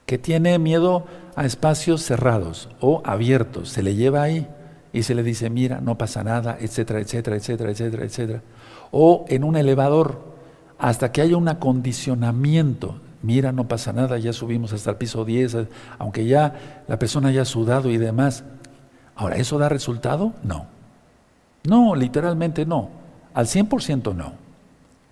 que 0.06 0.18
tiene 0.18 0.58
miedo 0.58 1.04
a 1.36 1.44
espacios 1.44 2.02
cerrados 2.02 2.68
o 2.80 3.02
abiertos, 3.04 3.68
se 3.68 3.82
le 3.82 3.94
lleva 3.94 4.22
ahí 4.22 4.48
y 4.92 5.02
se 5.02 5.14
le 5.14 5.22
dice, 5.22 5.48
mira, 5.48 5.80
no 5.80 5.96
pasa 5.96 6.22
nada, 6.22 6.58
etcétera, 6.60 7.00
etcétera, 7.00 7.36
etcétera, 7.36 7.70
etcétera, 7.70 8.04
etcétera. 8.04 8.42
O 8.90 9.24
en 9.28 9.44
un 9.44 9.56
elevador, 9.56 10.20
hasta 10.78 11.12
que 11.12 11.22
haya 11.22 11.36
un 11.36 11.48
acondicionamiento. 11.48 13.00
Mira, 13.22 13.52
no 13.52 13.68
pasa 13.68 13.92
nada, 13.92 14.18
ya 14.18 14.32
subimos 14.32 14.72
hasta 14.72 14.90
el 14.90 14.96
piso 14.96 15.24
10, 15.24 15.56
aunque 15.98 16.26
ya 16.26 16.82
la 16.88 16.98
persona 16.98 17.28
haya 17.28 17.44
sudado 17.44 17.88
y 17.88 17.96
demás. 17.96 18.44
Ahora, 19.14 19.36
¿eso 19.36 19.58
da 19.58 19.68
resultado? 19.68 20.32
No. 20.42 20.66
No, 21.64 21.94
literalmente 21.94 22.66
no. 22.66 22.90
Al 23.32 23.46
100% 23.46 24.14
no. 24.14 24.32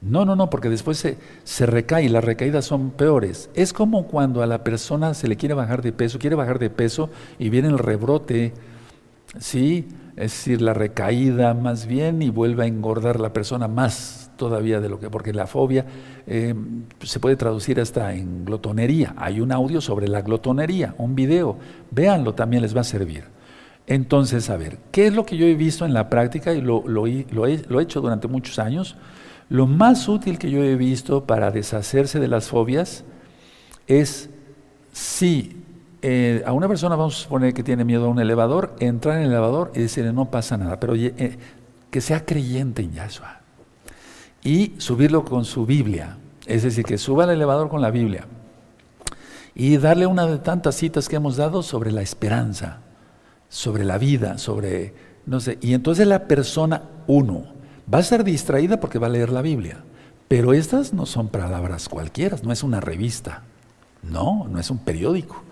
No, 0.03 0.25
no, 0.25 0.35
no, 0.35 0.51
porque 0.51 0.71
después 0.71 0.99
se, 0.99 1.19
se, 1.45 1.67
recae 1.67 2.05
y 2.05 2.09
las 2.09 2.25
recaídas 2.25 2.65
son 2.65 2.91
peores. 2.91 3.51
Es 3.55 3.73
como 3.73 4.07
cuando 4.07 4.43
a 4.43 4.47
la 4.47 4.65
persona 4.65 5.15
se 5.15 5.29
le 5.29 5.37
quiere 5.37 5.55
bajar 5.55 5.83
de 5.83 5.93
peso, 5.93 6.19
quiere 6.19 6.37
bajar 6.37 6.59
de 6.59 6.71
peso 6.71 7.11
y 7.39 7.51
viene 7.51 7.69
el 7.69 7.79
rebrote 7.79 8.55
¿sí? 9.39 9.89
Es 10.17 10.33
decir, 10.33 10.61
la 10.61 10.75
recaída 10.75 11.55
más 11.55 11.87
bien 11.87 12.21
y 12.23 12.31
vuelve 12.31 12.65
a 12.65 12.67
engordar 12.67 13.21
la 13.21 13.33
persona 13.33 13.69
más 13.69 14.31
todavía 14.37 14.81
de 14.81 14.89
lo 14.89 14.99
que, 14.99 15.11
porque 15.11 15.33
la 15.33 15.47
fobia 15.47 15.87
eh, 16.27 16.55
se 17.03 17.21
puede 17.21 17.37
traducir 17.37 17.81
hasta 17.81 18.15
en 18.15 18.45
glotonería. 18.45 19.15
Hay 19.17 19.41
un 19.41 19.53
audio 19.53 19.81
sobre 19.81 20.09
la 20.09 20.23
glotonería, 20.23 20.95
un 20.99 21.15
video. 21.15 21.59
Véanlo, 21.91 22.35
también 22.35 22.63
les 22.63 22.77
va 22.77 22.81
a 22.81 22.85
servir. 22.85 23.25
Entonces, 23.87 24.51
a 24.51 24.57
ver, 24.57 24.79
¿qué 24.93 25.07
es 25.07 25.15
lo 25.15 25.27
que 25.27 25.37
yo 25.37 25.47
he 25.47 25.55
visto 25.55 25.85
en 25.85 25.95
la 25.95 26.09
práctica 26.11 26.53
y 26.53 26.61
lo, 26.61 26.87
lo, 26.87 27.07
he, 27.07 27.27
lo 27.31 27.47
he 27.47 27.83
hecho 27.83 28.01
durante 28.01 28.29
muchos 28.29 28.59
años? 28.59 28.97
Lo 29.49 29.67
más 29.67 30.09
útil 30.09 30.39
que 30.39 30.51
yo 30.51 30.63
he 30.63 30.77
visto 30.77 31.25
para 31.25 31.51
deshacerse 31.51 32.21
de 32.21 32.29
las 32.29 32.49
fobias 32.49 33.05
es 33.87 34.31
si 34.93 35.57
eh, 36.03 36.43
a 36.47 36.53
una 36.53 36.67
persona, 36.67 36.97
vamos 36.97 37.17
a 37.17 37.23
suponer 37.25 37.53
que 37.53 37.63
tiene 37.63 37.85
miedo 37.85 38.07
a 38.07 38.09
un 38.09 38.19
elevador, 38.19 38.75
entrar 38.81 39.17
en 39.17 39.23
el 39.23 39.29
elevador 39.29 39.71
y 39.75 39.81
decirle 39.81 40.13
no 40.13 40.31
pasa 40.31 40.57
nada, 40.57 40.81
pero 40.81 40.95
eh, 40.95 41.39
que 41.91 42.01
sea 42.01 42.25
creyente 42.25 42.83
en 42.83 42.93
Yahshua. 42.93 43.41
Y 44.43 44.75
subirlo 44.79 45.25
con 45.25 45.45
su 45.45 45.67
Biblia, 45.67 46.17
es 46.47 46.63
decir, 46.63 46.85
que 46.85 46.97
suba 46.97 47.25
al 47.25 47.31
elevador 47.31 47.69
con 47.69 47.83
la 47.83 47.91
Biblia. 47.91 48.27
Y 49.55 49.77
darle 49.77 50.07
una 50.07 50.27
de 50.27 50.39
tantas 50.39 50.77
citas 50.77 51.09
que 51.09 51.17
hemos 51.17 51.37
dado 51.37 51.63
sobre 51.63 51.93
la 51.93 52.01
esperanza, 52.01 52.79
sobre 53.51 53.85
la 53.85 53.99
vida, 53.99 54.39
sobre, 54.39 54.95
no 55.27 55.41
sé, 55.41 55.59
y 55.61 55.75
entonces 55.75 56.07
la 56.07 56.27
persona, 56.27 56.83
uno, 57.07 57.45
va 57.93 57.99
a 57.99 58.03
ser 58.03 58.25
distraída 58.25 58.81
porque 58.81 58.99
va 58.99 59.09
a 59.09 59.11
leer 59.11 59.31
la 59.31 59.43
Biblia. 59.43 59.85
Pero 60.29 60.53
estas 60.55 60.95
no 60.95 61.07
son 61.07 61.29
palabras 61.29 61.89
cualquiera, 61.89 62.39
no 62.43 62.53
es 62.53 62.63
una 62.63 62.81
revista, 62.81 63.43
no, 64.03 64.47
no 64.49 64.61
es 64.61 64.71
un 64.71 64.79
periódico. 64.79 65.43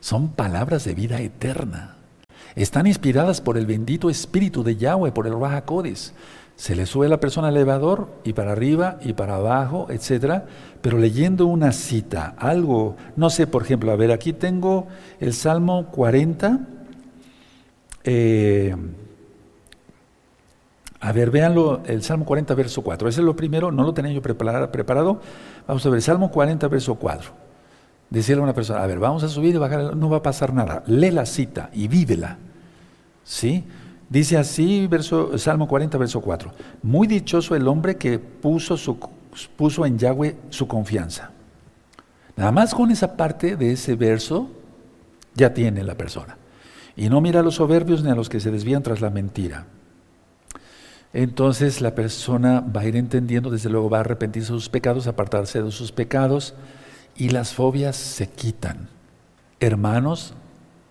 Son 0.00 0.28
palabras 0.28 0.84
de 0.84 0.94
vida 0.94 1.20
eterna. 1.20 1.96
Están 2.56 2.86
inspiradas 2.86 3.42
por 3.42 3.58
el 3.58 3.66
bendito 3.66 4.08
Espíritu 4.08 4.64
de 4.64 4.76
Yahweh, 4.76 5.12
por 5.12 5.26
el 5.26 5.38
Raja 5.38 5.64
Se 6.56 6.74
le 6.74 6.86
sube 6.86 7.06
a 7.06 7.10
la 7.10 7.20
persona 7.20 7.48
al 7.48 7.56
elevador 7.56 8.08
y 8.24 8.32
para 8.32 8.52
arriba 8.52 8.98
y 9.02 9.12
para 9.12 9.36
abajo, 9.36 9.88
etcétera, 9.90 10.46
pero 10.80 10.96
leyendo 10.96 11.46
una 11.46 11.72
cita, 11.72 12.34
algo, 12.38 12.96
no 13.14 13.28
sé, 13.28 13.46
por 13.46 13.62
ejemplo, 13.62 13.92
a 13.92 13.96
ver, 13.96 14.10
aquí 14.10 14.32
tengo 14.32 14.86
el 15.20 15.34
Salmo 15.34 15.88
40. 15.90 16.60
Eh, 18.04 18.74
a 21.00 21.12
ver, 21.12 21.30
véanlo, 21.30 21.82
el 21.84 22.02
Salmo 22.02 22.24
40, 22.24 22.54
verso 22.54 22.82
4. 22.82 23.08
Ese 23.08 23.20
es 23.20 23.24
lo 23.26 23.36
primero, 23.36 23.70
no 23.70 23.82
lo 23.82 23.92
tenía 23.92 24.12
yo 24.12 24.22
preparado. 24.22 25.20
Vamos 25.66 25.84
a 25.84 25.90
ver, 25.90 26.00
Salmo 26.00 26.30
40, 26.30 26.68
verso 26.68 26.94
4. 26.94 27.45
Decirle 28.10 28.40
a 28.40 28.44
una 28.44 28.54
persona, 28.54 28.82
a 28.82 28.86
ver, 28.86 28.98
vamos 28.98 29.22
a 29.24 29.28
subir 29.28 29.54
y 29.54 29.58
bajar, 29.58 29.96
no 29.96 30.08
va 30.08 30.18
a 30.18 30.22
pasar 30.22 30.52
nada. 30.52 30.82
Lee 30.86 31.10
la 31.10 31.26
cita 31.26 31.70
y 31.72 31.88
vívela. 31.88 32.38
¿Sí? 33.24 33.64
Dice 34.08 34.36
así, 34.36 34.86
verso, 34.86 35.36
Salmo 35.36 35.66
40, 35.66 35.98
verso 35.98 36.20
4. 36.20 36.52
Muy 36.82 37.08
dichoso 37.08 37.56
el 37.56 37.66
hombre 37.66 37.96
que 37.96 38.18
puso, 38.18 38.76
puso 39.56 39.84
en 39.84 39.98
Yahweh 39.98 40.36
su 40.50 40.68
confianza. 40.68 41.30
Nada 42.36 42.52
más 42.52 42.74
con 42.74 42.90
esa 42.90 43.16
parte 43.16 43.56
de 43.56 43.72
ese 43.72 43.96
verso 43.96 44.48
ya 45.34 45.52
tiene 45.52 45.82
la 45.82 45.96
persona. 45.96 46.36
Y 46.94 47.08
no 47.08 47.20
mira 47.20 47.40
a 47.40 47.42
los 47.42 47.56
soberbios 47.56 48.04
ni 48.04 48.10
a 48.10 48.14
los 48.14 48.28
que 48.28 48.40
se 48.40 48.50
desvían 48.50 48.82
tras 48.82 49.00
la 49.00 49.10
mentira. 49.10 49.66
Entonces 51.12 51.80
la 51.80 51.94
persona 51.94 52.60
va 52.60 52.82
a 52.82 52.86
ir 52.86 52.94
entendiendo, 52.94 53.50
desde 53.50 53.70
luego 53.70 53.90
va 53.90 53.98
a 53.98 54.00
arrepentirse 54.00 54.52
de 54.52 54.58
sus 54.58 54.68
pecados, 54.68 55.06
apartarse 55.06 55.62
de 55.62 55.70
sus 55.72 55.90
pecados 55.90 56.54
y 57.18 57.30
las 57.30 57.54
fobias 57.54 57.96
se 57.96 58.28
quitan. 58.28 58.88
Hermanos, 59.60 60.34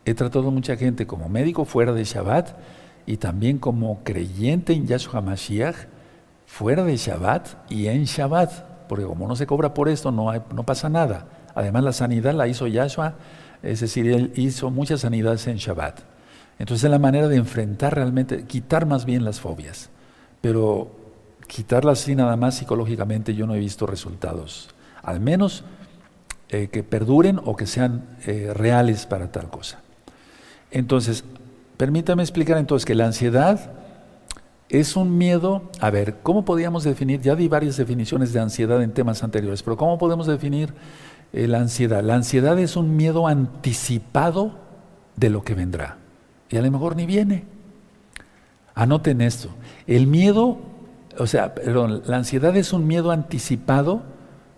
he 0.05 0.13
tratado 0.13 0.47
a 0.47 0.51
mucha 0.51 0.75
gente 0.75 1.07
como 1.07 1.29
médico 1.29 1.65
fuera 1.65 1.93
de 1.93 2.03
Shabbat 2.03 2.57
y 3.05 3.17
también 3.17 3.57
como 3.57 4.03
creyente 4.03 4.73
en 4.73 4.88
Yahshua 4.88 5.21
Mashiach 5.21 5.75
fuera 6.45 6.83
de 6.83 6.97
Shabbat 6.97 7.71
y 7.71 7.88
en 7.88 8.05
Shabbat, 8.05 8.88
porque 8.88 9.05
como 9.05 9.27
no 9.27 9.35
se 9.35 9.47
cobra 9.47 9.73
por 9.73 9.89
esto, 9.89 10.11
no, 10.11 10.31
no 10.53 10.63
pasa 10.63 10.89
nada. 10.89 11.27
Además, 11.53 11.83
la 11.83 11.93
sanidad 11.93 12.33
la 12.33 12.47
hizo 12.47 12.67
Yahshua, 12.67 13.15
es 13.63 13.79
decir, 13.79 14.07
él 14.07 14.31
hizo 14.35 14.69
muchas 14.69 15.01
sanidades 15.01 15.47
en 15.47 15.57
Shabbat. 15.57 16.01
Entonces, 16.59 16.85
es 16.85 16.91
la 16.91 16.99
manera 16.99 17.27
de 17.27 17.38
enfrentar 17.38 17.95
realmente, 17.95 18.45
quitar 18.45 18.85
más 18.85 19.05
bien 19.05 19.25
las 19.25 19.39
fobias. 19.39 19.89
Pero 20.41 20.91
quitarlas 21.47 22.01
así 22.01 22.15
nada 22.15 22.35
más 22.35 22.55
psicológicamente, 22.55 23.35
yo 23.35 23.47
no 23.47 23.55
he 23.55 23.59
visto 23.59 23.85
resultados. 23.85 24.69
Al 25.01 25.19
menos 25.19 25.63
eh, 26.49 26.69
que 26.71 26.84
perduren 26.84 27.39
o 27.43 27.55
que 27.55 27.65
sean 27.65 28.05
eh, 28.27 28.51
reales 28.53 29.08
para 29.08 29.31
tal 29.31 29.49
cosa. 29.49 29.79
Entonces, 30.69 31.23
permítame 31.75 32.21
explicar 32.21 32.60
entonces 32.60 32.86
que 32.86 32.93
la 32.93 33.08
ansiedad 33.08 33.71
es 34.69 34.95
un 34.95 35.17
miedo, 35.17 35.63
a 35.79 35.89
ver, 35.89 36.17
¿cómo 36.21 36.45
podríamos 36.45 36.84
definir? 36.84 37.19
Ya 37.21 37.36
di 37.36 37.47
varias 37.47 37.77
definiciones 37.77 38.31
de 38.31 38.41
ansiedad 38.41 38.84
en 38.84 38.91
temas 38.91 39.23
anteriores, 39.23 39.63
pero 39.63 39.75
¿cómo 39.75 39.97
podemos 39.97 40.27
definir 40.27 40.71
eh, 41.34 41.47
la 41.47 41.62
ansiedad? 41.62 42.03
La 42.03 42.13
ansiedad 42.13 42.60
es 42.60 42.75
un 42.75 42.95
miedo 42.95 43.27
anticipado 43.27 44.53
de 45.15 45.31
lo 45.31 45.43
que 45.43 45.55
vendrá. 45.55 45.97
Y 46.51 46.58
a 46.58 46.62
lo 46.62 46.69
mejor 46.69 46.95
ni 46.95 47.08
viene. 47.08 47.45
Anoten 48.75 49.21
esto. 49.21 49.49
El 49.88 50.05
miedo, 50.05 50.60
o 51.17 51.25
sea, 51.25 51.55
perdón, 51.55 52.03
la 52.05 52.17
ansiedad 52.17 52.55
es 52.55 52.71
un 52.71 52.86
miedo 52.86 53.10
anticipado 53.10 54.03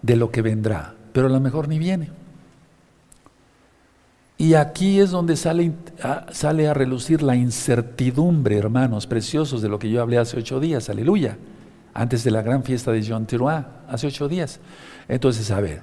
de 0.02 0.18
lo 0.18 0.32
que 0.32 0.42
vendrá 0.42 0.97
pero 1.18 1.30
a 1.30 1.32
lo 1.32 1.40
mejor 1.40 1.68
ni 1.68 1.80
viene. 1.80 2.12
Y 4.38 4.54
aquí 4.54 5.00
es 5.00 5.10
donde 5.10 5.36
sale, 5.36 5.72
sale, 6.30 6.68
a 6.68 6.76
relucir 6.76 7.24
la 7.24 7.36
incertidumbre, 7.36 8.56
hermanos 8.56 9.08
preciosos, 9.08 9.64
de 9.64 9.68
lo 9.68 9.80
que 9.80 9.90
yo 9.90 10.04
hablé 10.04 10.20
hace 10.20 10.38
ocho 10.38 10.60
días, 10.60 10.92
aleluya, 10.92 11.40
antes 11.96 12.24
de 12.24 12.30
la 12.30 12.44
gran 12.44 12.62
fiesta 12.62 12.92
de 12.92 13.02
Jean 13.02 13.26
Tiroir, 13.26 13.66
hace 13.90 14.06
ocho 14.06 14.28
días. 14.28 14.60
Entonces, 15.08 15.50
a 15.50 15.60
ver, 15.60 15.82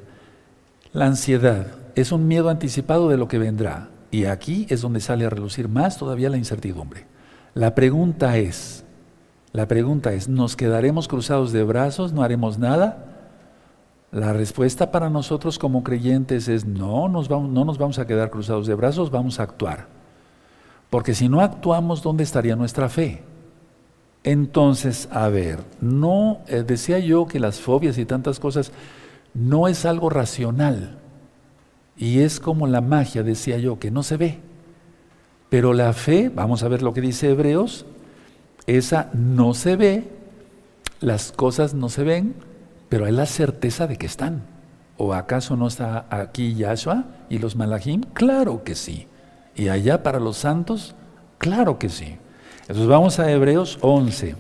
la 0.93 1.07
ansiedad 1.07 1.67
es 1.97 2.13
un 2.13 2.29
miedo 2.29 2.49
anticipado 2.49 3.09
de 3.09 3.17
lo 3.17 3.27
que 3.27 3.39
vendrá, 3.39 3.89
y 4.13 4.27
aquí 4.27 4.69
es 4.71 4.83
donde 4.83 5.01
sale 5.01 5.25
a 5.25 5.31
relucir 5.31 5.69
más 5.69 5.99
todavía 5.99 6.31
la 6.31 6.37
incertidumbre. 6.37 7.07
La 7.55 7.75
pregunta 7.75 8.39
es, 8.39 8.85
la 9.53 9.67
pregunta 9.67 10.13
es, 10.13 10.29
¿nos 10.29 10.55
quedaremos 10.55 11.09
cruzados 11.09 11.51
de 11.51 11.65
brazos, 11.65 12.13
no 12.13 12.23
haremos 12.23 12.57
nada? 12.61 13.14
La 14.15 14.33
respuesta 14.33 14.93
para 14.93 15.11
nosotros 15.11 15.59
como 15.59 15.83
creyentes 15.83 16.47
es 16.47 16.65
no, 16.65 17.09
nos 17.09 17.27
vamos, 17.27 17.51
no 17.51 17.65
nos 17.65 17.79
vamos 17.79 17.99
a 17.99 18.07
quedar 18.07 18.31
cruzados 18.31 18.69
de 18.69 18.77
brazos, 18.77 19.11
vamos 19.11 19.41
a 19.41 19.43
actuar. 19.43 19.89
Porque 20.89 21.17
si 21.17 21.29
no 21.29 21.41
actuamos, 21.41 22.01
¿dónde 22.01 22.23
estaría 22.23 22.55
nuestra 22.55 22.89
fe? 22.89 23.25
Entonces, 24.23 25.09
a 25.11 25.27
ver, 25.31 25.65
no, 25.81 26.39
eh, 26.47 26.63
decía 26.65 27.01
yo 27.01 27.27
que 27.27 27.41
las 27.41 27.59
fobias 27.59 27.99
y 27.99 28.05
tantas 28.05 28.39
cosas 28.39 28.71
no 29.35 29.67
es 29.67 29.85
algo 29.85 30.11
racional. 30.11 30.97
Y 31.97 32.21
es 32.21 32.39
como 32.39 32.69
la 32.69 32.81
magia, 32.81 33.25
decía 33.25 33.59
yo, 33.59 33.81
que 33.81 33.91
no 33.91 34.05
se 34.05 34.17
ve. 34.17 34.39
Pero 35.49 35.73
la 35.73 35.93
fe, 35.93 36.31
vamos 36.33 36.63
a 36.63 36.69
ver 36.69 36.83
lo 36.83 36.95
que 36.95 37.01
dice 37.01 37.31
Hebreos, 37.31 37.85
esa 38.69 39.11
no 39.13 39.55
se 39.55 39.75
ve, 39.75 40.09
las 41.01 41.33
cosas 41.33 41.75
no 41.75 41.89
se 41.89 42.05
ven, 42.05 42.54
pero 42.89 43.07
hay 43.07 43.13
la 43.13 43.27
certeza 43.27 43.87
de 43.87 43.97
que 43.97 44.07
están. 44.07 44.43
¿O 44.97 45.13
acaso 45.13 45.57
no 45.57 45.67
está 45.67 46.07
aquí 46.11 46.55
Yahshua 46.55 47.05
y 47.29 47.39
los 47.39 47.57
malachim? 47.57 48.03
Claro 48.13 48.63
que 48.63 48.75
sí. 48.75 49.09
Y 49.57 49.69
allá 49.69 50.03
para 50.03 50.21
los 50.21 50.37
santos, 50.37 50.95
Claro 51.45 51.79
que 51.79 51.91
sí. 51.91 52.17
Entonces 52.63 52.87
vamos 52.87 53.19
a 53.19 53.31
Hebreos 53.31 53.77
11. 53.83 54.35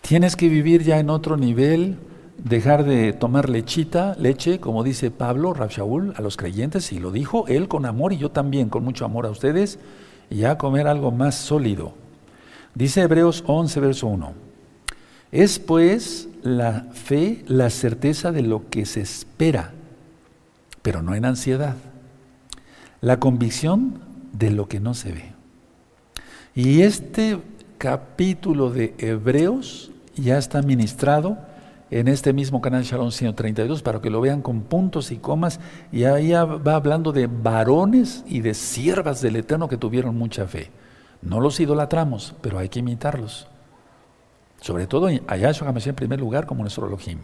Tienes 0.00 0.36
que 0.36 0.48
vivir 0.48 0.84
ya 0.84 1.00
en 1.00 1.10
otro 1.10 1.36
nivel, 1.36 1.96
dejar 2.38 2.84
de 2.84 3.12
tomar 3.12 3.48
lechita, 3.48 4.14
leche, 4.16 4.60
como 4.60 4.84
dice 4.84 5.10
Pablo, 5.10 5.54
Shaul, 5.68 6.14
a 6.16 6.22
los 6.22 6.36
creyentes, 6.36 6.92
y 6.92 7.00
lo 7.00 7.10
dijo 7.10 7.48
él 7.48 7.66
con 7.66 7.84
amor 7.84 8.12
y 8.12 8.18
yo 8.18 8.30
también 8.30 8.68
con 8.68 8.84
mucho 8.84 9.04
amor 9.04 9.26
a 9.26 9.30
ustedes, 9.30 9.80
y 10.30 10.36
ya 10.36 10.56
comer 10.56 10.86
algo 10.86 11.10
más 11.10 11.34
sólido. 11.34 11.94
Dice 12.76 13.00
Hebreos 13.02 13.42
11, 13.48 13.80
verso 13.80 14.06
1. 14.06 14.32
Es 15.32 15.58
pues 15.58 16.28
la 16.42 16.86
fe 16.92 17.44
la 17.46 17.70
certeza 17.70 18.32
de 18.32 18.42
lo 18.42 18.68
que 18.68 18.86
se 18.86 19.00
espera, 19.00 19.72
pero 20.82 21.02
no 21.02 21.14
en 21.14 21.24
ansiedad. 21.24 21.76
La 23.00 23.18
convicción 23.18 24.00
de 24.32 24.50
lo 24.50 24.68
que 24.68 24.80
no 24.80 24.94
se 24.94 25.12
ve. 25.12 25.32
Y 26.54 26.82
este 26.82 27.38
capítulo 27.78 28.70
de 28.70 28.94
Hebreos 28.98 29.90
ya 30.14 30.38
está 30.38 30.62
ministrado 30.62 31.38
en 31.90 32.08
este 32.08 32.32
mismo 32.32 32.60
canal 32.60 32.84
Shalom 32.84 33.10
132 33.10 33.82
para 33.82 34.00
que 34.00 34.10
lo 34.10 34.20
vean 34.20 34.40
con 34.40 34.62
puntos 34.62 35.10
y 35.12 35.16
comas. 35.16 35.60
Y 35.92 36.04
ahí 36.04 36.30
va 36.32 36.74
hablando 36.74 37.12
de 37.12 37.26
varones 37.26 38.24
y 38.26 38.40
de 38.40 38.54
siervas 38.54 39.20
del 39.20 39.36
Eterno 39.36 39.68
que 39.68 39.76
tuvieron 39.76 40.16
mucha 40.16 40.46
fe. 40.46 40.70
No 41.20 41.40
los 41.40 41.60
idolatramos, 41.60 42.34
pero 42.40 42.58
hay 42.58 42.68
que 42.68 42.80
imitarlos. 42.80 43.46
Sobre 44.62 44.86
todo 44.86 45.08
a 45.26 45.36
Yahshua 45.36 45.68
HaMashiach 45.68 45.88
en 45.88 45.96
primer 45.96 46.20
lugar 46.20 46.46
como 46.46 46.62
nuestro 46.62 46.86
Elohim. 46.86 47.18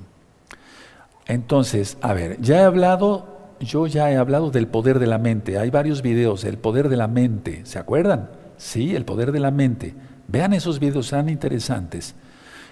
Entonces, 1.27 1.97
a 2.01 2.13
ver, 2.13 2.41
ya 2.41 2.57
he 2.57 2.65
hablado, 2.65 3.29
yo 3.61 3.87
ya 3.87 4.11
he 4.11 4.17
hablado 4.17 4.51
del 4.51 4.67
poder 4.67 4.99
de 4.99 5.07
la 5.07 5.19
mente. 5.19 5.57
Hay 5.57 5.71
varios 5.71 6.03
videos, 6.03 6.43
el 6.43 6.59
poder 6.59 6.89
de 6.89 6.97
la 6.97 7.07
mente, 7.07 7.61
¿se 7.65 7.79
acuerdan? 7.79 8.29
Sí, 8.57 8.97
el 8.97 9.05
poder 9.05 9.31
de 9.31 9.39
la 9.39 9.53
mente. 9.53 9.95
Vean 10.27 10.53
esos 10.53 10.81
videos, 10.81 11.07
son 11.07 11.29
interesantes. 11.29 12.17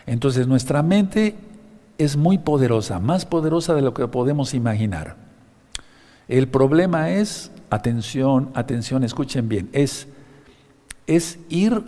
Entonces 0.04 0.48
nuestra 0.48 0.82
mente 0.82 1.36
es 1.96 2.16
muy 2.16 2.38
poderosa, 2.38 2.98
más 2.98 3.24
poderosa 3.24 3.72
de 3.72 3.82
lo 3.82 3.94
que 3.94 4.08
podemos 4.08 4.52
imaginar. 4.52 5.14
El 6.26 6.48
problema 6.48 7.10
es, 7.10 7.52
atención, 7.70 8.50
atención, 8.54 9.04
escuchen 9.04 9.48
bien, 9.48 9.68
es, 9.72 10.08
es 11.06 11.38
ir 11.50 11.84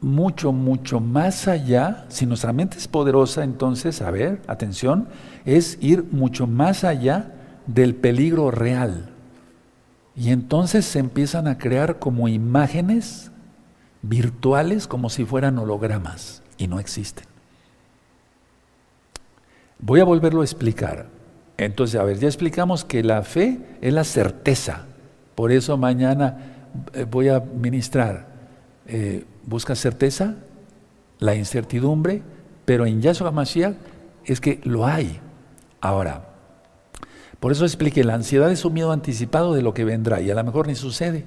mucho, 0.00 0.52
mucho 0.52 1.00
más 1.00 1.48
allá. 1.48 2.06
Si 2.08 2.26
nuestra 2.26 2.52
mente 2.52 2.78
es 2.78 2.88
poderosa, 2.88 3.44
entonces, 3.44 4.02
a 4.02 4.10
ver, 4.10 4.42
atención, 4.46 5.08
es 5.44 5.78
ir 5.80 6.04
mucho 6.10 6.46
más 6.46 6.84
allá 6.84 7.34
del 7.66 7.94
peligro 7.94 8.50
real. 8.50 9.10
Y 10.16 10.30
entonces 10.30 10.84
se 10.84 10.98
empiezan 10.98 11.46
a 11.46 11.58
crear 11.58 11.98
como 11.98 12.28
imágenes 12.28 13.30
virtuales 14.02 14.86
como 14.86 15.10
si 15.10 15.24
fueran 15.24 15.58
hologramas 15.58 16.42
y 16.56 16.66
no 16.66 16.80
existen. 16.80 17.24
Voy 19.78 20.00
a 20.00 20.04
volverlo 20.04 20.42
a 20.42 20.44
explicar. 20.44 21.06
Entonces, 21.56 22.00
a 22.00 22.04
ver, 22.04 22.18
ya 22.18 22.26
explicamos 22.26 22.84
que 22.84 23.02
la 23.02 23.22
fe 23.22 23.60
es 23.80 23.92
la 23.92 24.04
certeza. 24.04 24.86
Por 25.34 25.52
eso 25.52 25.76
mañana 25.76 26.38
eh, 26.92 27.06
voy 27.10 27.28
a 27.28 27.40
ministrar. 27.40 28.26
Eh, 28.86 29.24
busca 29.46 29.74
certeza, 29.74 30.36
la 31.18 31.34
incertidumbre, 31.34 32.22
pero 32.64 32.86
en 32.86 33.00
Yahshua 33.00 33.30
Mashiach 33.30 33.74
es 34.24 34.40
que 34.40 34.60
lo 34.64 34.86
hay. 34.86 35.20
Ahora, 35.80 36.30
por 37.40 37.52
eso 37.52 37.64
expliqué, 37.64 38.04
la 38.04 38.14
ansiedad 38.14 38.52
es 38.52 38.64
un 38.64 38.74
miedo 38.74 38.92
anticipado 38.92 39.54
de 39.54 39.62
lo 39.62 39.72
que 39.72 39.84
vendrá 39.84 40.20
y 40.20 40.30
a 40.30 40.34
lo 40.34 40.44
mejor 40.44 40.66
ni 40.66 40.74
sucede. 40.74 41.24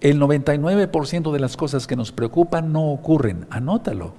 El 0.00 0.20
99% 0.20 1.32
de 1.32 1.38
las 1.38 1.56
cosas 1.56 1.86
que 1.86 1.94
nos 1.94 2.10
preocupan 2.10 2.72
no 2.72 2.90
ocurren, 2.90 3.46
anótalo. 3.50 4.14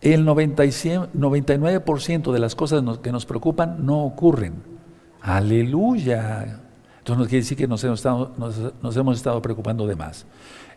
El 0.00 0.26
99% 0.26 2.32
de 2.32 2.38
las 2.40 2.56
cosas 2.56 2.98
que 2.98 3.12
nos 3.12 3.24
preocupan 3.24 3.86
no 3.86 4.04
ocurren. 4.04 4.54
Aleluya. 5.22 6.60
Entonces 6.98 7.18
no 7.18 7.28
quiere 7.28 7.42
decir 7.42 7.56
que 7.56 7.68
nos 7.68 7.84
nos 7.84 8.96
hemos 8.96 9.16
estado 9.16 9.40
preocupando 9.40 9.86
de 9.86 9.94
más. 9.94 10.26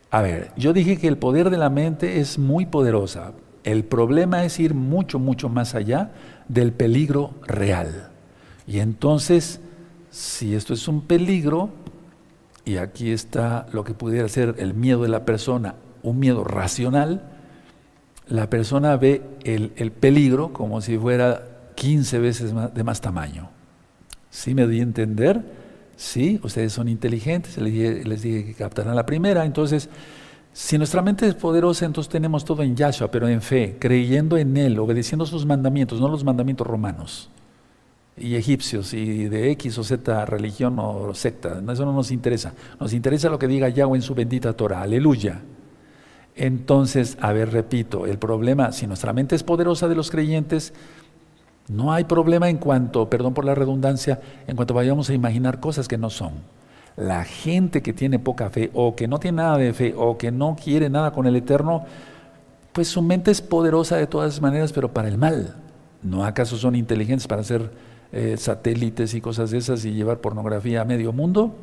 A 0.10 0.22
ver, 0.22 0.52
yo 0.56 0.74
dije 0.74 0.98
que 0.98 1.08
el 1.08 1.18
poder 1.18 1.50
de 1.50 1.58
la 1.58 1.70
mente 1.70 2.20
es 2.20 2.40
muy 2.40 2.66
poderosa. 2.66 3.34
El 3.64 3.84
problema 3.84 4.46
es 4.46 4.60
ir 4.60 4.74
mucho, 4.74 5.20
mucho 5.20 5.50
más 5.50 5.76
allá 5.76 6.12
del 6.48 6.72
peligro 6.72 7.34
real. 7.46 8.10
Y 8.66 8.80
entonces, 8.80 9.60
si 10.10 10.56
esto 10.56 10.74
es 10.74 10.88
un 10.88 11.02
peligro, 11.02 11.70
y 12.64 12.78
aquí 12.78 13.12
está 13.12 13.66
lo 13.74 13.84
que 13.84 13.94
pudiera 13.94 14.28
ser 14.30 14.56
el 14.60 14.74
miedo 14.74 15.04
de 15.04 15.10
la 15.10 15.26
persona, 15.26 15.76
un 16.04 16.20
miedo 16.20 16.44
racional, 16.44 17.24
la 18.28 18.50
persona 18.50 18.96
ve 18.98 19.22
el, 19.44 19.92
peligro 19.92 20.54
como 20.54 20.82
si 20.82 20.98
fuera 20.98 21.44
15 21.76 22.20
veces 22.20 22.54
de 22.74 22.84
más 22.84 23.02
tamaño. 23.02 23.50
¿Sí 24.30 24.54
me 24.54 24.68
di 24.68 24.80
a 24.80 24.84
entender? 24.84 25.57
Sí, 25.98 26.40
ustedes 26.44 26.72
son 26.72 26.88
inteligentes, 26.88 27.58
les 27.58 28.22
dije, 28.22 28.46
que 28.46 28.54
captarán 28.54 28.96
la 28.96 29.06
primera, 29.06 29.44
entonces... 29.44 29.90
Si 30.54 30.76
nuestra 30.80 31.04
mente 31.04 31.28
es 31.28 31.36
poderosa, 31.36 31.86
entonces 31.86 32.10
tenemos 32.10 32.44
todo 32.44 32.64
en 32.64 32.76
Yahshua, 32.76 33.12
pero 33.12 33.28
en 33.28 33.44
fe, 33.44 33.78
creyendo 33.80 34.38
en 34.38 34.58
Él, 34.58 34.80
obedeciendo 34.80 35.24
sus 35.28 35.46
mandamientos, 35.46 36.02
no 36.02 36.08
los 36.08 36.24
mandamientos 36.24 36.66
romanos 36.66 37.30
y 38.18 38.36
egipcios 38.36 38.94
y 38.94 39.28
de 39.30 39.52
X 39.52 39.78
o 39.78 39.84
Z 39.84 40.26
religión 40.26 40.78
o 40.80 41.14
secta. 41.14 41.62
Eso 41.72 41.86
no 41.86 41.94
nos 41.94 42.12
interesa. 42.12 42.54
Nos 42.80 42.94
interesa 42.94 43.30
lo 43.30 43.38
que 43.38 43.48
diga 43.48 43.70
Yahweh 43.70 43.98
en 43.98 44.02
su 44.02 44.16
bendita 44.16 44.54
Torah. 44.54 44.82
Aleluya. 44.82 45.42
Entonces, 46.36 47.18
a 47.22 47.34
ver, 47.34 47.52
repito, 47.52 48.06
el 48.06 48.18
problema, 48.18 48.72
si 48.72 48.88
nuestra 48.88 49.14
mente 49.14 49.36
es 49.36 49.44
poderosa 49.44 49.88
de 49.88 49.96
los 49.96 50.12
creyentes, 50.12 50.74
no 51.68 51.94
hay 51.94 52.06
problema 52.06 52.50
en 52.50 52.58
cuanto, 52.58 53.10
perdón 53.10 53.34
por 53.34 53.46
la 53.46 53.56
redundancia, 53.56 54.20
en 54.48 54.56
cuanto 54.56 54.74
vayamos 54.74 55.10
a 55.10 55.14
imaginar 55.14 55.60
cosas 55.60 55.88
que 55.88 55.98
no 55.98 56.10
son. 56.10 56.32
La 56.96 57.24
gente 57.26 57.82
que 57.82 57.94
tiene 57.94 58.20
poca 58.20 58.50
fe 58.50 58.72
o 58.74 58.96
que 58.96 59.08
no 59.08 59.20
tiene 59.20 59.38
nada 59.38 59.58
de 59.58 59.74
fe 59.74 59.94
o 59.96 60.18
que 60.18 60.32
no 60.32 60.56
quiere 60.62 60.90
nada 60.90 61.12
con 61.12 61.28
el 61.28 61.36
Eterno, 61.36 61.86
pues 62.74 62.88
su 62.88 63.02
mente 63.02 63.32
es 63.32 63.42
poderosa 63.42 63.98
de 63.98 64.08
todas 64.08 64.42
maneras, 64.42 64.74
pero 64.74 64.94
para 64.94 65.08
el 65.08 65.18
mal. 65.18 65.56
¿No 66.02 66.26
acaso 66.26 66.58
son 66.58 66.76
inteligentes 66.76 67.28
para 67.28 67.42
hacer 67.42 67.72
eh, 68.14 68.38
satélites 68.38 69.14
y 69.16 69.22
cosas 69.22 69.52
de 69.52 69.58
esas 69.58 69.84
y 69.84 69.92
llevar 69.92 70.22
pornografía 70.22 70.82
a 70.82 70.86
medio 70.86 71.12
mundo. 71.12 71.58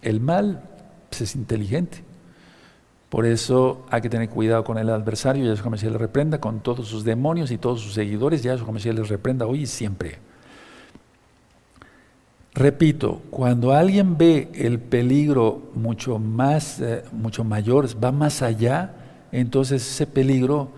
El 0.00 0.20
mal 0.20 0.62
pues, 1.10 1.20
es 1.20 1.36
inteligente. 1.36 2.02
Por 3.10 3.26
eso 3.26 3.84
hay 3.90 4.00
que 4.00 4.08
tener 4.08 4.28
cuidado 4.30 4.62
con 4.62 4.78
el 4.78 4.88
adversario, 4.88 5.44
Yahshua 5.44 5.72
Mesías 5.72 5.92
le 5.92 5.98
reprenda 5.98 6.40
con 6.40 6.60
todos 6.60 6.86
sus 6.86 7.02
demonios 7.04 7.50
y 7.50 7.58
todos 7.58 7.80
sus 7.80 7.92
seguidores, 7.92 8.44
Yahshua 8.44 8.72
Mesías 8.72 8.94
les 8.94 9.08
reprenda 9.08 9.46
hoy 9.46 9.62
y 9.62 9.66
siempre. 9.66 10.18
Repito, 12.54 13.20
cuando 13.30 13.72
alguien 13.72 14.16
ve 14.16 14.50
el 14.54 14.78
peligro 14.78 15.70
mucho 15.74 16.20
más, 16.20 16.80
eh, 16.80 17.02
mucho 17.12 17.42
mayor, 17.42 17.88
va 18.02 18.12
más 18.12 18.42
allá, 18.42 18.94
entonces 19.32 19.82
ese 19.82 20.06
peligro 20.06 20.70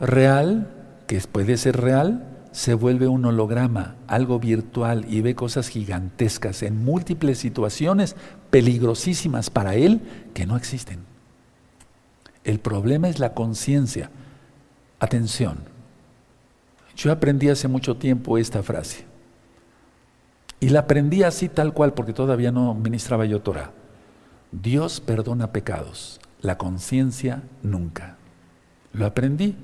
real, 0.00 0.70
que 1.06 1.20
puede 1.20 1.58
ser 1.58 1.80
real, 1.80 2.30
se 2.52 2.72
vuelve 2.72 3.08
un 3.08 3.26
holograma, 3.26 3.96
algo 4.06 4.38
virtual 4.38 5.04
y 5.08 5.20
ve 5.20 5.34
cosas 5.34 5.68
gigantescas 5.68 6.62
en 6.62 6.82
múltiples 6.82 7.38
situaciones 7.38 8.16
peligrosísimas 8.48 9.50
para 9.50 9.74
él 9.74 10.00
que 10.32 10.46
no 10.46 10.56
existen. 10.56 11.13
El 12.44 12.60
problema 12.60 13.08
es 13.08 13.18
la 13.18 13.34
conciencia. 13.34 14.10
Atención, 15.00 15.58
yo 16.96 17.10
aprendí 17.10 17.48
hace 17.48 17.68
mucho 17.68 17.96
tiempo 17.96 18.38
esta 18.38 18.62
frase 18.62 19.04
y 20.60 20.68
la 20.68 20.80
aprendí 20.80 21.22
así 21.22 21.48
tal 21.48 21.74
cual 21.74 21.94
porque 21.94 22.12
todavía 22.12 22.52
no 22.52 22.74
ministraba 22.74 23.26
yo 23.26 23.42
Torah. 23.42 23.72
Dios 24.52 25.00
perdona 25.00 25.52
pecados, 25.52 26.20
la 26.40 26.56
conciencia 26.56 27.42
nunca. 27.62 28.16
Lo 28.92 29.04
aprendí 29.04 29.56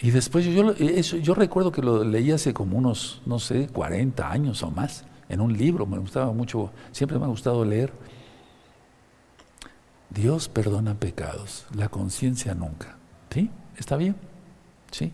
y 0.00 0.10
después 0.10 0.44
yo, 0.44 0.72
eso, 0.72 1.16
yo 1.16 1.34
recuerdo 1.34 1.72
que 1.72 1.80
lo 1.80 2.04
leí 2.04 2.30
hace 2.30 2.52
como 2.52 2.76
unos, 2.76 3.22
no 3.24 3.38
sé, 3.38 3.68
40 3.68 4.30
años 4.30 4.62
o 4.62 4.70
más, 4.70 5.04
en 5.28 5.40
un 5.40 5.56
libro, 5.56 5.86
me 5.86 5.98
gustaba 5.98 6.32
mucho, 6.32 6.70
siempre 6.92 7.18
me 7.18 7.24
ha 7.24 7.28
gustado 7.28 7.64
leer. 7.64 7.92
Dios 10.10 10.48
perdona 10.48 10.94
pecados, 10.94 11.66
la 11.74 11.88
conciencia 11.88 12.54
nunca. 12.54 12.96
¿Sí? 13.30 13.50
¿Está 13.76 13.96
bien? 13.96 14.16
¿Sí? 14.90 15.12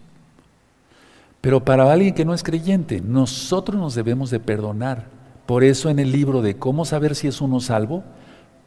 Pero 1.41 1.65
para 1.65 1.91
alguien 1.93 2.15
que 2.15 2.25
no 2.25 2.35
es 2.35 2.43
creyente, 2.43 3.01
nosotros 3.01 3.81
nos 3.81 3.95
debemos 3.95 4.31
de 4.31 4.39
perdonar. 4.39 5.07
Por 5.47 5.65
eso 5.65 5.91
en 5.91 5.99
el 5.99 6.13
libro 6.13 6.41
de 6.41 6.57
cómo 6.57 6.85
saber 6.85 7.17
si 7.17 7.27
es 7.27 7.41
uno 7.41 7.59
salvo, 7.61 8.05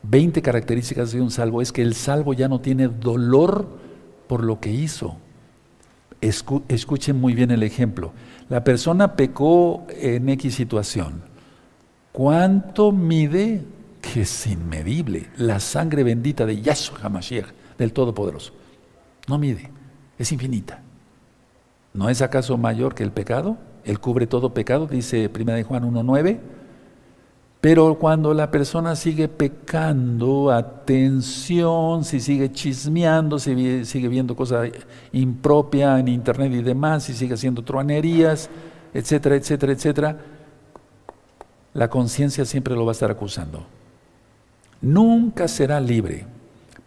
20 0.03 0.41
características 0.41 1.11
de 1.11 1.21
un 1.21 1.31
salvo, 1.31 1.61
es 1.61 1.71
que 1.71 1.81
el 1.81 1.95
salvo 1.95 2.33
ya 2.33 2.47
no 2.47 2.59
tiene 2.59 2.87
dolor 2.89 3.67
por 4.27 4.43
lo 4.43 4.59
que 4.59 4.71
hizo 4.71 5.17
escuchen 6.67 7.19
muy 7.19 7.33
bien 7.33 7.51
el 7.51 7.63
ejemplo. 7.63 8.11
La 8.49 8.63
persona 8.63 9.15
pecó 9.15 9.85
en 9.89 10.29
X 10.29 10.55
situación. 10.55 11.21
¿Cuánto 12.11 12.91
mide 12.91 13.63
que 14.13 14.21
es 14.21 14.47
inmedible. 14.47 15.27
La 15.37 15.59
sangre 15.59 16.03
bendita 16.03 16.45
de 16.45 16.61
Yahshua 16.61 16.99
HaMashiach, 17.01 17.47
del 17.77 17.93
Todopoderoso. 17.93 18.53
No 19.27 19.37
mide, 19.37 19.71
es 20.17 20.31
infinita. 20.31 20.81
¿No 21.93 22.09
es 22.09 22.21
acaso 22.21 22.57
mayor 22.57 22.93
que 22.93 23.03
el 23.03 23.11
pecado? 23.11 23.57
Él 23.83 23.99
cubre 23.99 24.27
todo 24.27 24.53
pecado, 24.53 24.87
dice 24.87 25.29
1 25.33 25.53
de 25.53 25.63
Juan 25.63 25.83
1.9. 25.83 26.39
Pero 27.61 27.97
cuando 27.97 28.33
la 28.33 28.51
persona 28.51 28.95
sigue 28.95 29.27
pecando, 29.27 30.51
atención, 30.51 32.03
si 32.03 32.19
sigue 32.19 32.51
chismeando, 32.51 33.39
si 33.39 33.85
sigue 33.85 34.07
viendo 34.07 34.35
cosas 34.35 34.69
impropias 35.13 35.99
en 35.99 36.09
internet 36.09 36.51
y 36.53 36.61
demás, 36.61 37.03
si 37.03 37.13
sigue 37.13 37.33
haciendo 37.33 37.63
truanerías, 37.63 38.49
etcétera, 38.93 39.35
etcétera, 39.35 39.73
etcétera, 39.73 40.17
la 41.73 41.89
conciencia 41.89 42.45
siempre 42.45 42.75
lo 42.75 42.85
va 42.85 42.91
a 42.91 42.93
estar 42.93 43.09
acusando. 43.09 43.65
Nunca 44.81 45.47
será 45.47 45.79
libre, 45.79 46.25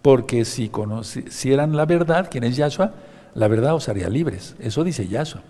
porque 0.02 0.44
si 0.44 0.68
conocieran 0.68 1.76
la 1.76 1.86
verdad, 1.86 2.28
¿quién 2.30 2.44
es 2.44 2.56
Yahshua? 2.56 2.92
La 3.34 3.48
verdad 3.48 3.74
os 3.74 3.88
haría 3.88 4.08
libres. 4.08 4.54
Eso 4.58 4.84
dice 4.84 5.06
Yahshua. 5.08 5.42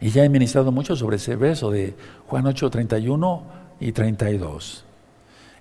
Y 0.00 0.10
ya 0.10 0.24
he 0.24 0.28
ministrado 0.28 0.72
mucho 0.72 0.94
sobre 0.96 1.16
ese 1.16 1.36
verso 1.36 1.70
de 1.70 1.94
Juan 2.26 2.46
8, 2.46 2.70
31 2.70 3.42
y 3.80 3.92
32. 3.92 4.84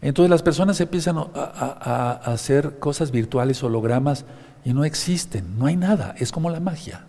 Entonces 0.01 0.29
las 0.29 0.43
personas 0.43 0.79
empiezan 0.81 1.17
a, 1.17 2.19
hacer 2.25 2.79
cosas 2.79 3.11
virtuales, 3.11 3.63
hologramas, 3.63 4.25
y 4.63 4.73
no 4.73 4.83
existen, 4.83 5.57
no 5.57 5.67
hay 5.67 5.77
nada, 5.77 6.15
es 6.17 6.31
como 6.31 6.49
la 6.49 6.59
magia. 6.59 7.05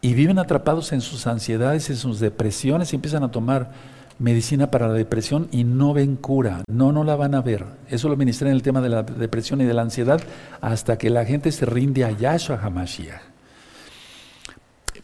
Y 0.00 0.14
viven 0.14 0.38
atrapados 0.38 0.92
en 0.92 1.00
sus 1.00 1.26
ansiedades, 1.26 1.88
en 1.90 1.96
sus 1.96 2.20
depresiones, 2.20 2.92
y 2.92 2.96
empiezan 2.96 3.22
a 3.22 3.30
tomar 3.30 3.72
medicina 4.18 4.70
para 4.70 4.88
la 4.88 4.94
depresión 4.94 5.48
y 5.50 5.64
no 5.64 5.92
ven 5.92 6.16
cura, 6.16 6.62
no, 6.68 6.92
no 6.92 7.04
la 7.04 7.16
van 7.16 7.34
a 7.34 7.42
ver. 7.42 7.64
Eso 7.88 8.08
lo 8.08 8.16
ministré 8.16 8.48
en 8.48 8.54
el 8.54 8.62
tema 8.62 8.80
de 8.80 8.88
la 8.88 9.02
depresión 9.02 9.60
y 9.60 9.64
de 9.64 9.74
la 9.74 9.82
ansiedad, 9.82 10.20
hasta 10.60 10.98
que 10.98 11.10
la 11.10 11.24
gente 11.24 11.52
se 11.52 11.66
rinde 11.66 12.04
a 12.04 12.10
Yahshua 12.10 12.60
HaMashiach. 12.62 13.34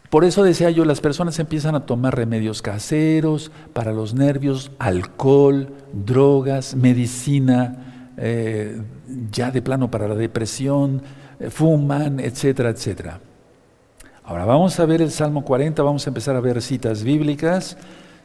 Por 0.09 0.25
eso 0.25 0.43
decía 0.43 0.69
yo, 0.69 0.83
las 0.83 0.99
personas 0.99 1.39
empiezan 1.39 1.73
a 1.73 1.85
tomar 1.85 2.13
remedios 2.13 2.61
caseros 2.61 3.49
para 3.71 3.93
los 3.93 4.13
nervios, 4.13 4.71
alcohol, 4.77 5.69
drogas, 5.93 6.75
medicina, 6.75 8.09
eh, 8.17 8.81
ya 9.31 9.51
de 9.51 9.61
plano 9.61 9.89
para 9.89 10.09
la 10.09 10.15
depresión, 10.15 11.01
eh, 11.39 11.49
fuman, 11.49 12.19
etcétera, 12.19 12.71
etcétera. 12.71 13.21
Ahora 14.25 14.43
vamos 14.43 14.77
a 14.81 14.85
ver 14.85 15.01
el 15.01 15.11
Salmo 15.11 15.45
40, 15.45 15.81
vamos 15.81 16.05
a 16.05 16.09
empezar 16.09 16.35
a 16.35 16.41
ver 16.41 16.61
citas 16.61 17.03
bíblicas 17.03 17.77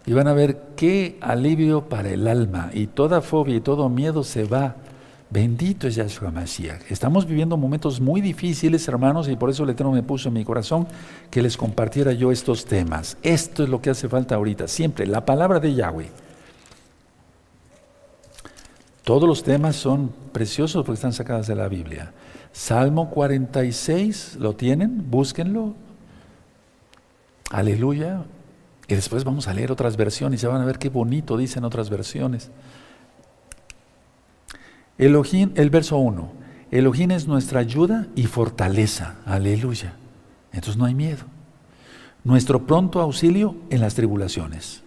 y 0.06 0.12
van 0.12 0.28
a 0.28 0.32
ver 0.32 0.72
qué 0.76 1.18
alivio 1.20 1.88
para 1.88 2.10
el 2.10 2.28
alma 2.28 2.70
y 2.72 2.86
toda 2.86 3.20
fobia 3.20 3.56
y 3.56 3.60
todo 3.60 3.88
miedo 3.88 4.22
se 4.22 4.44
va 4.44 4.76
Bendito 5.28 5.88
es 5.88 5.96
Yahshua 5.96 6.30
Mashiach. 6.30 6.90
Estamos 6.90 7.26
viviendo 7.26 7.56
momentos 7.56 8.00
muy 8.00 8.20
difíciles, 8.20 8.86
hermanos, 8.86 9.28
y 9.28 9.34
por 9.34 9.50
eso 9.50 9.64
el 9.64 9.70
Eterno 9.70 9.90
me 9.90 10.04
puso 10.04 10.28
en 10.28 10.34
mi 10.34 10.44
corazón 10.44 10.86
que 11.30 11.42
les 11.42 11.56
compartiera 11.56 12.12
yo 12.12 12.30
estos 12.30 12.64
temas. 12.64 13.18
Esto 13.22 13.64
es 13.64 13.68
lo 13.68 13.82
que 13.82 13.90
hace 13.90 14.08
falta 14.08 14.36
ahorita, 14.36 14.68
siempre, 14.68 15.04
la 15.06 15.24
palabra 15.24 15.58
de 15.58 15.74
Yahweh. 15.74 16.10
Todos 19.02 19.28
los 19.28 19.42
temas 19.42 19.74
son 19.74 20.12
preciosos 20.32 20.84
porque 20.84 20.96
están 20.96 21.12
sacados 21.12 21.48
de 21.48 21.56
la 21.56 21.68
Biblia. 21.68 22.12
Salmo 22.52 23.10
46, 23.10 24.36
¿lo 24.38 24.54
tienen? 24.54 25.10
Búsquenlo. 25.10 25.74
Aleluya. 27.50 28.24
Y 28.88 28.94
después 28.94 29.24
vamos 29.24 29.48
a 29.48 29.54
leer 29.54 29.72
otras 29.72 29.96
versiones 29.96 30.40
y 30.40 30.42
se 30.42 30.46
van 30.46 30.60
a 30.60 30.64
ver 30.64 30.78
qué 30.78 30.88
bonito 30.88 31.36
dicen 31.36 31.64
otras 31.64 31.90
versiones. 31.90 32.50
Elohim, 34.98 35.52
el 35.56 35.70
verso 35.70 35.98
1, 35.98 36.30
Elohim 36.70 37.10
es 37.10 37.26
nuestra 37.26 37.60
ayuda 37.60 38.06
y 38.14 38.24
fortaleza, 38.24 39.16
aleluya. 39.26 39.94
Entonces 40.52 40.76
no 40.76 40.84
hay 40.84 40.94
miedo. 40.94 41.24
Nuestro 42.24 42.66
pronto 42.66 43.00
auxilio 43.00 43.56
en 43.70 43.80
las 43.80 43.94
tribulaciones. 43.94 44.82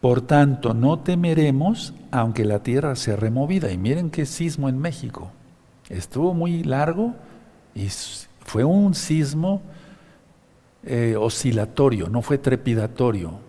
Por 0.00 0.20
tanto, 0.20 0.74
no 0.74 0.98
temeremos 0.98 1.94
aunque 2.10 2.44
la 2.44 2.58
tierra 2.58 2.94
sea 2.96 3.16
removida. 3.16 3.72
Y 3.72 3.78
miren 3.78 4.10
qué 4.10 4.26
sismo 4.26 4.68
en 4.68 4.78
México. 4.78 5.30
Estuvo 5.88 6.34
muy 6.34 6.62
largo 6.62 7.14
y 7.74 7.88
fue 8.44 8.64
un 8.64 8.94
sismo 8.94 9.62
eh, 10.86 11.16
oscilatorio, 11.18 12.08
no 12.08 12.22
fue 12.22 12.38
trepidatorio. 12.38 13.40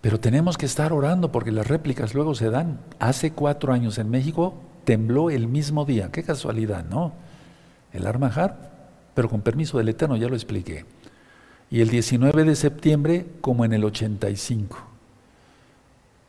Pero 0.00 0.20
tenemos 0.20 0.58
que 0.58 0.66
estar 0.66 0.92
orando 0.92 1.32
porque 1.32 1.50
las 1.50 1.66
réplicas 1.66 2.14
luego 2.14 2.34
se 2.34 2.50
dan. 2.50 2.80
Hace 2.98 3.32
cuatro 3.32 3.72
años 3.72 3.98
en 3.98 4.10
México 4.10 4.54
tembló 4.84 5.30
el 5.30 5.48
mismo 5.48 5.84
día. 5.84 6.10
Qué 6.12 6.22
casualidad, 6.22 6.84
¿no? 6.84 7.12
El 7.92 8.06
Armajar, 8.06 8.70
pero 9.14 9.28
con 9.28 9.40
permiso 9.40 9.78
del 9.78 9.88
Eterno, 9.88 10.16
ya 10.16 10.28
lo 10.28 10.34
expliqué. 10.34 10.84
Y 11.70 11.80
el 11.80 11.88
19 11.88 12.44
de 12.44 12.54
septiembre, 12.54 13.26
como 13.40 13.64
en 13.64 13.72
el 13.72 13.84
85. 13.84 14.78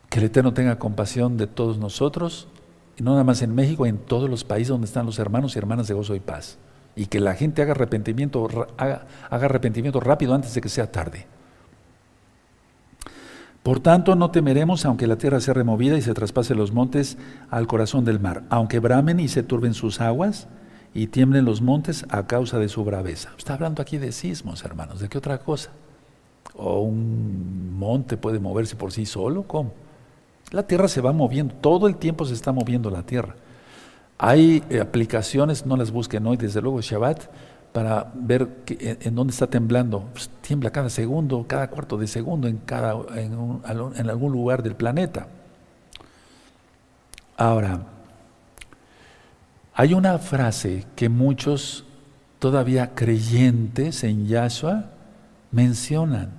Que 0.08 0.18
el 0.18 0.24
Eterno 0.24 0.54
tenga 0.54 0.78
compasión 0.78 1.36
de 1.36 1.46
todos 1.46 1.78
nosotros, 1.78 2.48
y 2.96 3.02
no 3.02 3.12
nada 3.12 3.24
más 3.24 3.42
en 3.42 3.54
México, 3.54 3.86
en 3.86 3.98
todos 3.98 4.28
los 4.28 4.42
países 4.42 4.68
donde 4.68 4.86
están 4.86 5.06
los 5.06 5.18
hermanos 5.18 5.54
y 5.54 5.58
hermanas 5.58 5.86
de 5.86 5.94
gozo 5.94 6.14
y 6.16 6.20
paz. 6.20 6.58
Y 6.98 7.06
que 7.06 7.20
la 7.20 7.34
gente 7.34 7.62
haga 7.62 7.70
arrepentimiento, 7.70 8.48
haga 8.76 9.06
arrepentimiento 9.30 10.00
rápido 10.00 10.34
antes 10.34 10.52
de 10.52 10.60
que 10.60 10.68
sea 10.68 10.90
tarde. 10.90 11.26
Por 13.62 13.78
tanto, 13.78 14.16
no 14.16 14.32
temeremos 14.32 14.84
aunque 14.84 15.06
la 15.06 15.16
tierra 15.16 15.40
sea 15.40 15.54
removida 15.54 15.96
y 15.96 16.02
se 16.02 16.12
traspase 16.12 16.56
los 16.56 16.72
montes 16.72 17.16
al 17.50 17.68
corazón 17.68 18.04
del 18.04 18.18
mar, 18.18 18.42
aunque 18.50 18.80
bramen 18.80 19.20
y 19.20 19.28
se 19.28 19.44
turben 19.44 19.74
sus 19.74 20.00
aguas 20.00 20.48
y 20.92 21.06
tiemblen 21.06 21.44
los 21.44 21.62
montes 21.62 22.04
a 22.08 22.26
causa 22.26 22.58
de 22.58 22.68
su 22.68 22.82
braveza. 22.82 23.30
Está 23.38 23.54
hablando 23.54 23.80
aquí 23.80 23.98
de 23.98 24.10
sismos, 24.10 24.64
hermanos, 24.64 24.98
¿de 24.98 25.08
qué 25.08 25.18
otra 25.18 25.38
cosa? 25.38 25.70
¿O 26.56 26.80
un 26.80 27.78
monte 27.78 28.16
puede 28.16 28.40
moverse 28.40 28.74
por 28.74 28.90
sí 28.90 29.06
solo? 29.06 29.44
¿Cómo? 29.44 29.72
La 30.50 30.64
tierra 30.64 30.88
se 30.88 31.00
va 31.00 31.12
moviendo, 31.12 31.54
todo 31.60 31.86
el 31.86 31.94
tiempo 31.94 32.24
se 32.24 32.34
está 32.34 32.50
moviendo 32.50 32.90
la 32.90 33.04
tierra. 33.04 33.36
Hay 34.18 34.64
eh, 34.68 34.80
aplicaciones, 34.80 35.64
no 35.64 35.76
las 35.76 35.90
busquen 35.92 36.26
hoy, 36.26 36.36
desde 36.36 36.60
luego 36.60 36.80
Shabbat, 36.80 37.30
para 37.72 38.10
ver 38.14 38.48
en 38.66 39.14
dónde 39.14 39.32
está 39.32 39.46
temblando. 39.46 40.08
Pues, 40.12 40.28
tiembla 40.40 40.70
cada 40.70 40.90
segundo, 40.90 41.44
cada 41.46 41.70
cuarto 41.70 41.96
de 41.96 42.06
segundo 42.08 42.48
en, 42.48 42.58
cada, 42.58 42.96
en, 43.16 43.60
en 43.96 44.10
algún 44.10 44.32
lugar 44.32 44.62
del 44.62 44.74
planeta. 44.74 45.28
Ahora, 47.36 47.82
hay 49.74 49.94
una 49.94 50.18
frase 50.18 50.84
que 50.96 51.08
muchos 51.08 51.84
todavía 52.40 52.96
creyentes 52.96 54.02
en 54.02 54.26
Yahshua 54.26 54.86
mencionan 55.52 56.32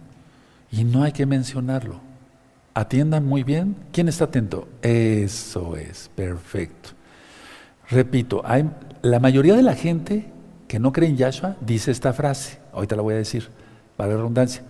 y 0.71 0.83
no 0.83 1.03
hay 1.03 1.13
que 1.13 1.25
mencionarlo. 1.25 2.01
Atiendan 2.73 3.25
muy 3.25 3.43
bien. 3.43 3.77
¿Quién 3.93 4.09
está 4.09 4.25
atento? 4.25 4.67
Eso 4.81 5.77
es, 5.77 6.09
perfecto. 6.15 6.98
Repito, 7.89 8.43
la 9.01 9.19
mayoría 9.19 9.55
de 9.55 9.63
la 9.63 9.73
gente 9.73 10.31
que 10.67 10.79
no 10.79 10.91
cree 10.91 11.09
en 11.09 11.17
Yahshua 11.17 11.55
dice 11.61 11.89
esta 11.89 12.13
frase, 12.13 12.59
ahorita 12.71 12.95
la 12.95 13.01
voy 13.01 13.15
a 13.15 13.17
decir, 13.17 13.49
para 13.97 14.15
redundancia. 14.15 14.61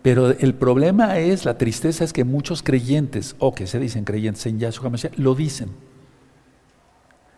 Pero 0.00 0.30
el 0.30 0.54
problema 0.54 1.18
es, 1.18 1.44
la 1.44 1.58
tristeza 1.58 2.02
es 2.02 2.12
que 2.12 2.24
muchos 2.24 2.62
creyentes, 2.62 3.36
o 3.38 3.54
que 3.54 3.66
se 3.66 3.78
dicen 3.78 4.04
creyentes 4.04 4.46
en 4.46 4.58
Yahshua 4.58 4.90
lo 5.16 5.34
dicen. 5.34 5.70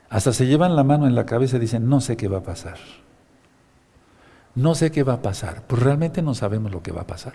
Hasta 0.09 0.33
se 0.33 0.47
llevan 0.47 0.77
la 0.77 0.85
mano 0.85 1.09
en 1.09 1.17
la 1.17 1.27
cabeza 1.27 1.57
y 1.57 1.61
dicen, 1.61 1.89
no 1.89 2.01
sé 2.01 2.17
qué 2.17 2.29
va 2.29 2.39
a 2.39 2.43
pasar. 2.45 2.79
No 4.55 4.77
sé 4.77 4.93
qué 4.93 5.03
va 5.03 5.15
a 5.15 5.23
pasar. 5.23 5.63
Pues 5.67 5.83
realmente 5.83 6.23
no 6.23 6.35
sabemos 6.35 6.71
lo 6.71 6.83
que 6.83 6.93
va 6.93 7.03
a 7.03 7.07
pasar. 7.07 7.33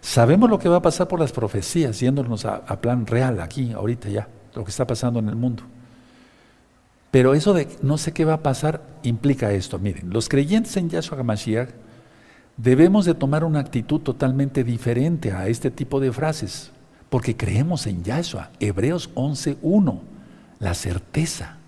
Sabemos 0.00 0.48
lo 0.48 0.60
que 0.60 0.68
va 0.68 0.76
a 0.76 0.82
pasar 0.82 1.08
por 1.08 1.18
las 1.18 1.32
profecías, 1.32 1.98
yéndonos 1.98 2.44
a 2.44 2.80
plan 2.80 3.06
real 3.06 3.40
aquí, 3.40 3.72
ahorita 3.72 4.08
ya, 4.08 4.28
lo 4.54 4.62
que 4.62 4.70
está 4.70 4.86
pasando 4.86 5.18
en 5.18 5.28
el 5.28 5.36
mundo. 5.36 5.64
Pero 7.14 7.34
eso 7.34 7.54
de 7.54 7.68
no 7.80 7.96
sé 7.96 8.10
qué 8.10 8.24
va 8.24 8.32
a 8.32 8.42
pasar 8.42 8.82
implica 9.04 9.52
esto. 9.52 9.78
Miren, 9.78 10.10
los 10.10 10.28
creyentes 10.28 10.76
en 10.76 10.90
Yahshua 10.90 11.20
HaMashiach 11.20 11.68
debemos 12.56 13.04
de 13.04 13.14
tomar 13.14 13.44
una 13.44 13.60
actitud 13.60 14.00
totalmente 14.00 14.64
diferente 14.64 15.30
a 15.30 15.46
este 15.46 15.70
tipo 15.70 16.00
de 16.00 16.10
frases, 16.10 16.72
porque 17.10 17.36
creemos 17.36 17.86
en 17.86 18.02
Yahshua. 18.02 18.50
Hebreos 18.58 19.14
11.1, 19.14 20.00
la 20.58 20.74
certeza. 20.74 21.58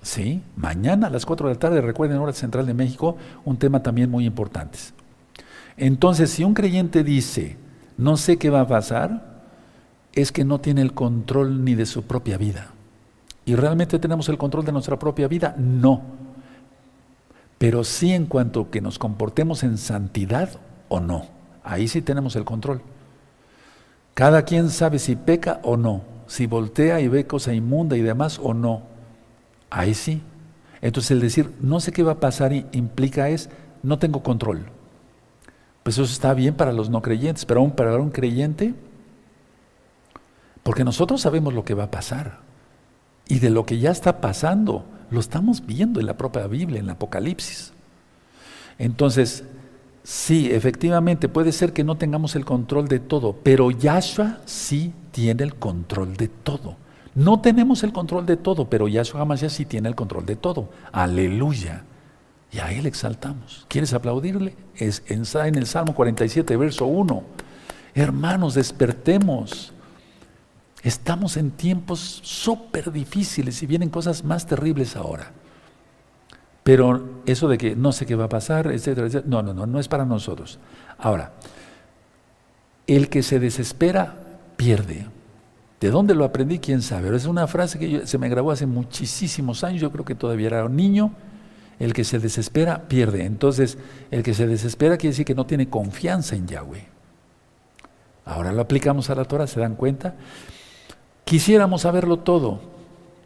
¿Sí? 0.00 0.42
Mañana 0.54 1.08
a 1.08 1.10
las 1.10 1.26
4 1.26 1.48
de 1.48 1.54
la 1.54 1.58
tarde, 1.58 1.80
recuerden, 1.80 2.18
hora 2.18 2.32
central 2.32 2.66
de 2.66 2.74
México, 2.74 3.16
un 3.44 3.56
tema 3.56 3.82
también 3.82 4.12
muy 4.12 4.26
importante. 4.26 4.78
Entonces, 5.76 6.30
si 6.30 6.44
un 6.44 6.54
creyente 6.54 7.02
dice, 7.02 7.56
no 7.98 8.16
sé 8.16 8.36
qué 8.36 8.50
va 8.50 8.60
a 8.60 8.68
pasar, 8.68 9.42
es 10.12 10.30
que 10.30 10.44
no 10.44 10.60
tiene 10.60 10.82
el 10.82 10.92
control 10.92 11.64
ni 11.64 11.74
de 11.74 11.84
su 11.84 12.04
propia 12.04 12.38
vida. 12.38 12.75
¿Y 13.46 13.54
realmente 13.54 13.98
tenemos 14.00 14.28
el 14.28 14.36
control 14.36 14.64
de 14.66 14.72
nuestra 14.72 14.98
propia 14.98 15.28
vida? 15.28 15.54
No. 15.56 16.02
Pero 17.58 17.84
sí 17.84 18.12
en 18.12 18.26
cuanto 18.26 18.70
que 18.70 18.80
nos 18.80 18.98
comportemos 18.98 19.62
en 19.62 19.78
santidad 19.78 20.50
o 20.88 20.98
no. 21.00 21.26
Ahí 21.62 21.86
sí 21.86 22.02
tenemos 22.02 22.34
el 22.36 22.44
control. 22.44 22.82
Cada 24.14 24.42
quien 24.42 24.68
sabe 24.68 24.98
si 24.98 25.14
peca 25.14 25.60
o 25.62 25.76
no, 25.76 26.02
si 26.26 26.46
voltea 26.46 27.00
y 27.00 27.08
ve 27.08 27.26
cosa 27.26 27.54
inmunda 27.54 27.96
y 27.96 28.02
demás 28.02 28.40
o 28.42 28.52
no. 28.52 28.82
Ahí 29.70 29.94
sí. 29.94 30.22
Entonces 30.82 31.12
el 31.12 31.20
decir 31.20 31.52
no 31.60 31.78
sé 31.78 31.92
qué 31.92 32.02
va 32.02 32.12
a 32.12 32.20
pasar 32.20 32.52
implica 32.52 33.28
es 33.28 33.48
no 33.82 33.98
tengo 34.00 34.24
control. 34.24 34.66
Pues 35.84 35.98
eso 35.98 36.04
está 36.04 36.34
bien 36.34 36.54
para 36.54 36.72
los 36.72 36.90
no 36.90 37.00
creyentes, 37.00 37.46
pero 37.46 37.60
aún 37.60 37.70
para 37.70 37.94
un 37.96 38.10
creyente, 38.10 38.74
porque 40.64 40.82
nosotros 40.82 41.20
sabemos 41.20 41.54
lo 41.54 41.64
que 41.64 41.74
va 41.74 41.84
a 41.84 41.90
pasar. 41.92 42.45
Y 43.28 43.38
de 43.40 43.50
lo 43.50 43.66
que 43.66 43.78
ya 43.78 43.90
está 43.90 44.20
pasando, 44.20 44.84
lo 45.10 45.20
estamos 45.20 45.64
viendo 45.66 46.00
en 46.00 46.06
la 46.06 46.16
propia 46.16 46.46
Biblia, 46.46 46.78
en 46.78 46.86
el 46.86 46.90
Apocalipsis. 46.90 47.72
Entonces, 48.78 49.44
sí, 50.02 50.50
efectivamente, 50.52 51.28
puede 51.28 51.52
ser 51.52 51.72
que 51.72 51.84
no 51.84 51.96
tengamos 51.96 52.36
el 52.36 52.44
control 52.44 52.88
de 52.88 53.00
todo, 53.00 53.36
pero 53.42 53.70
Yahshua 53.70 54.38
sí 54.44 54.92
tiene 55.10 55.42
el 55.44 55.54
control 55.54 56.16
de 56.16 56.28
todo. 56.28 56.76
No 57.14 57.40
tenemos 57.40 57.82
el 57.82 57.92
control 57.92 58.26
de 58.26 58.36
todo, 58.36 58.68
pero 58.68 58.88
Yahshua 58.88 59.22
Hamashiach 59.22 59.50
sí 59.50 59.64
tiene 59.64 59.88
el 59.88 59.94
control 59.94 60.26
de 60.26 60.36
todo. 60.36 60.68
Aleluya. 60.92 61.84
Y 62.52 62.58
a 62.58 62.72
Él 62.72 62.84
exaltamos. 62.84 63.64
¿Quieres 63.68 63.94
aplaudirle? 63.94 64.54
Es, 64.76 65.02
en 65.08 65.54
el 65.54 65.66
Salmo 65.66 65.94
47, 65.94 66.56
verso 66.56 66.84
1. 66.84 67.22
Hermanos, 67.94 68.54
despertemos. 68.54 69.72
Estamos 70.86 71.36
en 71.36 71.50
tiempos 71.50 72.20
súper 72.22 72.92
difíciles 72.92 73.60
y 73.60 73.66
vienen 73.66 73.90
cosas 73.90 74.22
más 74.22 74.46
terribles 74.46 74.94
ahora. 74.94 75.32
Pero 76.62 77.22
eso 77.26 77.48
de 77.48 77.58
que 77.58 77.74
no 77.74 77.90
sé 77.90 78.06
qué 78.06 78.14
va 78.14 78.26
a 78.26 78.28
pasar, 78.28 78.68
etcétera, 78.68 79.08
etcétera, 79.08 79.28
no, 79.28 79.42
no, 79.42 79.52
no, 79.52 79.66
no 79.66 79.80
es 79.80 79.88
para 79.88 80.04
nosotros. 80.04 80.60
Ahora, 80.96 81.32
el 82.86 83.08
que 83.08 83.24
se 83.24 83.40
desespera 83.40 84.14
pierde. 84.56 85.08
¿De 85.80 85.90
dónde 85.90 86.14
lo 86.14 86.24
aprendí? 86.24 86.60
¿Quién 86.60 86.82
sabe? 86.82 87.16
es 87.16 87.26
una 87.26 87.48
frase 87.48 87.80
que 87.80 88.06
se 88.06 88.18
me 88.18 88.28
grabó 88.28 88.52
hace 88.52 88.66
muchísimos 88.66 89.64
años, 89.64 89.80
yo 89.80 89.90
creo 89.90 90.04
que 90.04 90.14
todavía 90.14 90.46
era 90.46 90.66
un 90.66 90.76
niño. 90.76 91.10
El 91.80 91.94
que 91.94 92.04
se 92.04 92.20
desespera 92.20 92.86
pierde. 92.86 93.24
Entonces, 93.24 93.76
el 94.12 94.22
que 94.22 94.34
se 94.34 94.46
desespera 94.46 94.96
quiere 94.98 95.14
decir 95.14 95.26
que 95.26 95.34
no 95.34 95.46
tiene 95.46 95.68
confianza 95.68 96.36
en 96.36 96.46
Yahweh. 96.46 96.86
Ahora 98.24 98.52
lo 98.52 98.62
aplicamos 98.62 99.10
a 99.10 99.16
la 99.16 99.24
Torah, 99.24 99.48
¿se 99.48 99.58
dan 99.58 99.74
cuenta? 99.74 100.14
Quisiéramos 101.26 101.82
saberlo 101.82 102.20
todo, 102.20 102.60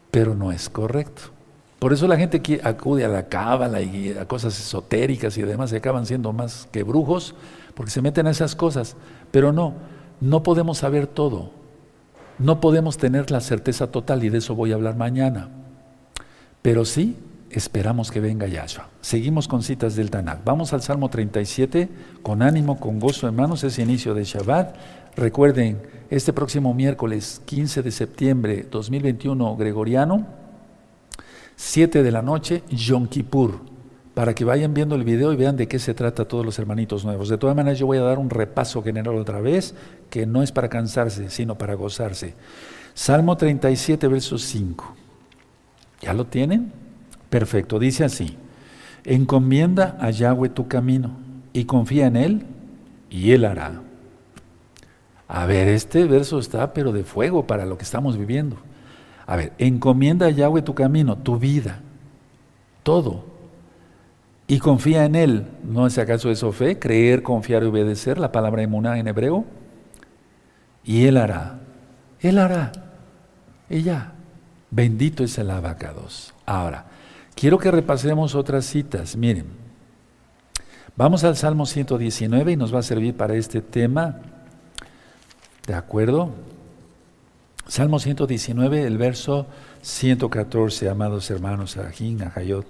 pero 0.09 0.33
no 0.33 0.51
es 0.51 0.69
correcto. 0.69 1.21
Por 1.77 1.93
eso 1.93 2.07
la 2.07 2.17
gente 2.17 2.41
que 2.41 2.59
acude 2.63 3.05
a 3.05 3.07
la 3.07 3.27
cábala 3.27 3.79
y 3.79 4.17
a 4.17 4.27
cosas 4.27 4.59
esotéricas 4.59 5.37
y 5.37 5.43
demás 5.43 5.69
se 5.69 5.77
acaban 5.77 6.07
siendo 6.07 6.33
más 6.33 6.67
que 6.71 6.81
brujos, 6.81 7.35
porque 7.75 7.91
se 7.91 8.01
meten 8.01 8.25
a 8.25 8.31
esas 8.31 8.55
cosas. 8.55 8.95
Pero 9.29 9.53
no, 9.53 9.75
no 10.19 10.41
podemos 10.41 10.79
saber 10.79 11.05
todo. 11.05 11.51
No 12.39 12.59
podemos 12.59 12.97
tener 12.97 13.29
la 13.29 13.39
certeza 13.39 13.91
total 13.91 14.23
y 14.23 14.29
de 14.29 14.39
eso 14.39 14.55
voy 14.55 14.71
a 14.71 14.75
hablar 14.75 14.95
mañana. 14.95 15.49
Pero 16.63 16.85
sí 16.85 17.17
esperamos 17.51 18.09
que 18.09 18.19
venga 18.19 18.47
Yahshua. 18.47 18.89
Seguimos 19.01 19.47
con 19.47 19.61
citas 19.61 19.95
del 19.95 20.09
Tanakh. 20.09 20.43
Vamos 20.43 20.73
al 20.73 20.81
Salmo 20.81 21.11
37, 21.11 21.87
con 22.23 22.41
ánimo, 22.41 22.79
con 22.79 22.99
gozo, 22.99 23.27
hermanos, 23.27 23.63
es 23.63 23.77
inicio 23.77 24.15
de 24.15 24.23
Shabbat. 24.23 24.75
Recuerden, 25.15 26.00
este 26.11 26.33
próximo 26.33 26.73
miércoles 26.73 27.41
15 27.45 27.81
de 27.83 27.91
septiembre 27.91 28.67
2021 28.69 29.55
gregoriano, 29.55 30.27
7 31.55 32.03
de 32.03 32.11
la 32.11 32.21
noche, 32.21 32.63
Yom 32.69 33.07
Kippur, 33.07 33.61
para 34.13 34.35
que 34.35 34.43
vayan 34.43 34.73
viendo 34.73 34.95
el 34.95 35.05
video 35.05 35.31
y 35.31 35.37
vean 35.37 35.55
de 35.55 35.69
qué 35.69 35.79
se 35.79 35.93
trata 35.93 36.27
todos 36.27 36.45
los 36.45 36.59
hermanitos 36.59 37.05
nuevos. 37.05 37.29
De 37.29 37.37
todas 37.37 37.55
maneras, 37.55 37.79
yo 37.79 37.85
voy 37.85 37.97
a 37.97 38.01
dar 38.01 38.19
un 38.19 38.29
repaso 38.29 38.83
general 38.83 39.15
otra 39.15 39.39
vez, 39.39 39.73
que 40.09 40.25
no 40.25 40.43
es 40.43 40.51
para 40.51 40.67
cansarse, 40.67 41.29
sino 41.29 41.57
para 41.57 41.75
gozarse. 41.75 42.33
Salmo 42.93 43.37
37, 43.37 44.05
verso 44.09 44.37
5. 44.37 44.93
¿Ya 46.01 46.13
lo 46.13 46.25
tienen? 46.25 46.73
Perfecto, 47.29 47.79
dice 47.79 48.03
así. 48.03 48.35
Encomienda 49.05 49.97
a 50.01 50.09
Yahweh 50.09 50.49
tu 50.49 50.67
camino 50.67 51.11
y 51.53 51.63
confía 51.63 52.07
en 52.07 52.17
Él 52.17 52.45
y 53.09 53.31
Él 53.31 53.45
hará. 53.45 53.81
A 55.33 55.45
ver, 55.45 55.69
este 55.69 56.03
verso 56.03 56.39
está 56.39 56.73
pero 56.73 56.91
de 56.91 57.05
fuego 57.05 57.47
para 57.47 57.65
lo 57.65 57.77
que 57.77 57.85
estamos 57.85 58.17
viviendo. 58.17 58.57
A 59.25 59.37
ver, 59.37 59.53
encomienda 59.59 60.25
a 60.25 60.29
Yahweh 60.29 60.61
tu 60.61 60.75
camino, 60.75 61.17
tu 61.17 61.39
vida, 61.39 61.79
todo. 62.83 63.23
Y 64.45 64.59
confía 64.59 65.05
en 65.05 65.15
Él. 65.15 65.47
¿No 65.63 65.87
es 65.87 65.97
acaso 65.97 66.29
eso 66.31 66.51
fe? 66.51 66.79
Creer, 66.79 67.23
confiar 67.23 67.63
y 67.63 67.67
obedecer, 67.67 68.17
la 68.17 68.33
palabra 68.33 68.61
emuná 68.61 68.99
en 68.99 69.07
hebreo. 69.07 69.45
Y 70.83 71.05
Él 71.05 71.15
hará. 71.15 71.61
Él 72.19 72.37
hará. 72.37 72.73
Ella. 73.69 74.11
Bendito 74.69 75.23
es 75.23 75.37
el 75.37 75.49
abacados. 75.49 76.33
Ahora, 76.45 76.87
quiero 77.35 77.57
que 77.57 77.71
repasemos 77.71 78.35
otras 78.35 78.65
citas. 78.65 79.15
Miren, 79.15 79.45
vamos 80.97 81.23
al 81.23 81.37
Salmo 81.37 81.65
119 81.65 82.51
y 82.51 82.57
nos 82.57 82.75
va 82.75 82.79
a 82.79 82.83
servir 82.83 83.15
para 83.15 83.35
este 83.35 83.61
tema. 83.61 84.19
¿De 85.65 85.73
acuerdo? 85.73 86.31
Salmo 87.67 87.99
119, 87.99 88.83
el 88.83 88.97
verso 88.97 89.47
114, 89.81 90.89
amados 90.89 91.29
hermanos, 91.29 91.77
Ajín, 91.77 92.23
Ajayot. 92.23 92.65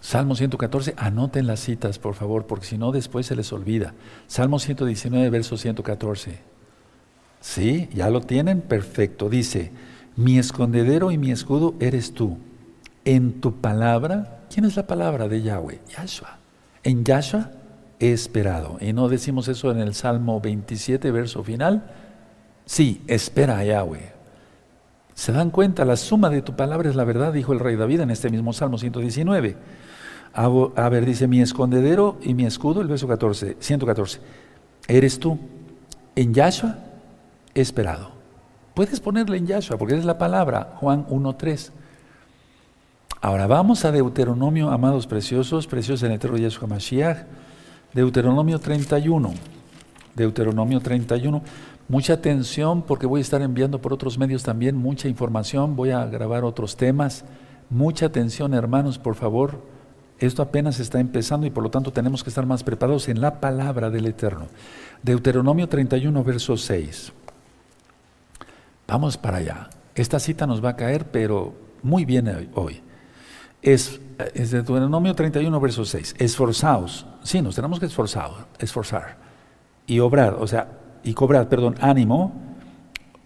Salmo 0.00 0.34
114, 0.34 0.94
anoten 0.96 1.46
las 1.46 1.60
citas, 1.60 1.98
por 1.98 2.14
favor, 2.14 2.46
porque 2.46 2.66
si 2.66 2.78
no 2.78 2.92
después 2.92 3.26
se 3.26 3.36
les 3.36 3.52
olvida. 3.52 3.94
Salmo 4.26 4.58
119, 4.58 5.30
verso 5.30 5.56
114. 5.56 6.38
¿Sí? 7.40 7.88
¿Ya 7.94 8.10
lo 8.10 8.20
tienen? 8.20 8.60
Perfecto. 8.60 9.28
Dice, 9.28 9.72
mi 10.16 10.38
escondedero 10.38 11.10
y 11.10 11.18
mi 11.18 11.30
escudo 11.30 11.74
eres 11.80 12.14
tú. 12.14 12.38
En 13.04 13.40
tu 13.40 13.60
palabra, 13.60 14.44
¿quién 14.52 14.64
es 14.64 14.76
la 14.76 14.86
palabra 14.86 15.28
de 15.28 15.42
Yahweh? 15.42 15.80
Yahshua. 15.96 16.38
En 16.82 17.04
Yahshua 17.04 17.50
esperado. 18.00 18.78
Y 18.80 18.92
no 18.92 19.08
decimos 19.08 19.48
eso 19.48 19.70
en 19.70 19.78
el 19.78 19.94
Salmo 19.94 20.40
27, 20.40 21.10
verso 21.10 21.42
final. 21.42 21.90
Sí, 22.64 23.02
espera 23.06 23.58
a 23.58 23.64
Yahweh. 23.64 24.12
¿Se 25.14 25.32
dan 25.32 25.50
cuenta? 25.50 25.84
La 25.84 25.96
suma 25.96 26.28
de 26.28 26.42
tu 26.42 26.56
palabra 26.56 26.90
es 26.90 26.96
la 26.96 27.04
verdad, 27.04 27.32
dijo 27.32 27.52
el 27.52 27.60
rey 27.60 27.76
David 27.76 28.00
en 28.00 28.10
este 28.10 28.28
mismo 28.28 28.52
Salmo 28.52 28.76
119. 28.76 29.56
A, 30.34 30.88
ver, 30.90 31.06
dice, 31.06 31.26
mi 31.26 31.40
escondedero 31.40 32.18
y 32.22 32.34
mi 32.34 32.44
escudo, 32.44 32.82
el 32.82 32.88
verso 32.88 33.08
14, 33.08 33.56
114. 33.58 34.20
Eres 34.86 35.18
tú. 35.18 35.38
En 36.14 36.34
Yahshua 36.34 36.76
esperado. 37.54 38.10
Puedes 38.74 39.00
ponerle 39.00 39.38
en 39.38 39.46
Yahshua, 39.46 39.78
porque 39.78 39.94
es 39.94 40.04
la 40.04 40.18
palabra, 40.18 40.74
Juan 40.80 41.06
1.3. 41.06 41.70
Ahora 43.22 43.46
vamos 43.46 43.86
a 43.86 43.92
Deuteronomio, 43.92 44.70
amados 44.70 45.06
preciosos, 45.06 45.66
preciosos 45.66 46.02
en 46.02 46.10
el 46.10 46.16
eterno 46.16 46.36
Yahshua 46.36 46.68
Mashiach. 46.68 47.24
Deuteronomio 47.96 48.58
31. 48.58 49.32
Deuteronomio 50.14 50.80
31. 50.80 51.42
Mucha 51.88 52.12
atención 52.12 52.82
porque 52.82 53.06
voy 53.06 53.20
a 53.20 53.22
estar 53.22 53.40
enviando 53.40 53.80
por 53.80 53.94
otros 53.94 54.18
medios 54.18 54.42
también 54.42 54.76
mucha 54.76 55.08
información, 55.08 55.76
voy 55.76 55.92
a 55.92 56.04
grabar 56.04 56.44
otros 56.44 56.76
temas. 56.76 57.24
Mucha 57.70 58.04
atención, 58.04 58.52
hermanos, 58.52 58.98
por 58.98 59.14
favor. 59.14 59.62
Esto 60.18 60.42
apenas 60.42 60.78
está 60.78 61.00
empezando 61.00 61.46
y 61.46 61.50
por 61.50 61.62
lo 61.62 61.70
tanto 61.70 61.90
tenemos 61.90 62.22
que 62.22 62.28
estar 62.28 62.44
más 62.44 62.62
preparados 62.62 63.08
en 63.08 63.22
la 63.22 63.40
palabra 63.40 63.88
del 63.88 64.04
Eterno. 64.04 64.48
Deuteronomio 65.02 65.66
31, 65.66 66.22
verso 66.22 66.58
6. 66.58 67.14
Vamos 68.86 69.16
para 69.16 69.38
allá. 69.38 69.70
Esta 69.94 70.20
cita 70.20 70.46
nos 70.46 70.62
va 70.62 70.70
a 70.70 70.76
caer, 70.76 71.06
pero 71.10 71.54
muy 71.82 72.04
bien 72.04 72.50
hoy. 72.52 72.82
Es, 73.62 74.00
es 74.34 74.50
Deuteronomio 74.50 75.14
31, 75.14 75.60
verso 75.60 75.84
6. 75.84 76.16
Esforzaos. 76.18 77.06
Sí, 77.22 77.42
nos 77.42 77.56
tenemos 77.56 77.80
que 77.80 77.86
esforzar, 77.86 78.30
esforzar. 78.58 79.16
Y 79.86 80.00
obrar, 80.00 80.36
o 80.38 80.46
sea, 80.46 80.68
y 81.02 81.14
cobrar, 81.14 81.48
perdón, 81.48 81.76
ánimo. 81.80 82.32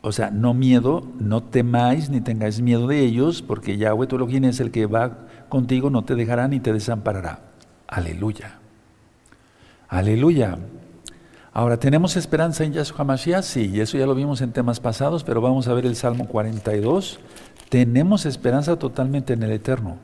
O 0.03 0.13
sea, 0.13 0.31
no 0.31 0.55
miedo, 0.55 1.07
no 1.19 1.43
temáis 1.43 2.09
ni 2.09 2.23
tengáis 2.23 2.63
miedo 2.63 2.87
de 2.87 3.01
ellos, 3.01 3.43
porque 3.43 3.77
Yahweh 3.77 4.07
tu 4.07 4.17
Elohim 4.17 4.45
es 4.45 4.61
el 4.61 4.71
que 4.71 4.87
va 4.87 5.27
contigo, 5.51 5.91
no 5.91 6.05
te 6.05 6.15
dejará 6.15 6.49
ni 6.49 6.59
te 6.59 6.73
desamparará. 6.73 7.41
Aleluya. 7.87 8.59
Aleluya. 9.89 10.57
Ahora, 11.53 11.79
¿tenemos 11.79 12.17
esperanza 12.17 12.65
en 12.65 12.73
Yahshua 12.73 13.05
Mashiach? 13.05 13.43
Sí, 13.43 13.81
eso 13.81 13.99
ya 13.99 14.07
lo 14.07 14.15
vimos 14.15 14.41
en 14.41 14.53
temas 14.53 14.79
pasados, 14.81 15.25
pero 15.25 15.41
vamos 15.41 15.67
a 15.69 15.75
ver 15.75 15.85
el 15.85 15.97
Salmo 15.97 16.29
42. 16.29 17.19
Tenemos 17.69 18.25
esperanza 18.25 18.79
totalmente 18.79 19.33
en 19.33 19.43
el 19.43 19.51
Eterno. 19.51 19.99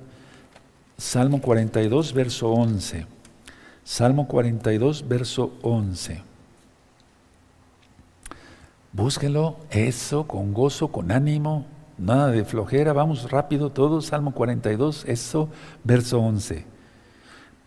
Salmo 0.99 1.42
42, 1.42 2.14
verso 2.14 2.51
11. 2.51 3.07
Salmo 3.84 4.26
42, 4.26 5.07
verso 5.07 5.53
11. 5.62 6.22
Búsquenlo, 8.92 9.57
eso, 9.70 10.26
con 10.26 10.55
gozo, 10.55 10.88
con 10.88 11.12
ánimo, 11.12 11.66
nada 11.99 12.28
de 12.28 12.47
flojera, 12.47 12.94
vamos 12.94 13.30
rápido 13.30 13.70
todo, 13.70 14.01
Salmo 14.01 14.32
42, 14.32 15.05
eso, 15.07 15.51
verso 15.84 16.18
11. 16.18 16.64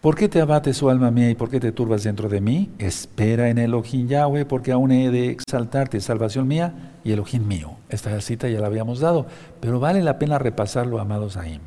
¿Por 0.01 0.15
qué 0.15 0.27
te 0.27 0.41
abates, 0.41 0.81
oh 0.81 0.89
alma 0.89 1.11
mía, 1.11 1.29
y 1.29 1.35
por 1.35 1.51
qué 1.51 1.59
te 1.59 1.71
turbas 1.71 2.03
dentro 2.03 2.29
de 2.29 2.41
mí? 2.41 2.71
Espera 2.79 3.49
en 3.49 3.59
Elohim 3.59 4.07
Yahweh, 4.07 4.45
porque 4.45 4.71
aún 4.71 4.91
he 4.91 5.11
de 5.11 5.29
exaltarte, 5.29 6.01
salvación 6.01 6.47
mía 6.47 6.95
y 7.03 7.11
Elohim 7.11 7.45
mío. 7.45 7.73
Esta 7.89 8.19
cita 8.21 8.49
ya 8.49 8.59
la 8.59 8.67
habíamos 8.67 9.01
dado, 9.01 9.27
pero 9.59 9.79
vale 9.79 10.01
la 10.01 10.17
pena 10.17 10.39
repasarlo, 10.39 10.99
amados 10.99 11.37
ahí. 11.37 11.59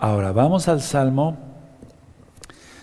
Ahora, 0.00 0.30
vamos 0.30 0.68
al 0.68 0.80
Salmo 0.80 1.36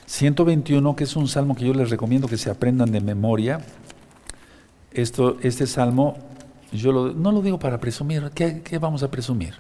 121, 0.06 0.98
que 0.98 1.06
es 1.06 1.16
un 1.16 1.30
salmo 1.30 1.56
que 1.56 1.64
yo 1.64 1.74
les 1.74 1.90
recomiendo 1.90 2.28
que 2.28 2.36
se 2.36 2.50
aprendan 2.50 2.92
de 2.92 3.00
memoria. 3.00 3.62
Esto, 4.92 5.38
este 5.42 5.66
salmo, 5.66 6.18
yo 6.74 7.14
no 7.14 7.32
lo 7.32 7.42
digo 7.42 7.58
para 7.58 7.80
presumir. 7.80 8.32
¿Qué, 8.36 8.62
¿Qué 8.62 8.80
vamos 8.80 9.02
a 9.02 9.10
presumir? 9.10 9.54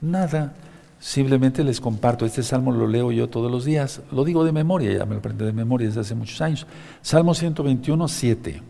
Nada. 0.00 0.54
Simplemente 0.98 1.62
les 1.62 1.80
comparto, 1.80 2.26
este 2.26 2.42
salmo 2.42 2.72
lo 2.72 2.88
leo 2.88 3.12
yo 3.12 3.28
todos 3.28 3.48
los 3.48 3.64
días, 3.64 4.02
lo 4.10 4.24
digo 4.24 4.44
de 4.44 4.50
memoria, 4.50 4.98
ya 4.98 5.06
me 5.06 5.12
lo 5.12 5.18
aprendí 5.20 5.44
de 5.44 5.52
memoria 5.52 5.86
desde 5.86 6.00
hace 6.00 6.16
muchos 6.16 6.40
años. 6.40 6.66
Salmo 7.00 7.32
121, 7.32 8.08
7, 8.08 8.62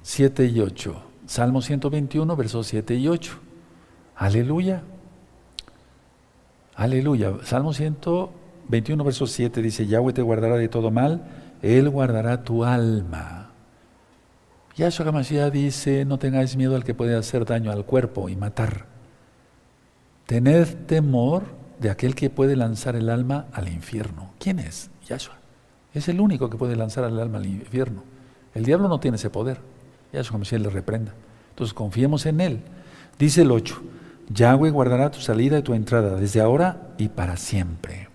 7 0.00 0.46
y 0.46 0.60
8. 0.60 1.02
Salmo 1.26 1.60
121, 1.60 2.34
versos 2.36 2.66
7 2.68 2.94
y 2.94 3.08
8. 3.08 3.32
Aleluya. 4.16 4.82
Aleluya. 6.78 7.32
Salmo 7.42 7.72
121, 7.72 9.02
verso 9.02 9.26
7 9.26 9.62
dice, 9.62 9.88
Yahweh 9.88 10.12
te 10.12 10.22
guardará 10.22 10.56
de 10.56 10.68
todo 10.68 10.92
mal, 10.92 11.26
Él 11.60 11.90
guardará 11.90 12.44
tu 12.44 12.64
alma. 12.64 13.50
Yahshua 14.76 15.08
HaMashiach 15.08 15.52
dice, 15.52 16.04
no 16.04 16.20
tengáis 16.20 16.56
miedo 16.56 16.76
al 16.76 16.84
que 16.84 16.94
puede 16.94 17.16
hacer 17.16 17.44
daño 17.44 17.72
al 17.72 17.84
cuerpo 17.84 18.28
y 18.28 18.36
matar 18.36 18.86
Tened 20.26 20.86
temor 20.86 21.46
de 21.80 21.90
aquel 21.90 22.14
que 22.14 22.30
puede 22.30 22.54
lanzar 22.54 22.94
el 22.94 23.10
alma 23.10 23.46
al 23.52 23.68
infierno. 23.68 24.30
¿Quién 24.38 24.60
es? 24.60 24.88
Yahshua. 25.04 25.34
Es 25.94 26.06
el 26.08 26.20
único 26.20 26.48
que 26.48 26.58
puede 26.58 26.76
lanzar 26.76 27.02
el 27.10 27.18
alma 27.18 27.38
al 27.38 27.46
infierno. 27.46 28.04
El 28.54 28.64
diablo 28.64 28.88
no 28.88 29.00
tiene 29.00 29.16
ese 29.16 29.30
poder. 29.30 29.58
Yahshua 30.12 30.40
él 30.52 30.62
le 30.62 30.70
reprenda. 30.70 31.12
Entonces 31.50 31.74
confiemos 31.74 32.24
en 32.26 32.40
él. 32.40 32.60
Dice 33.18 33.42
el 33.42 33.50
8. 33.50 33.82
Yahweh 34.28 34.70
guardará 34.70 35.10
tu 35.10 35.20
salida 35.20 35.58
y 35.58 35.62
tu 35.62 35.74
entrada 35.74 36.16
desde 36.16 36.40
ahora 36.40 36.88
y 36.98 37.08
para 37.08 37.36
siempre. 37.36 38.08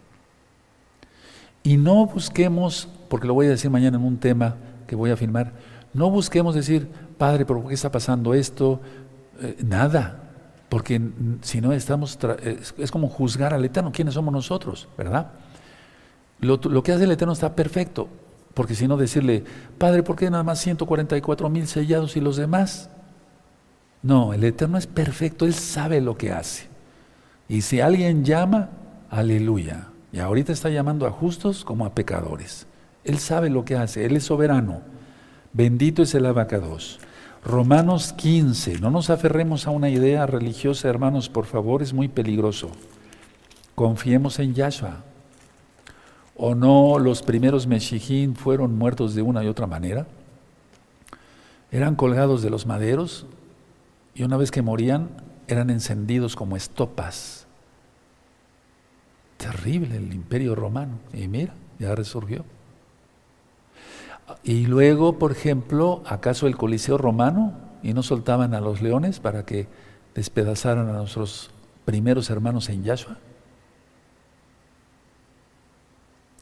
Y 1.64 1.78
no 1.78 2.06
busquemos, 2.06 2.90
porque 3.10 3.28
lo 3.28 3.34
voy 3.34 3.48
a 3.48 3.52
decir 3.52 3.72
mañana 3.72 3.98
en 3.98 4.04
un 4.04 4.18
tema 4.18 4.56
que 4.86 4.96
voy 4.96 5.12
a 5.12 5.18
filmar, 5.18 5.54
no 5.94 6.10
busquemos 6.10 6.56
decir, 6.56 6.88
Padre, 7.18 7.46
¿por 7.46 7.66
qué 7.68 7.74
está 7.74 7.92
pasando 7.92 8.34
esto? 8.34 8.82
Eh, 9.42 9.58
nada. 9.64 10.20
Porque 10.70 11.00
si 11.42 11.62
no 11.62 11.72
estamos, 11.72 12.18
es, 12.78 12.92
como 12.92 13.08
juzgar 13.08 13.54
al 13.54 13.64
Eterno, 13.64 13.92
¿quiénes 13.92 14.16
somos 14.16 14.34
nosotros? 14.34 14.88
¿Verdad? 14.98 15.32
Lo, 16.40 16.60
que 16.84 16.92
hace 16.92 17.04
el 17.04 17.12
Eterno 17.12 17.34
está 17.34 17.56
perfecto, 17.56 18.10
porque 18.54 18.76
si 18.76 18.88
no 18.88 18.98
decirle, 18.98 19.44
Padre, 19.78 20.04
¿por 20.04 20.16
qué 20.16 20.30
nada 20.30 20.44
más 20.44 20.60
144 20.60 21.48
mil 21.50 21.68
sellados 21.68 22.18
y 22.18 22.22
los 22.22 22.38
demás? 22.38 22.90
No, 24.04 24.34
el 24.34 24.44
Eterno 24.44 24.78
es 24.78 24.86
perfecto, 24.86 25.46
Él 25.46 25.54
sabe 25.54 26.02
lo 26.02 26.18
que 26.18 26.34
hace. 26.34 26.68
Y 27.48 27.62
si 27.62 27.80
alguien 27.80 28.26
llama, 28.26 28.70
aleluya. 29.10 29.88
Y 30.12 30.20
ahorita 30.20 30.52
está 30.52 30.70
llamando 30.70 31.08
a 31.08 31.12
justos 31.12 31.64
como 31.64 31.86
a 31.86 31.96
pecadores. 31.96 32.68
Él 33.06 33.18
sabe 33.18 33.50
lo 33.50 33.64
que 33.64 33.78
hace, 33.78 34.06
Él 34.06 34.18
es 34.18 34.26
soberano. 34.26 34.82
Bendito 35.54 36.04
es 36.04 36.14
el 36.16 36.26
abacados. 36.26 37.00
Romanos 37.46 38.14
15. 38.14 38.80
No 38.80 38.92
nos 38.92 39.10
aferremos 39.10 39.68
a 39.68 39.72
una 39.72 39.90
idea 39.90 40.26
religiosa, 40.26 40.90
hermanos, 40.90 41.30
por 41.30 41.46
favor, 41.46 41.82
es 41.82 41.94
muy 41.94 42.10
peligroso. 42.10 42.72
Confiemos 43.76 44.38
en 44.40 44.54
Yahshua. 44.54 45.04
¿O 46.36 46.56
no 46.56 47.00
los 47.00 47.22
primeros 47.22 47.68
Meshijín 47.68 48.36
fueron 48.36 48.78
muertos 48.78 49.16
de 49.16 49.22
una 49.22 49.44
y 49.44 49.48
otra 49.48 49.68
manera? 49.68 50.08
Eran 51.72 51.96
colgados 51.96 52.42
de 52.42 52.50
los 52.50 52.66
maderos 52.66 53.26
y 54.16 54.24
una 54.24 54.38
vez 54.38 54.52
que 54.52 54.62
morían 54.62 55.10
eran 55.48 55.70
encendidos 55.70 56.36
como 56.36 56.56
estopas. 56.56 57.48
Terrible 59.38 59.98
el 59.98 60.14
imperio 60.14 60.56
romano. 60.56 61.00
Y 61.14 61.28
mira, 61.28 61.54
ya 61.80 61.96
resurgió. 61.96 62.46
Y 64.44 64.68
luego, 64.68 65.20
por 65.20 65.32
ejemplo, 65.32 66.02
¿acaso 66.06 66.48
el 66.48 66.56
Coliseo 66.56 66.98
romano? 66.98 67.54
¿Y 67.82 67.94
no 67.94 68.04
soltaban 68.04 68.54
a 68.54 68.62
los 68.62 68.82
leones 68.82 69.20
para 69.20 69.46
que 69.46 69.68
despedazaran 70.16 70.88
a 70.90 70.94
nuestros 70.94 71.52
primeros 71.86 72.30
hermanos 72.30 72.70
en 72.70 72.84
Yahshua? 72.84 73.18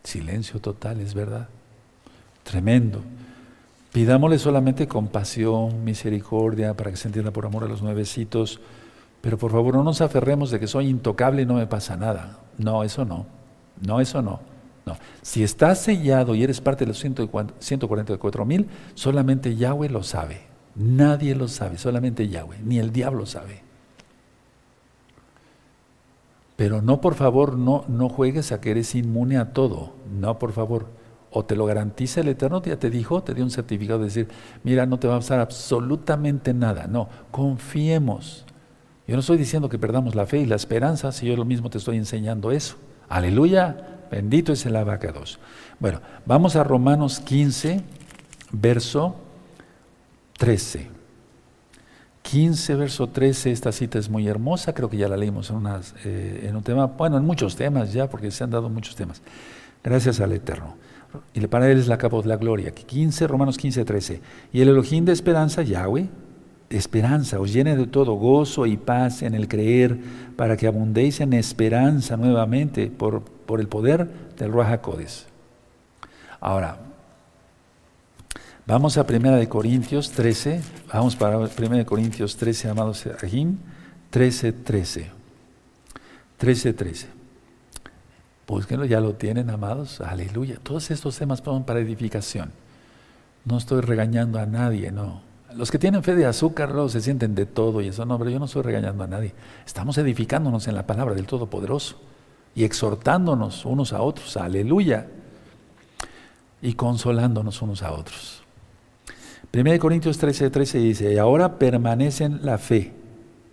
Silencio 0.04 0.60
total, 0.60 1.00
es 1.00 1.14
verdad. 1.14 1.48
Tremendo. 2.44 3.02
Pidámosle 3.92 4.40
solamente 4.40 4.88
compasión, 4.88 5.84
misericordia, 5.84 6.76
para 6.76 6.92
que 6.92 6.98
se 6.98 7.10
entienda 7.10 7.32
por 7.32 7.46
amor 7.46 7.66
a 7.66 7.68
los 7.68 7.82
nuevecitos. 7.82 8.62
Pero 9.20 9.38
por 9.38 9.52
favor, 9.52 9.76
no 9.76 9.84
nos 9.84 10.02
aferremos 10.02 10.50
de 10.50 10.60
que 10.60 10.68
soy 10.68 10.88
intocable 10.88 11.42
y 11.42 11.46
no 11.46 11.56
me 11.56 11.68
pasa 11.68 11.98
nada. 11.98 12.40
No, 12.58 12.84
eso 12.84 13.04
no. 13.04 13.26
No, 13.86 14.00
eso 14.00 14.22
no. 14.22 14.40
No, 14.86 14.98
si 15.22 15.44
estás 15.44 15.80
sellado 15.80 16.34
y 16.34 16.44
eres 16.44 16.60
parte 16.60 16.86
de 16.86 16.88
los 16.88 17.00
144 17.00 18.46
mil, 18.46 18.68
solamente 18.96 19.56
Yahweh 19.56 19.90
lo 19.90 20.02
sabe. 20.02 20.42
Nadie 20.74 21.36
lo 21.36 21.48
sabe, 21.48 21.78
solamente 21.78 22.30
Yahweh, 22.30 22.60
ni 22.64 22.80
el 22.80 22.92
diablo 22.92 23.26
sabe. 23.26 23.62
Pero 26.56 26.82
no, 26.82 27.02
por 27.02 27.16
favor, 27.16 27.58
no, 27.58 27.86
no 27.88 28.08
juegues 28.10 28.52
a 28.52 28.62
que 28.62 28.72
eres 28.72 28.96
inmune 28.96 29.38
a 29.38 29.54
todo. 29.54 29.94
No, 30.20 30.40
por 30.40 30.52
favor. 30.52 30.88
O 31.32 31.46
te 31.46 31.56
lo 31.56 31.66
garantiza 31.66 32.22
el 32.22 32.28
Eterno, 32.28 32.62
ya 32.62 32.78
te 32.78 32.90
dijo, 32.90 33.24
te 33.24 33.34
dio 33.34 33.44
un 33.44 33.52
certificado 33.52 34.00
de 34.00 34.06
decir, 34.06 34.28
mira, 34.64 34.86
no 34.86 35.00
te 35.00 35.08
va 35.08 35.16
a 35.16 35.20
pasar 35.20 35.40
absolutamente 35.40 36.54
nada. 36.54 36.88
No, 36.88 37.08
confiemos. 37.32 38.46
Yo 39.08 39.16
no 39.16 39.22
estoy 39.22 39.38
diciendo 39.38 39.70
que 39.70 39.80
perdamos 39.80 40.14
la 40.14 40.26
fe 40.26 40.40
y 40.40 40.46
la 40.46 40.56
esperanza, 40.56 41.12
si 41.12 41.26
yo 41.26 41.36
lo 41.36 41.46
mismo 41.46 41.70
te 41.70 41.78
estoy 41.78 41.98
enseñando 41.98 42.52
eso. 42.52 42.76
Aleluya. 43.10 44.00
Bendito 44.12 44.52
es 44.52 44.66
el 44.66 44.76
abacados. 44.76 45.40
Bueno, 45.80 46.02
vamos 46.26 46.58
a 46.58 46.66
Romanos 46.66 47.22
15, 47.22 47.82
verso 48.52 49.16
13. 50.38 50.90
15, 52.22 52.76
verso 52.76 53.08
13, 53.08 53.52
esta 53.52 53.72
cita 53.72 53.98
es 53.98 54.10
muy 54.10 54.28
hermosa, 54.28 54.74
creo 54.74 54.90
que 54.90 54.98
ya 54.98 55.08
la 55.08 55.18
leímos 55.18 55.50
en, 55.50 55.66
eh, 56.06 56.46
en 56.48 56.56
un 56.56 56.64
tema, 56.64 56.86
bueno, 56.86 57.18
en 57.18 57.26
muchos 57.26 57.56
temas 57.56 57.94
ya, 57.94 58.10
porque 58.10 58.32
se 58.32 58.44
han 58.44 58.52
dado 58.52 58.70
muchos 58.70 58.96
temas. 58.96 59.22
Gracias 59.82 60.20
al 60.20 60.34
Eterno. 60.34 60.76
Y 61.34 61.46
para 61.48 61.70
él 61.70 61.78
es 61.78 61.88
la 61.88 61.98
capa 61.98 62.22
de 62.22 62.28
la 62.28 62.38
gloria. 62.38 62.72
15, 62.72 63.28
Romanos 63.28 63.58
15, 63.58 63.86
13. 63.86 64.22
Y 64.54 64.62
el 64.62 64.70
Elohim 64.70 65.06
de 65.06 65.14
esperanza, 65.14 65.62
Yahweh, 65.62 66.10
esperanza, 66.70 67.40
os 67.40 67.52
llene 67.52 67.76
de 67.76 67.88
todo 67.88 68.14
gozo 68.14 68.66
y 68.66 68.78
paz 68.78 69.22
en 69.22 69.36
el 69.36 69.48
creer, 69.48 70.00
para 70.36 70.58
que 70.58 70.68
abundéis 70.68 71.20
en 71.22 71.34
esperanza 71.34 72.18
nuevamente 72.18 72.88
por, 72.88 73.24
por 73.24 73.60
el 73.60 73.68
poder 73.68 74.10
del 74.38 74.52
Ruach 74.52 74.72
HaKodes. 74.72 75.28
Ahora, 76.40 76.80
vamos 78.66 78.98
a 78.98 79.06
1 79.08 79.36
de 79.36 79.48
Corintios 79.48 80.12
13, 80.12 80.62
vamos 80.92 81.16
para 81.16 81.38
1 81.38 81.50
de 81.50 81.86
Corintios 81.86 82.38
13, 82.38 82.70
amados 82.70 83.08
Ahim, 83.22 83.58
13, 84.10 84.54
13. 84.54 85.12
13, 86.38 86.74
13. 86.74 87.21
Búsquenlo, 88.52 88.84
ya 88.84 89.00
lo 89.00 89.14
tienen, 89.14 89.50
amados. 89.50 90.02
Aleluya. 90.02 90.58
Todos 90.62 90.92
estos 90.92 91.18
temas 91.18 91.40
son 91.40 91.64
para 91.64 91.80
edificación. 91.80 92.52
No 93.46 93.58
estoy 93.58 93.80
regañando 93.80 94.40
a 94.40 94.46
nadie, 94.46 94.92
no. 94.92 95.22
Los 95.56 95.72
que 95.72 95.80
tienen 95.80 96.04
fe 96.04 96.16
de 96.16 96.26
azúcar 96.26 96.70
luego 96.72 96.90
se 96.90 97.00
sienten 97.00 97.34
de 97.34 97.46
todo 97.46 97.80
y 97.80 97.88
eso 97.88 98.06
no, 98.06 98.18
pero 98.18 98.30
yo 98.30 98.40
no 98.40 98.46
estoy 98.46 98.64
regañando 98.64 99.06
a 99.06 99.08
nadie. 99.08 99.34
Estamos 99.66 99.98
edificándonos 99.98 100.68
en 100.68 100.76
la 100.76 100.86
palabra 100.86 101.16
del 101.16 101.28
Todopoderoso 101.28 101.96
y 102.54 102.66
exhortándonos 102.66 103.64
unos 103.64 103.94
a 103.94 104.02
otros, 104.02 104.36
aleluya, 104.36 105.08
y 106.62 106.74
consolándonos 106.74 107.62
unos 107.62 107.84
a 107.84 107.94
otros. 107.94 108.44
1 109.54 109.80
Corintios 109.80 110.18
13, 110.18 110.50
13 110.50 110.78
dice, 110.78 111.14
y 111.14 111.18
ahora 111.18 111.58
permanecen 111.58 112.46
la 112.46 112.58
fe, 112.58 112.92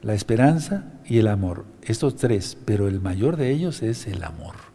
la 0.03 0.15
esperanza 0.15 0.87
y 1.07 1.19
el 1.19 1.29
amor. 1.29 1.67
Estos 1.83 2.17
tres, 2.17 2.59
pero 2.65 2.89
el 2.89 3.01
mayor 3.01 3.37
de 3.37 3.53
ellos 3.53 3.81
es 3.83 4.09
el 4.09 4.25
amor. 4.25 4.68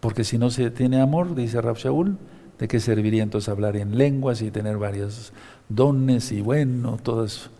Porque 0.00 0.24
si 0.24 0.38
no 0.38 0.50
se 0.50 0.70
tiene 0.70 1.00
amor, 1.00 1.34
dice 1.34 1.60
Rab 1.60 1.76
Shaul, 1.76 2.18
¿de 2.58 2.68
qué 2.68 2.80
serviría 2.80 3.22
entonces 3.22 3.48
hablar 3.48 3.76
en 3.76 3.98
lenguas 3.98 4.42
y 4.42 4.50
tener 4.50 4.78
varios 4.78 5.32
dones 5.68 6.32
y 6.32 6.40
bueno, 6.40 6.98
todo 7.02 7.24
eso. 7.24 7.50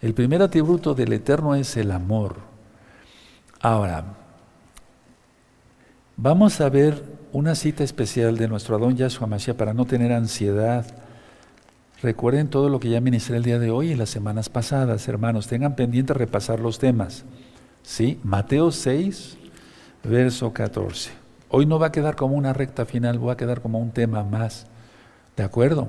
El 0.00 0.14
primer 0.14 0.42
atributo 0.42 0.94
del 0.94 1.12
Eterno 1.12 1.54
es 1.54 1.76
el 1.76 1.92
amor. 1.92 2.36
Ahora, 3.60 4.04
vamos 6.16 6.60
a 6.60 6.68
ver 6.68 7.04
una 7.32 7.54
cita 7.54 7.84
especial 7.84 8.36
de 8.36 8.48
nuestro 8.48 8.76
Adón 8.76 8.96
Yahshua 8.96 9.28
Mashiach 9.28 9.56
para 9.56 9.74
no 9.74 9.84
tener 9.84 10.12
ansiedad. 10.12 10.86
Recuerden 12.02 12.48
todo 12.48 12.68
lo 12.68 12.80
que 12.80 12.90
ya 12.90 13.00
ministré 13.00 13.36
el 13.36 13.44
día 13.44 13.60
de 13.60 13.70
hoy 13.70 13.92
y 13.92 13.94
las 13.94 14.10
semanas 14.10 14.48
pasadas, 14.48 15.06
hermanos. 15.06 15.46
Tengan 15.46 15.76
pendiente 15.76 16.14
repasar 16.14 16.58
los 16.58 16.80
temas. 16.80 17.24
¿Sí? 17.84 18.18
Mateo 18.24 18.72
6, 18.72 19.38
verso 20.02 20.52
14. 20.52 21.21
Hoy 21.54 21.66
no 21.66 21.78
va 21.78 21.88
a 21.88 21.92
quedar 21.92 22.16
como 22.16 22.34
una 22.34 22.54
recta 22.54 22.86
final, 22.86 23.22
va 23.28 23.34
a 23.34 23.36
quedar 23.36 23.60
como 23.60 23.78
un 23.78 23.90
tema 23.90 24.24
más. 24.24 24.66
¿De 25.36 25.42
acuerdo? 25.42 25.88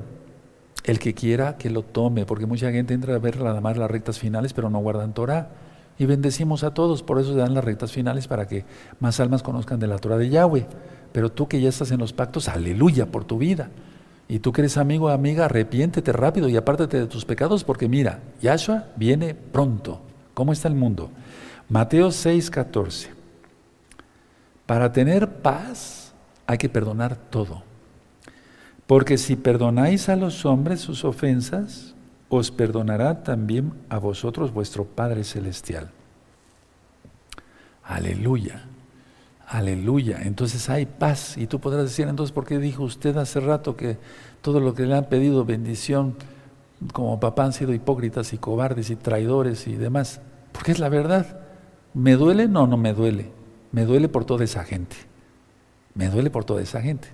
El 0.84 1.00
que 1.00 1.14
quiera 1.14 1.56
que 1.56 1.70
lo 1.70 1.84
tome, 1.84 2.26
porque 2.26 2.46
mucha 2.46 2.70
gente 2.70 2.94
entra 2.94 3.16
a 3.16 3.18
ver 3.18 3.40
nada 3.40 3.62
las 3.74 3.90
rectas 3.90 4.20
finales, 4.20 4.52
pero 4.52 4.70
no 4.70 4.80
guardan 4.80 5.14
Torah. 5.14 5.52
Y 5.98 6.06
bendecimos 6.06 6.66
a 6.66 6.74
todos, 6.74 7.02
por 7.02 7.18
eso 7.18 7.32
se 7.32 7.40
dan 7.40 7.54
las 7.54 7.64
rectas 7.64 7.94
finales 7.94 8.28
para 8.28 8.46
que 8.46 8.66
más 9.00 9.22
almas 9.22 9.42
conozcan 9.42 9.80
de 9.80 9.88
la 9.88 10.00
Torah 10.00 10.18
de 10.18 10.28
Yahweh. 10.28 10.68
Pero 11.14 11.32
tú 11.32 11.48
que 11.48 11.62
ya 11.62 11.70
estás 11.70 11.92
en 11.92 12.00
los 12.00 12.12
pactos, 12.12 12.50
aleluya 12.50 13.06
por 13.06 13.24
tu 13.24 13.38
vida. 13.38 13.70
Y 14.28 14.40
tú 14.40 14.52
que 14.52 14.60
eres 14.60 14.76
amigo 14.76 15.06
o 15.06 15.10
amiga, 15.12 15.46
arrepiéntete 15.46 16.12
rápido 16.12 16.50
y 16.50 16.58
apártate 16.58 17.00
de 17.00 17.08
tus 17.08 17.24
pecados, 17.24 17.64
porque 17.64 17.88
mira, 17.88 18.20
Yahshua 18.42 18.88
viene 18.98 19.34
pronto. 19.34 20.02
¿Cómo 20.34 20.52
está 20.52 20.68
el 20.68 20.76
mundo? 20.76 21.10
Mateo 21.70 22.12
6, 22.12 22.50
14. 22.50 23.13
Para 24.74 24.92
tener 24.92 25.30
paz 25.30 26.16
hay 26.48 26.58
que 26.58 26.68
perdonar 26.68 27.16
todo. 27.16 27.62
Porque 28.88 29.20
si 29.20 29.36
perdonáis 29.36 30.10
a 30.10 30.16
los 30.16 30.48
hombres 30.48 30.82
sus 30.82 31.06
ofensas, 31.06 31.94
os 32.28 32.50
perdonará 32.50 33.22
también 33.22 33.74
a 33.90 34.00
vosotros 34.00 34.52
vuestro 34.52 34.86
Padre 34.86 35.26
Celestial. 35.26 35.92
Aleluya, 37.84 38.64
aleluya. 39.48 40.24
Entonces 40.24 40.68
hay 40.72 40.88
paz. 40.88 41.38
Y 41.38 41.46
tú 41.46 41.60
podrás 41.60 41.84
decir, 41.84 42.08
entonces, 42.08 42.34
¿por 42.34 42.48
qué 42.48 42.58
dijo 42.58 42.82
usted 42.82 43.16
hace 43.18 43.42
rato 43.42 43.78
que 43.78 44.00
todo 44.42 44.60
lo 44.60 44.74
que 44.74 44.88
le 44.88 44.96
han 44.96 45.06
pedido 45.06 45.46
bendición 45.46 46.16
como 46.94 47.20
papá 47.20 47.46
han 47.46 47.54
sido 47.54 47.76
hipócritas 47.76 48.34
y 48.34 48.40
cobardes 48.40 48.90
y 48.90 48.96
traidores 48.96 49.68
y 49.68 49.76
demás? 49.76 50.20
Porque 50.52 50.72
es 50.72 50.80
la 50.80 50.90
verdad. 50.90 51.42
¿Me 51.94 52.14
duele? 52.14 52.48
No, 52.48 52.66
no 52.66 52.76
me 52.76 52.94
duele. 52.94 53.43
Me 53.74 53.84
duele 53.84 54.08
por 54.08 54.24
toda 54.24 54.46
esa 54.46 54.64
gente. 54.64 54.96
Me 55.94 56.08
duele 56.08 56.30
por 56.30 56.46
toda 56.46 56.62
esa 56.62 56.82
gente. 56.82 57.10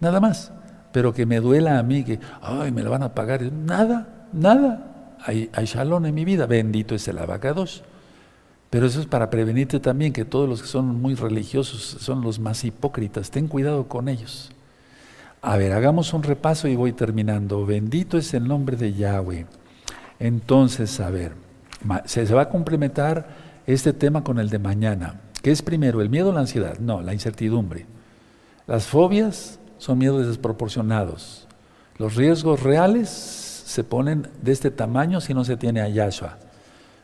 Nada 0.00 0.20
más 0.20 0.52
pero 0.92 1.14
que 1.14 1.26
me 1.26 1.40
duela 1.40 1.78
a 1.78 1.82
mí, 1.82 2.04
que, 2.04 2.18
ay, 2.42 2.72
me 2.72 2.82
lo 2.82 2.90
van 2.90 3.02
a 3.02 3.14
pagar. 3.14 3.42
Nada, 3.52 4.26
nada. 4.32 5.16
Hay, 5.24 5.50
hay 5.52 5.66
shalom 5.66 6.06
en 6.06 6.14
mi 6.14 6.24
vida, 6.24 6.46
bendito 6.46 6.94
es 6.94 7.06
el 7.08 7.18
abacados. 7.18 7.82
Pero 8.70 8.86
eso 8.86 9.00
es 9.00 9.06
para 9.06 9.30
prevenirte 9.30 9.80
también, 9.80 10.12
que 10.12 10.24
todos 10.24 10.48
los 10.48 10.62
que 10.62 10.68
son 10.68 11.00
muy 11.00 11.14
religiosos 11.14 11.80
son 12.00 12.22
los 12.22 12.38
más 12.38 12.64
hipócritas. 12.64 13.30
Ten 13.30 13.48
cuidado 13.48 13.88
con 13.88 14.08
ellos. 14.08 14.50
A 15.42 15.56
ver, 15.56 15.72
hagamos 15.72 16.12
un 16.12 16.22
repaso 16.22 16.68
y 16.68 16.76
voy 16.76 16.92
terminando. 16.92 17.64
Bendito 17.66 18.18
es 18.18 18.32
el 18.34 18.46
nombre 18.46 18.76
de 18.76 18.92
Yahweh. 18.92 19.46
Entonces, 20.18 21.00
a 21.00 21.10
ver, 21.10 21.32
se, 22.04 22.24
va 22.32 22.42
a 22.42 22.48
complementar 22.48 23.26
este 23.66 23.92
tema 23.92 24.22
con 24.22 24.38
el 24.38 24.50
de 24.50 24.58
mañana. 24.58 25.20
¿Qué 25.42 25.50
es 25.50 25.62
primero, 25.62 26.02
el 26.02 26.10
miedo 26.10 26.30
o 26.30 26.32
la 26.32 26.40
ansiedad? 26.40 26.78
No, 26.78 27.00
la 27.00 27.14
incertidumbre. 27.14 27.86
Las 28.66 28.86
fobias 28.86 29.58
son 29.78 29.98
miedos 29.98 30.26
desproporcionados. 30.26 31.46
Los 31.96 32.14
riesgos 32.14 32.62
reales 32.62 33.08
se 33.08 33.84
ponen 33.84 34.28
de 34.42 34.52
este 34.52 34.70
tamaño 34.70 35.20
si 35.20 35.32
no 35.32 35.44
se 35.44 35.56
tiene 35.56 35.80
a 35.80 35.88
Yahshua. 35.88 36.38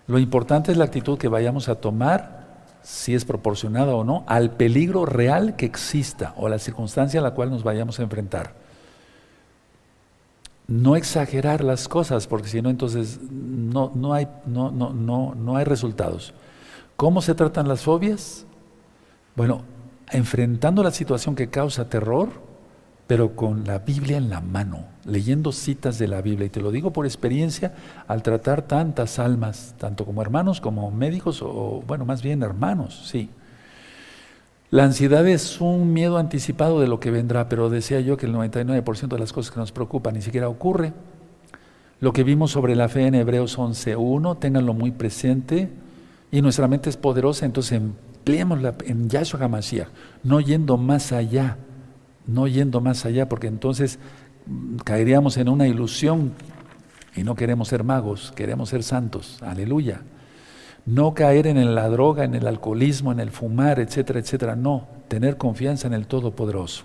Lo 0.06 0.18
importante 0.18 0.70
es 0.70 0.78
la 0.78 0.84
actitud 0.84 1.18
que 1.18 1.28
vayamos 1.28 1.68
a 1.68 1.76
tomar, 1.76 2.46
si 2.82 3.14
es 3.14 3.24
proporcionada 3.24 3.94
o 3.94 4.04
no, 4.04 4.24
al 4.26 4.52
peligro 4.52 5.06
real 5.06 5.56
que 5.56 5.66
exista 5.66 6.34
o 6.36 6.48
la 6.48 6.58
circunstancia 6.58 7.20
a 7.20 7.22
la 7.22 7.32
cual 7.32 7.50
nos 7.50 7.64
vayamos 7.64 7.98
a 7.98 8.02
enfrentar. 8.02 8.54
No 10.68 10.96
exagerar 10.96 11.64
las 11.64 11.88
cosas, 11.88 12.26
porque 12.26 12.48
si 12.48 12.60
no, 12.60 12.70
entonces 12.70 13.20
no, 13.20 13.92
no, 13.94 14.12
hay, 14.12 14.28
no, 14.46 14.70
no, 14.70 14.92
no, 14.92 15.34
no 15.34 15.56
hay 15.56 15.64
resultados. 15.64 16.34
¿Cómo 16.96 17.20
se 17.20 17.34
tratan 17.34 17.68
las 17.68 17.82
fobias? 17.82 18.46
Bueno, 19.34 19.62
enfrentando 20.10 20.82
la 20.82 20.90
situación 20.90 21.34
que 21.34 21.50
causa 21.50 21.90
terror, 21.90 22.30
pero 23.06 23.36
con 23.36 23.64
la 23.64 23.80
Biblia 23.80 24.16
en 24.16 24.30
la 24.30 24.40
mano, 24.40 24.86
leyendo 25.04 25.52
citas 25.52 25.98
de 25.98 26.08
la 26.08 26.22
Biblia. 26.22 26.46
Y 26.46 26.50
te 26.50 26.62
lo 26.62 26.70
digo 26.70 26.94
por 26.94 27.04
experiencia 27.04 27.74
al 28.08 28.22
tratar 28.22 28.62
tantas 28.62 29.18
almas, 29.18 29.74
tanto 29.78 30.06
como 30.06 30.22
hermanos 30.22 30.62
como 30.62 30.90
médicos, 30.90 31.42
o 31.42 31.82
bueno, 31.86 32.06
más 32.06 32.22
bien 32.22 32.42
hermanos, 32.42 33.06
sí. 33.10 33.28
La 34.70 34.84
ansiedad 34.84 35.26
es 35.28 35.60
un 35.60 35.92
miedo 35.92 36.16
anticipado 36.16 36.80
de 36.80 36.88
lo 36.88 36.98
que 36.98 37.10
vendrá, 37.10 37.48
pero 37.48 37.68
decía 37.68 38.00
yo 38.00 38.16
que 38.16 38.24
el 38.24 38.34
99% 38.34 39.08
de 39.08 39.18
las 39.18 39.34
cosas 39.34 39.52
que 39.52 39.60
nos 39.60 39.70
preocupan 39.70 40.14
ni 40.14 40.22
siquiera 40.22 40.48
ocurre. 40.48 40.94
Lo 42.00 42.14
que 42.14 42.24
vimos 42.24 42.52
sobre 42.52 42.74
la 42.74 42.88
fe 42.88 43.06
en 43.06 43.14
Hebreos 43.14 43.58
11.1, 43.58 44.38
ténganlo 44.38 44.72
muy 44.72 44.90
presente, 44.90 45.70
y 46.30 46.42
nuestra 46.42 46.68
mente 46.68 46.90
es 46.90 46.96
poderosa, 46.96 47.46
entonces 47.46 47.72
empleémosla 47.72 48.74
en 48.84 49.08
Yahshua 49.08 49.44
HaMashiach, 49.44 49.88
no 50.22 50.40
yendo 50.40 50.76
más 50.76 51.12
allá 51.12 51.58
no 52.26 52.46
yendo 52.46 52.80
más 52.80 53.06
allá, 53.06 53.28
porque 53.28 53.46
entonces 53.46 53.98
mm, 54.46 54.76
caeríamos 54.78 55.36
en 55.36 55.48
una 55.48 55.66
ilusión 55.66 56.32
y 57.14 57.22
no 57.22 57.34
queremos 57.34 57.68
ser 57.68 57.84
magos, 57.84 58.32
queremos 58.34 58.68
ser 58.68 58.82
santos, 58.82 59.38
aleluya. 59.42 60.02
No 60.84 61.14
caer 61.14 61.48
en 61.48 61.74
la 61.74 61.88
droga, 61.88 62.24
en 62.24 62.34
el 62.34 62.46
alcoholismo, 62.46 63.10
en 63.10 63.18
el 63.18 63.30
fumar, 63.30 63.80
etcétera, 63.80 64.20
etcétera, 64.20 64.54
no, 64.54 64.86
tener 65.08 65.36
confianza 65.36 65.88
en 65.88 65.94
el 65.94 66.06
Todopoderoso. 66.06 66.84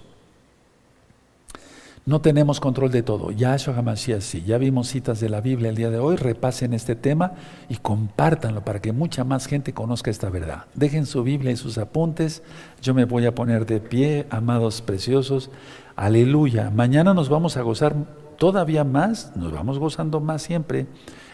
No 2.03 2.19
tenemos 2.19 2.59
control 2.59 2.89
de 2.89 3.03
todo. 3.03 3.29
Yahshua 3.29 3.75
HaMashiach 3.77 4.21
sí. 4.21 4.43
Ya 4.43 4.57
vimos 4.57 4.87
citas 4.87 5.19
de 5.19 5.29
la 5.29 5.39
Biblia 5.39 5.69
el 5.69 5.75
día 5.75 5.91
de 5.91 5.99
hoy. 5.99 6.15
Repasen 6.15 6.73
este 6.73 6.95
tema 6.95 7.33
y 7.69 7.75
compártanlo 7.75 8.65
para 8.65 8.81
que 8.81 8.91
mucha 8.91 9.23
más 9.23 9.45
gente 9.45 9.73
conozca 9.73 10.09
esta 10.09 10.31
verdad. 10.31 10.65
Dejen 10.73 11.05
su 11.05 11.23
Biblia 11.23 11.51
y 11.51 11.57
sus 11.57 11.77
apuntes. 11.77 12.41
Yo 12.81 12.95
me 12.95 13.05
voy 13.05 13.27
a 13.27 13.35
poner 13.35 13.67
de 13.67 13.79
pie, 13.79 14.25
amados 14.31 14.81
preciosos. 14.81 15.51
Aleluya. 15.95 16.71
Mañana 16.71 17.13
nos 17.13 17.29
vamos 17.29 17.55
a 17.55 17.61
gozar 17.61 17.95
todavía 18.39 18.83
más, 18.83 19.33
nos 19.35 19.51
vamos 19.51 19.77
gozando 19.77 20.19
más 20.19 20.41
siempre 20.41 20.87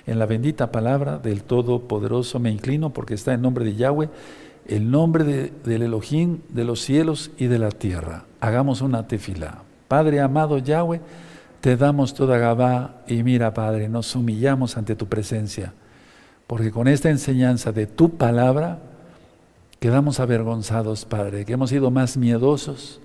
en 0.05 0.20
la 0.20 0.26
bendita 0.26 0.74
palabra 0.74 1.18
del 1.18 1.43
Todopoderoso. 1.43 2.39
Me 2.39 2.51
inclino 2.51 2.91
porque 2.91 3.13
está 3.13 3.34
en 3.34 3.41
nombre 3.41 3.63
de 3.63 3.76
Yahweh, 3.76 4.09
el 4.65 4.91
nombre 4.91 5.53
del 5.63 5.82
Elohim 5.82 6.39
de 6.49 6.65
los 6.65 6.82
cielos 6.82 7.32
y 7.38 7.45
de 7.45 7.57
la 7.57 7.70
tierra. 7.70 8.26
Hagamos 8.41 8.82
una 8.82 9.07
tefila. 9.07 9.63
Padre 9.88 10.20
amado 10.20 10.58
Yahweh, 10.58 11.02
te 11.62 11.76
damos 11.78 12.14
toda 12.14 12.38
Gabá 12.38 13.02
y 13.08 13.24
mira, 13.24 13.54
Padre, 13.54 13.90
nos 13.90 14.16
humillamos 14.16 14.78
ante 14.78 14.96
tu 14.96 15.08
presencia, 15.08 15.74
porque 16.46 16.72
con 16.72 16.88
esta 16.88 17.10
enseñanza 17.10 17.72
de 17.72 17.88
tu 17.88 18.18
palabra 18.18 18.80
quedamos 19.80 20.20
avergonzados, 20.20 21.06
Padre, 21.06 21.46
que 21.46 21.54
hemos 21.54 21.70
sido 21.70 21.92
más 21.92 22.18
miedosos, 22.18 23.00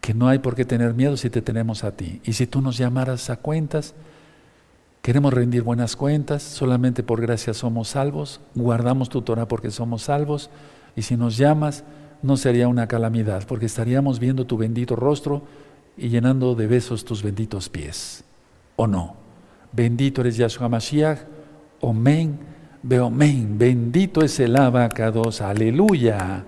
que 0.00 0.14
no 0.14 0.28
hay 0.28 0.38
por 0.38 0.54
qué 0.54 0.64
tener 0.64 0.94
miedo 0.94 1.16
si 1.16 1.28
te 1.30 1.42
tenemos 1.42 1.84
a 1.84 1.92
ti. 1.92 2.20
Y 2.24 2.32
si 2.32 2.46
tú 2.46 2.60
nos 2.62 2.78
llamaras 2.78 3.28
a 3.30 3.36
cuentas, 3.36 3.94
queremos 5.02 5.32
rendir 5.32 5.62
buenas 5.62 5.96
cuentas, 5.96 6.42
solamente 6.42 7.02
por 7.02 7.20
gracia 7.20 7.52
somos 7.54 7.88
salvos, 7.88 8.40
guardamos 8.54 9.08
tu 9.08 9.22
Torah 9.22 9.48
porque 9.48 9.70
somos 9.70 10.02
salvos, 10.02 10.50
y 10.96 11.02
si 11.02 11.16
nos 11.16 11.36
llamas, 11.36 11.84
no 12.22 12.36
sería 12.36 12.68
una 12.68 12.86
calamidad, 12.86 13.46
porque 13.46 13.66
estaríamos 13.66 14.18
viendo 14.18 14.46
tu 14.46 14.56
bendito 14.56 14.96
rostro 14.96 15.42
y 15.96 16.08
llenando 16.08 16.54
de 16.54 16.66
besos 16.66 17.04
tus 17.04 17.22
benditos 17.22 17.68
pies. 17.68 18.24
¿O 18.76 18.86
no? 18.86 19.16
Bendito 19.72 20.20
eres 20.20 20.36
Yahshua 20.36 20.68
Mashiach. 20.68 21.18
Omen, 21.80 22.38
Beomen. 22.82 23.58
Bendito 23.58 24.22
es 24.22 24.38
el 24.40 24.56
abacados. 24.56 25.40
Aleluya. 25.40 26.44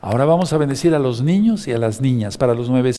Ahora 0.00 0.24
vamos 0.24 0.52
a 0.52 0.58
bendecir 0.58 0.94
a 0.94 0.98
los 0.98 1.22
niños 1.22 1.66
y 1.66 1.72
a 1.72 1.78
las 1.78 2.00
niñas 2.00 2.38
para 2.38 2.54
los 2.54 2.68
nueve 2.68 2.92